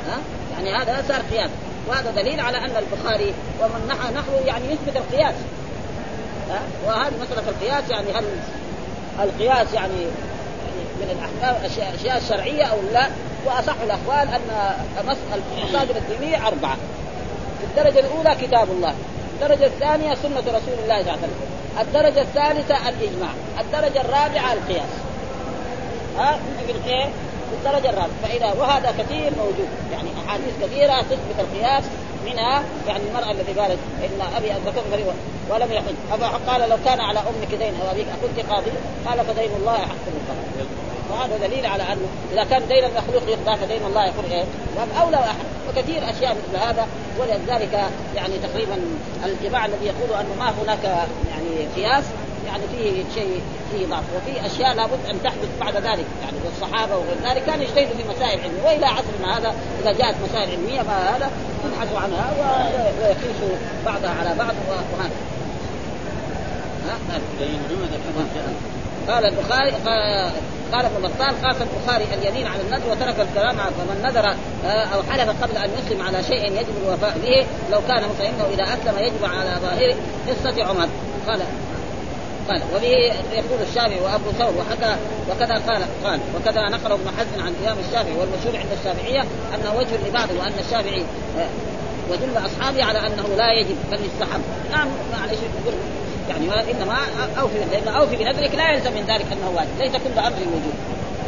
ها؟ 0.07 0.17
يعني 0.53 0.83
هذا 0.83 1.03
صار 1.07 1.21
قياس. 1.21 1.49
وهذا 1.87 2.11
دليل 2.11 2.39
على 2.39 2.57
أن 2.57 2.71
البخاري 2.77 3.33
ومن 3.61 3.87
نحى 3.87 4.13
نحوه 4.13 4.41
يعني 4.45 4.65
يثبت 4.65 4.95
القياس. 4.97 5.35
ها؟ 6.49 6.59
وهذه 6.87 7.13
مسألة 7.21 7.49
القياس 7.49 7.89
يعني 7.89 8.11
هل 8.11 8.25
القياس 9.23 9.73
يعني 9.73 10.05
من 10.99 11.09
الأحكام 11.11 11.61
الاشياء 11.61 12.17
الشرعيه 12.17 12.63
أو 12.63 12.77
لا؟ 12.93 13.07
وأصح 13.45 13.75
الاقوال 13.83 14.35
أن 14.35 14.73
المصادر 15.57 15.95
الدينية 15.95 16.47
أربعة. 16.47 16.77
في 17.59 17.65
الدرجة 17.81 17.99
الأولى 17.99 18.35
كتاب 18.41 18.71
الله. 18.71 18.93
الدرجة 19.33 19.65
الثانية 19.65 20.13
سنة 20.15 20.39
رسول 20.39 20.73
الله 20.83 21.01
صلى 21.01 21.01
الله 21.01 21.11
عليه 21.11 21.11
وسلم. 21.11 21.41
الدرجة 21.81 22.21
الثالثة 22.21 22.89
الإجماع. 22.89 23.29
الدرجة 23.59 24.01
الرابعة 24.01 24.53
القياس. 24.53 24.89
ها؟ 26.17 26.39
الايه 26.69 27.09
في 27.49 27.55
الدرجة 27.67 27.89
الرابعة. 27.89 28.17
فإذا 28.23 28.53
وهذا 28.59 28.91
كثير 28.91 29.31
موجود. 29.37 29.69
يعني 29.91 30.09
أحاديث 30.25 30.53
كثيرة 30.63 31.01
تثبت 31.01 31.39
القياس 31.39 31.83
منها 32.25 32.63
يعني 32.87 33.03
المرأة 33.09 33.31
التي 33.31 33.53
قالت 33.59 33.79
إن 34.03 34.21
أبي 34.37 34.49
ذكر 34.65 34.81
فريضه 34.91 35.13
ولم 35.49 35.71
يحج. 35.71 36.21
قال 36.47 36.69
لو 36.69 36.77
كان 36.85 37.01
على 37.01 37.19
أمك 37.19 37.55
دين 37.55 37.73
أو 37.81 37.91
أبيك 37.91 38.07
أكنت 38.07 38.51
قاضي؟ 38.51 38.71
قال 39.05 39.25
فدين 39.25 39.49
الله 39.59 39.75
احق 39.75 40.05
بالقضاء 40.05 40.87
وهذا 41.11 41.47
دليل 41.47 41.65
على 41.65 41.83
أنه 41.83 42.07
إذا 42.33 42.43
كان 42.43 42.67
دين 42.67 42.83
المخلوق 42.83 43.23
يقضى 43.27 43.57
فدين 43.57 43.85
الله 43.85 44.05
يكون 44.05 44.25
إيه؟ 44.31 44.43
أولى 45.01 45.17
وأحد. 45.17 45.45
وكثير 45.69 46.09
أشياء 46.09 46.35
مثل 46.35 46.63
هذا. 46.63 46.87
ولذلك 47.19 47.73
يعني 48.15 48.33
تقريبا 48.37 48.77
الجماعه 49.25 49.65
الذي 49.65 49.85
يقولوا 49.85 50.21
أنه 50.21 50.35
ما 50.39 50.53
هناك 50.63 51.07
يعني 51.29 51.67
قياس 51.75 52.03
يعني 52.47 52.63
فيه 52.77 53.03
شيء 53.15 53.41
فيه 53.71 53.85
ضعف 53.85 54.03
وفي 54.15 54.45
أشياء 54.45 54.75
لابد 54.75 55.05
أن 55.09 55.23
تحدث 55.23 55.49
بعد 55.59 55.75
ذلك. 55.75 56.05
يعني 56.21 56.37
الصحابه 56.55 56.95
وغير 56.95 57.17
ذلك 57.29 57.45
كانوا 57.45 57.63
يجتهدوا 57.63 57.95
في 57.97 58.03
مسائل 58.15 58.39
علمية 58.39 58.63
وإلى 58.65 58.85
عصرنا 58.85 59.37
هذا 59.37 59.55
إذا 59.81 59.91
جاءت 59.91 60.15
مسائل 60.29 60.49
علمية 60.51 60.81
ما 60.81 61.15
هذا 61.15 61.31
يبحثوا 61.65 61.99
عنها 61.99 62.31
ويقيسوا 63.01 63.55
بعضها 63.85 64.09
على 64.09 64.35
بعض 64.39 64.53
وهذا. 64.69 65.11
قال 69.07 69.25
البخاري 69.25 69.71
قال 70.73 70.85
ابن 70.85 71.01
بطال 71.01 71.41
قاس 71.43 71.55
البخاري 71.61 72.05
اليمين 72.13 72.47
على 72.47 72.61
النذر 72.61 72.91
وترك 72.91 73.15
الكلام 73.19 73.55
فمن 73.55 74.01
نذر 74.03 74.35
آه، 74.65 74.85
أو 74.85 75.03
حلف 75.03 75.43
قبل 75.43 75.57
أن 75.57 75.69
يسلم 75.79 76.01
على 76.01 76.23
شيء 76.23 76.51
يجب 76.51 76.73
الوفاء 76.85 77.17
به 77.17 77.45
لو 77.71 77.81
كان 77.87 78.03
فانه 78.19 78.45
إذا 78.53 78.63
أسلم 78.63 78.99
يجب 78.99 79.25
على 79.25 79.57
ظاهره. 79.61 79.95
قصة 80.27 80.63
عمر. 80.63 80.87
قال 81.27 81.41
قال 82.49 82.61
وبه 82.75 82.87
يقول 83.33 83.59
الشافعي 83.69 83.99
وأبو 83.99 84.31
ثور 84.31 84.53
وحكى 84.57 84.95
وكذا 85.31 85.53
قال 85.53 85.83
قال 86.03 86.19
وكذا 86.35 86.61
نقل 86.69 86.91
ابن 86.91 87.07
حزم 87.17 87.45
عن 87.45 87.53
الإمام 87.61 87.77
الشافعي 87.87 88.13
والمشهور 88.13 88.57
عند 88.57 88.71
الشافعية 88.79 89.21
انه 89.55 89.75
وجه 89.77 90.07
لبعض 90.07 90.29
وأن 90.31 90.53
الشافعي 90.59 91.01
آه، 91.37 91.49
وجل 92.11 92.37
أصحابه 92.45 92.83
على 92.83 92.99
أنه 92.99 93.27
لا 93.37 93.51
يجب 93.59 93.75
بل 93.91 93.99
يستحب. 94.05 94.41
نعم 94.71 94.87
معلش 95.11 95.39
يعني 96.29 96.71
إنما 96.71 96.97
أوفي 97.39 97.57
لأن 97.71 97.87
أوفي 97.87 98.15
بنذرك 98.15 98.55
لا 98.55 98.71
يلزم 98.71 98.93
من 98.93 99.05
ذلك 99.07 99.25
أنه 99.31 99.49
واجب 99.55 99.69
ليس 99.79 99.91
كل 99.91 100.19
أمر 100.19 100.37
للوجوب 100.39 100.73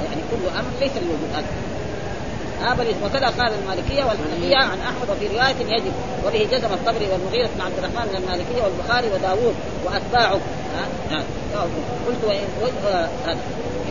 يعني 0.05 0.22
كل 0.32 0.59
أمر 0.59 0.70
ليس 0.80 0.91
للوجوب 0.91 1.30
هذا 1.34 1.45
هذا 2.62 2.86
وكذا 3.03 3.28
قال 3.28 3.51
المالكية 3.62 4.03
والحنفية 4.03 4.55
عن 4.55 4.80
أحمد 4.80 5.10
وفي 5.10 5.28
رواية 5.28 5.76
يجب 5.76 5.91
وبه 6.26 6.47
جزم 6.51 6.74
الطبري 6.74 7.07
والمغيرة 7.12 7.49
بن 7.55 7.62
عبد 7.62 7.78
الرحمن 7.78 8.10
من 8.10 8.16
المالكية 8.16 8.64
والبخاري 8.64 9.07
وداوود 9.07 9.55
وأتباعه. 9.86 10.39
قلت 12.07 12.24
وإن 12.28 12.39
إن 13.28 13.38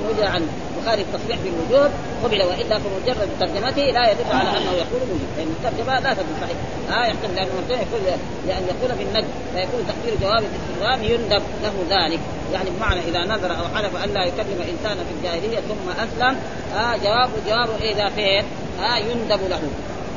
وجد 0.09 0.23
عن 0.23 0.49
البخاري 0.95 1.03
التصريح 1.03 1.39
بالوجوب 1.45 1.91
قبل 2.25 2.43
وإلا 2.43 2.79
فمجرد 2.79 3.29
ترجمته 3.41 3.83
لا 3.83 4.11
يدل 4.11 4.33
على 4.33 4.51
أنه 4.51 4.73
يقول 4.73 5.01
الوجوب 5.03 5.29
لأن 5.37 5.55
الترجمة 5.61 6.01
لا 6.01 6.15
تدل 6.15 6.35
صحيح. 6.41 6.57
ها 6.89 7.05
آه 7.05 7.07
يحتمل 7.07 7.35
لأنه 7.37 7.51
يقول 7.69 8.01
لأن 8.47 8.63
يقول 8.63 8.99
بالنجم 8.99 9.29
فيكون 9.55 9.81
تقدير 9.89 10.21
جواب 10.21 10.43
الاستفهام 10.43 11.03
يندب 11.03 11.43
له 11.63 11.75
ذلك. 11.91 12.21
يعني 12.53 12.71
بمعنى 12.71 13.01
إذا 13.01 13.25
نذر 13.25 13.51
أو 13.51 13.77
حلف 13.77 14.05
أن 14.05 14.15
لا 14.15 14.25
يكلم 14.25 14.61
انسانا 14.61 15.05
في 15.05 15.13
الجاهلية 15.19 15.61
ثم 15.61 15.91
أسلم 15.91 16.37
آه 16.77 16.97
جواب 16.97 17.31
جواب 17.47 17.69
إذا 17.81 18.09
فين؟ 18.09 18.45
آه 18.83 18.97
يندب 18.97 19.41
له 19.49 19.61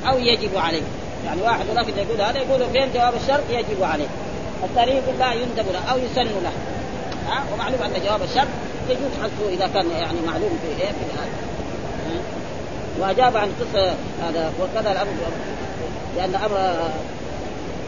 أو 0.10 0.20
يجب 0.20 0.58
عليه. 0.58 0.84
يعني 1.26 1.42
واحد 1.42 1.66
لكن 1.76 1.94
يقول 1.98 2.22
هذا 2.22 2.40
يقول 2.40 2.70
فين؟ 2.72 2.94
جواب 2.94 3.14
الشرط 3.16 3.44
يجب 3.50 3.84
عليه. 3.84 4.08
الثاني 4.64 4.92
يقول 4.92 5.20
لا 5.20 5.34
يندب 5.34 5.66
له 5.74 5.92
أو 5.92 5.98
يسن 5.98 6.22
له. 6.22 6.52
ها 7.28 7.38
آه 7.38 7.54
ومعلوم 7.54 7.82
أن 7.82 8.02
جواب 8.06 8.22
الشرط 8.24 8.48
يجوز 8.92 9.12
حذفه 9.24 9.50
إذا 9.50 9.68
كان 9.68 9.92
يعني 9.92 10.18
معلوم 10.28 10.60
في 10.62 10.84
إيه 10.84 10.92
في 10.92 11.06
هذا. 11.18 11.52
وأجاب 13.00 13.38
عن 13.38 13.50
قصة 13.60 13.94
هذا 14.24 14.54
وكذا 14.62 14.92
الأمر 14.92 15.12
لأن 16.18 16.36
أمر 16.36 16.92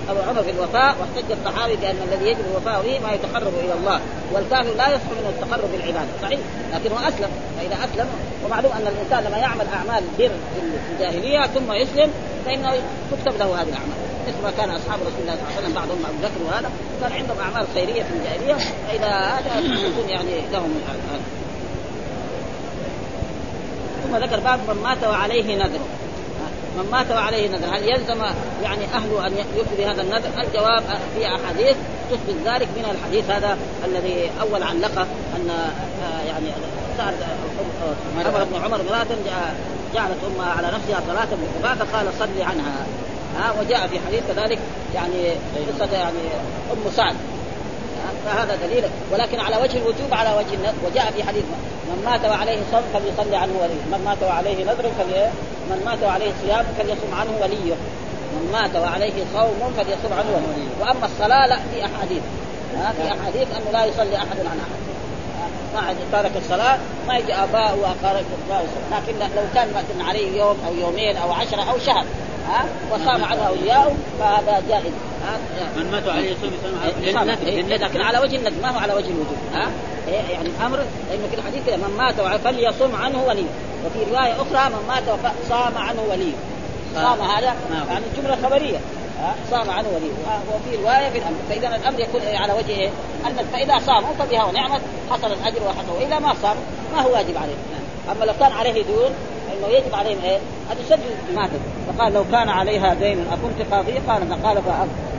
ابو 0.10 0.20
عمر 0.30 0.44
في 0.44 0.52
الوفاء 0.52 0.96
واحتج 1.00 1.32
الصحابي 1.32 1.76
بأن 1.76 1.96
الذي 2.08 2.30
يجب 2.30 2.40
الوفاء 2.52 2.82
به 2.82 3.00
ما 3.00 3.14
يتقرب 3.14 3.54
إلى 3.64 3.74
الله 3.74 4.00
والكافر 4.34 4.74
لا 4.78 4.88
يصح 4.88 5.10
منه 5.20 5.30
التقرب 5.30 5.72
بالعباده 5.72 6.10
صحيح. 6.22 6.40
لكنه 6.74 7.08
أسلم. 7.08 7.30
فإذا 7.58 7.76
أسلم 7.76 8.08
ومعلوم 8.46 8.72
أن 8.72 8.88
الإنسان 8.88 9.24
لما 9.24 9.38
يعمل 9.38 9.66
أعمال 9.74 10.04
بر 10.20 10.32
في 10.56 10.94
الجاهلية 10.94 11.48
ثم 11.48 11.74
يسلم 11.74 12.12
فإنه 12.46 12.74
تكتب 13.12 13.40
له 13.40 13.62
هذه 13.62 13.70
الأعمال. 13.70 14.13
مثل 14.28 14.44
ما 14.44 14.52
كان 14.58 14.70
أصحاب 14.70 15.00
رسول 15.00 15.22
الله 15.22 15.36
صلى 15.36 15.44
الله 15.44 15.56
عليه 15.56 15.62
وسلم 15.62 15.74
بعضهم 15.74 16.06
أبو 16.06 16.18
بكر 16.24 16.44
وهذا 16.48 16.72
كان 17.02 17.12
عندهم 17.12 17.38
أعمال 17.40 17.68
خيرية 17.74 18.04
في 18.04 18.14
الجاهلية 18.14 18.54
فإذا 18.88 19.08
هذا 19.08 19.60
يكون 19.60 20.10
يعني 20.10 20.42
لهم 20.52 20.74
هذا 20.88 21.20
ثم 24.04 24.16
ذكر 24.16 24.40
باب 24.40 24.60
من 24.68 24.84
مات 24.84 25.04
وعليه 25.04 25.56
نذر. 25.56 25.80
من 26.78 26.90
مات 26.92 27.12
وعليه 27.12 27.50
نذر 27.50 27.76
هل 27.76 27.84
يلزم 27.90 28.22
يعني 28.64 28.86
اهله 28.94 29.28
أن 29.28 29.34
يفضي 29.56 29.76
بهذا 29.78 30.02
النذر؟ 30.02 30.30
الجواب 30.44 30.84
في 31.16 31.28
أحاديث 31.28 31.76
تثبت 32.12 32.36
ذلك 32.46 32.68
من 32.78 32.86
الحديث 32.92 33.30
هذا 33.30 33.58
الذي 33.86 34.32
أول 34.42 34.64
علقه 34.64 35.08
أن 35.36 35.50
آه، 35.50 36.24
يعني 36.28 36.48
سأل 36.98 37.14
عمر 38.18 38.44
بن 38.44 38.64
عمر 38.64 38.82
امراه 38.82 39.06
جعلت 39.96 40.18
امها 40.28 40.52
على 40.52 40.68
نفسها 40.68 41.02
صلاة 41.08 41.28
بالقباء 41.32 41.86
فقال 41.86 42.08
صلي 42.20 42.44
عنها. 42.44 42.86
ها 43.38 43.54
وجاء 43.60 43.88
في 43.88 44.00
حديث 44.08 44.24
كذلك 44.28 44.60
يعني 44.96 45.30
قصة 45.74 45.94
يعني 45.94 46.20
أم 46.72 46.92
سعد. 46.96 47.16
فهذا 48.26 48.58
دليل. 48.68 48.84
ولكن 49.12 49.40
على 49.40 49.58
وجه 49.58 49.78
الوجوب 49.78 50.14
على 50.14 50.30
وجه 50.30 50.56
النذر 50.56 50.74
وجاء 50.86 51.12
في 51.12 51.24
حديث 51.24 51.44
من 51.88 52.04
مات 52.06 52.26
وعليه 52.26 52.60
صوم 52.72 52.82
فليصلي 52.94 53.36
عنه 53.38 53.54
وليه. 53.62 53.98
من 53.98 54.02
مات 54.06 54.24
وعليه 54.24 54.64
نذر 54.64 54.92
فلي 55.00 55.30
من 55.70 55.82
مات 55.86 56.04
وعليه 56.04 56.32
صيام 56.42 56.66
فليصوم 56.78 57.14
عنه 57.20 57.32
وليه. 57.42 57.74
من 58.34 58.50
مات 58.54 58.76
وعليه 58.76 59.14
صوم 59.34 59.74
فليصوم 59.78 60.14
عنه 60.14 60.30
وليه. 60.36 60.70
وأما 60.82 61.06
الصلاة 61.06 61.48
لا 61.48 61.56
في 61.56 61.86
أحاديث. 61.86 62.24
في 62.72 63.08
أحاديث 63.08 63.48
أنه 63.58 63.72
لا 63.74 63.86
يصلي 63.86 64.18
أحد 64.18 64.38
عن 64.40 64.60
أحد. 64.66 64.84
ما 65.74 65.96
تارك 66.12 66.32
الصلاة 66.38 66.78
ما 67.08 67.18
يجي 67.18 67.34
آباء 67.34 67.78
وأقارب. 67.78 68.26
لكن 68.92 69.20
لو 69.20 69.44
كان 69.56 69.68
مثلا 69.70 70.10
عليه 70.10 70.38
يوم 70.40 70.58
أو 70.68 70.74
يومين 70.74 71.18
أو 71.18 71.32
عشرة 71.32 71.72
أو 71.72 71.80
شهر 71.80 72.06
ها؟ 72.48 72.66
وصام 72.92 73.24
عنه 73.24 73.48
أولياءه 73.48 73.96
فهذا 74.20 74.64
جائز. 74.70 74.94
ها؟ 75.26 75.38
من 75.78 75.92
مات 75.92 76.08
عليه 76.08 76.32
يصوم. 76.32 76.52
للنفل 77.02 77.48
إيه، 77.48 77.62
للنفل. 77.62 77.84
لكن 77.84 78.02
على 78.02 78.20
وجه 78.20 78.36
الندب 78.36 78.62
ما 78.62 78.70
هو 78.70 78.80
على 78.80 78.94
وجه 78.94 79.08
الوجوب 79.08 79.38
ها؟ 79.54 79.68
إيه، 80.08 80.14
يعني 80.14 80.50
أمر 80.66 80.78
لأنه 80.78 81.28
في 81.32 81.36
الحديث 81.36 81.70
من 81.70 81.98
مات 81.98 82.40
فليصم 82.42 82.96
عنه 82.96 83.24
ولي. 83.24 83.46
وفي 83.86 84.12
رواية 84.12 84.34
أخرى 84.34 84.70
من 84.70 84.88
مات 84.88 85.04
وصام 85.46 85.78
عنه 85.78 86.02
ولي. 86.10 86.34
صام 86.96 87.22
هذا 87.22 87.56
نعم. 87.72 87.88
يعني 87.90 88.06
جمله 88.18 88.38
خبريه؟ 88.44 88.78
صام 89.52 89.70
عنه 89.70 89.88
ولي. 89.96 90.12
وفي 90.56 90.84
رواية 90.84 91.10
في 91.10 91.18
الأمر. 91.18 91.36
فإذا 91.50 91.76
الأمر 91.76 92.00
يكون 92.00 92.22
إيه 92.22 92.38
على 92.38 92.54
وجه 92.54 92.70
إيه؟ 92.70 92.90
فإذا 93.54 93.80
صاموا 93.80 94.14
فبها 94.20 94.44
ونعمت 94.44 94.82
حصل 95.12 95.28
الأجر 95.28 95.64
وحصل 95.64 95.92
وإذا 96.00 96.20
ما 96.20 96.34
صام 96.42 96.58
ما 96.96 97.02
هو 97.02 97.14
واجب 97.14 97.38
عليه. 97.38 97.56
أما 98.12 98.26
لو 98.26 98.34
كان 98.40 98.52
عليه 98.52 98.74
ديون 98.74 99.12
إنه 99.54 99.68
يجب 99.68 99.96
عليهم 99.96 100.18
إيه؟ 100.24 100.38
أن 100.72 100.78
يسدد 100.86 101.36
ماتت 101.36 101.60
فقال 101.88 102.14
لو 102.14 102.24
كان 102.32 102.50
عليها 102.50 102.94
دين 102.94 103.18
أكنت 103.32 103.74
قاضيه 103.74 104.00
قال 104.08 104.44
قال 104.44 104.58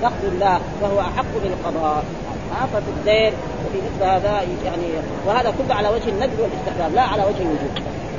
فقد 0.03 0.25
الله 0.25 0.61
فهو 0.81 1.01
أحق 1.01 1.33
بالقضاء. 1.43 2.05
ها 2.53 2.67
ففي 2.67 2.91
الدين 2.97 3.33
وفي 3.67 3.79
مثل 3.79 4.05
هذا 4.05 4.43
يعني 4.65 4.83
وهذا 5.27 5.55
كله 5.59 5.75
على 5.75 5.89
وجه 5.89 6.09
الندب 6.09 6.41
والاستحباب 6.41 6.95
لا 6.95 7.03
على 7.03 7.23
وجه 7.23 7.43
الوجوب 7.43 7.71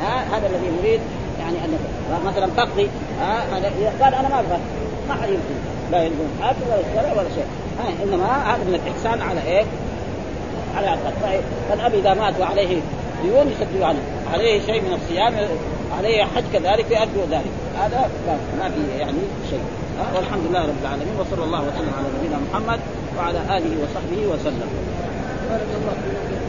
ها 0.02 0.38
هذا 0.38 0.48
الذي 0.48 0.72
نريد 0.82 1.00
يعني 1.40 1.58
أن 1.66 1.78
مثلا 2.26 2.50
تقضي 2.58 2.90
إذا 3.58 3.94
قال 4.02 4.14
أنا 4.14 4.30
ما 4.30 4.40
أبغى 4.40 4.60
ما 5.10 5.14
حد 5.14 5.30
يلزم 5.30 5.56
لا 5.92 6.04
يلزم 6.04 6.28
حاكم 6.42 6.62
ولا 6.68 6.82
شرع 6.96 7.12
ولا 7.12 7.30
شيء. 7.36 7.46
إنما 8.04 8.26
هذا 8.26 8.64
من 8.64 8.82
الإحسان 8.86 9.30
على 9.30 9.42
إيه؟ 9.48 9.66
على 10.78 10.94
القتل 10.94 11.42
فالأب 11.70 11.94
إذا 11.94 12.14
مات 12.14 12.34
وعليه 12.40 12.82
ديون 13.26 13.52
يسدد 13.52 13.82
عنه 13.82 14.00
عليه؟ 14.34 14.62
شيء 14.66 14.82
من 14.82 14.94
الصيام 14.94 15.34
عليه 15.98 16.24
حج 16.24 16.44
كذلك 16.54 16.92
يؤدي 16.92 17.36
ذلك. 17.36 17.52
هذا 17.80 18.10
ما 18.58 18.70
في 18.70 19.00
يعني 19.00 19.18
شيء؟ 19.50 19.64
والحمد 20.16 20.42
لله 20.50 20.62
رب 20.62 20.82
العالمين 20.82 21.16
وصلى 21.20 21.44
الله 21.44 21.62
وسلم 21.62 21.92
على 21.98 22.08
نبينا 22.18 22.38
محمد 22.52 22.80
وعلى 23.18 23.40
آله 23.58 23.74
وصحبه 23.84 24.22
وسلم. 24.34 24.70
بارك 25.50 25.70
الله 25.78 25.94
فيك 26.04 26.45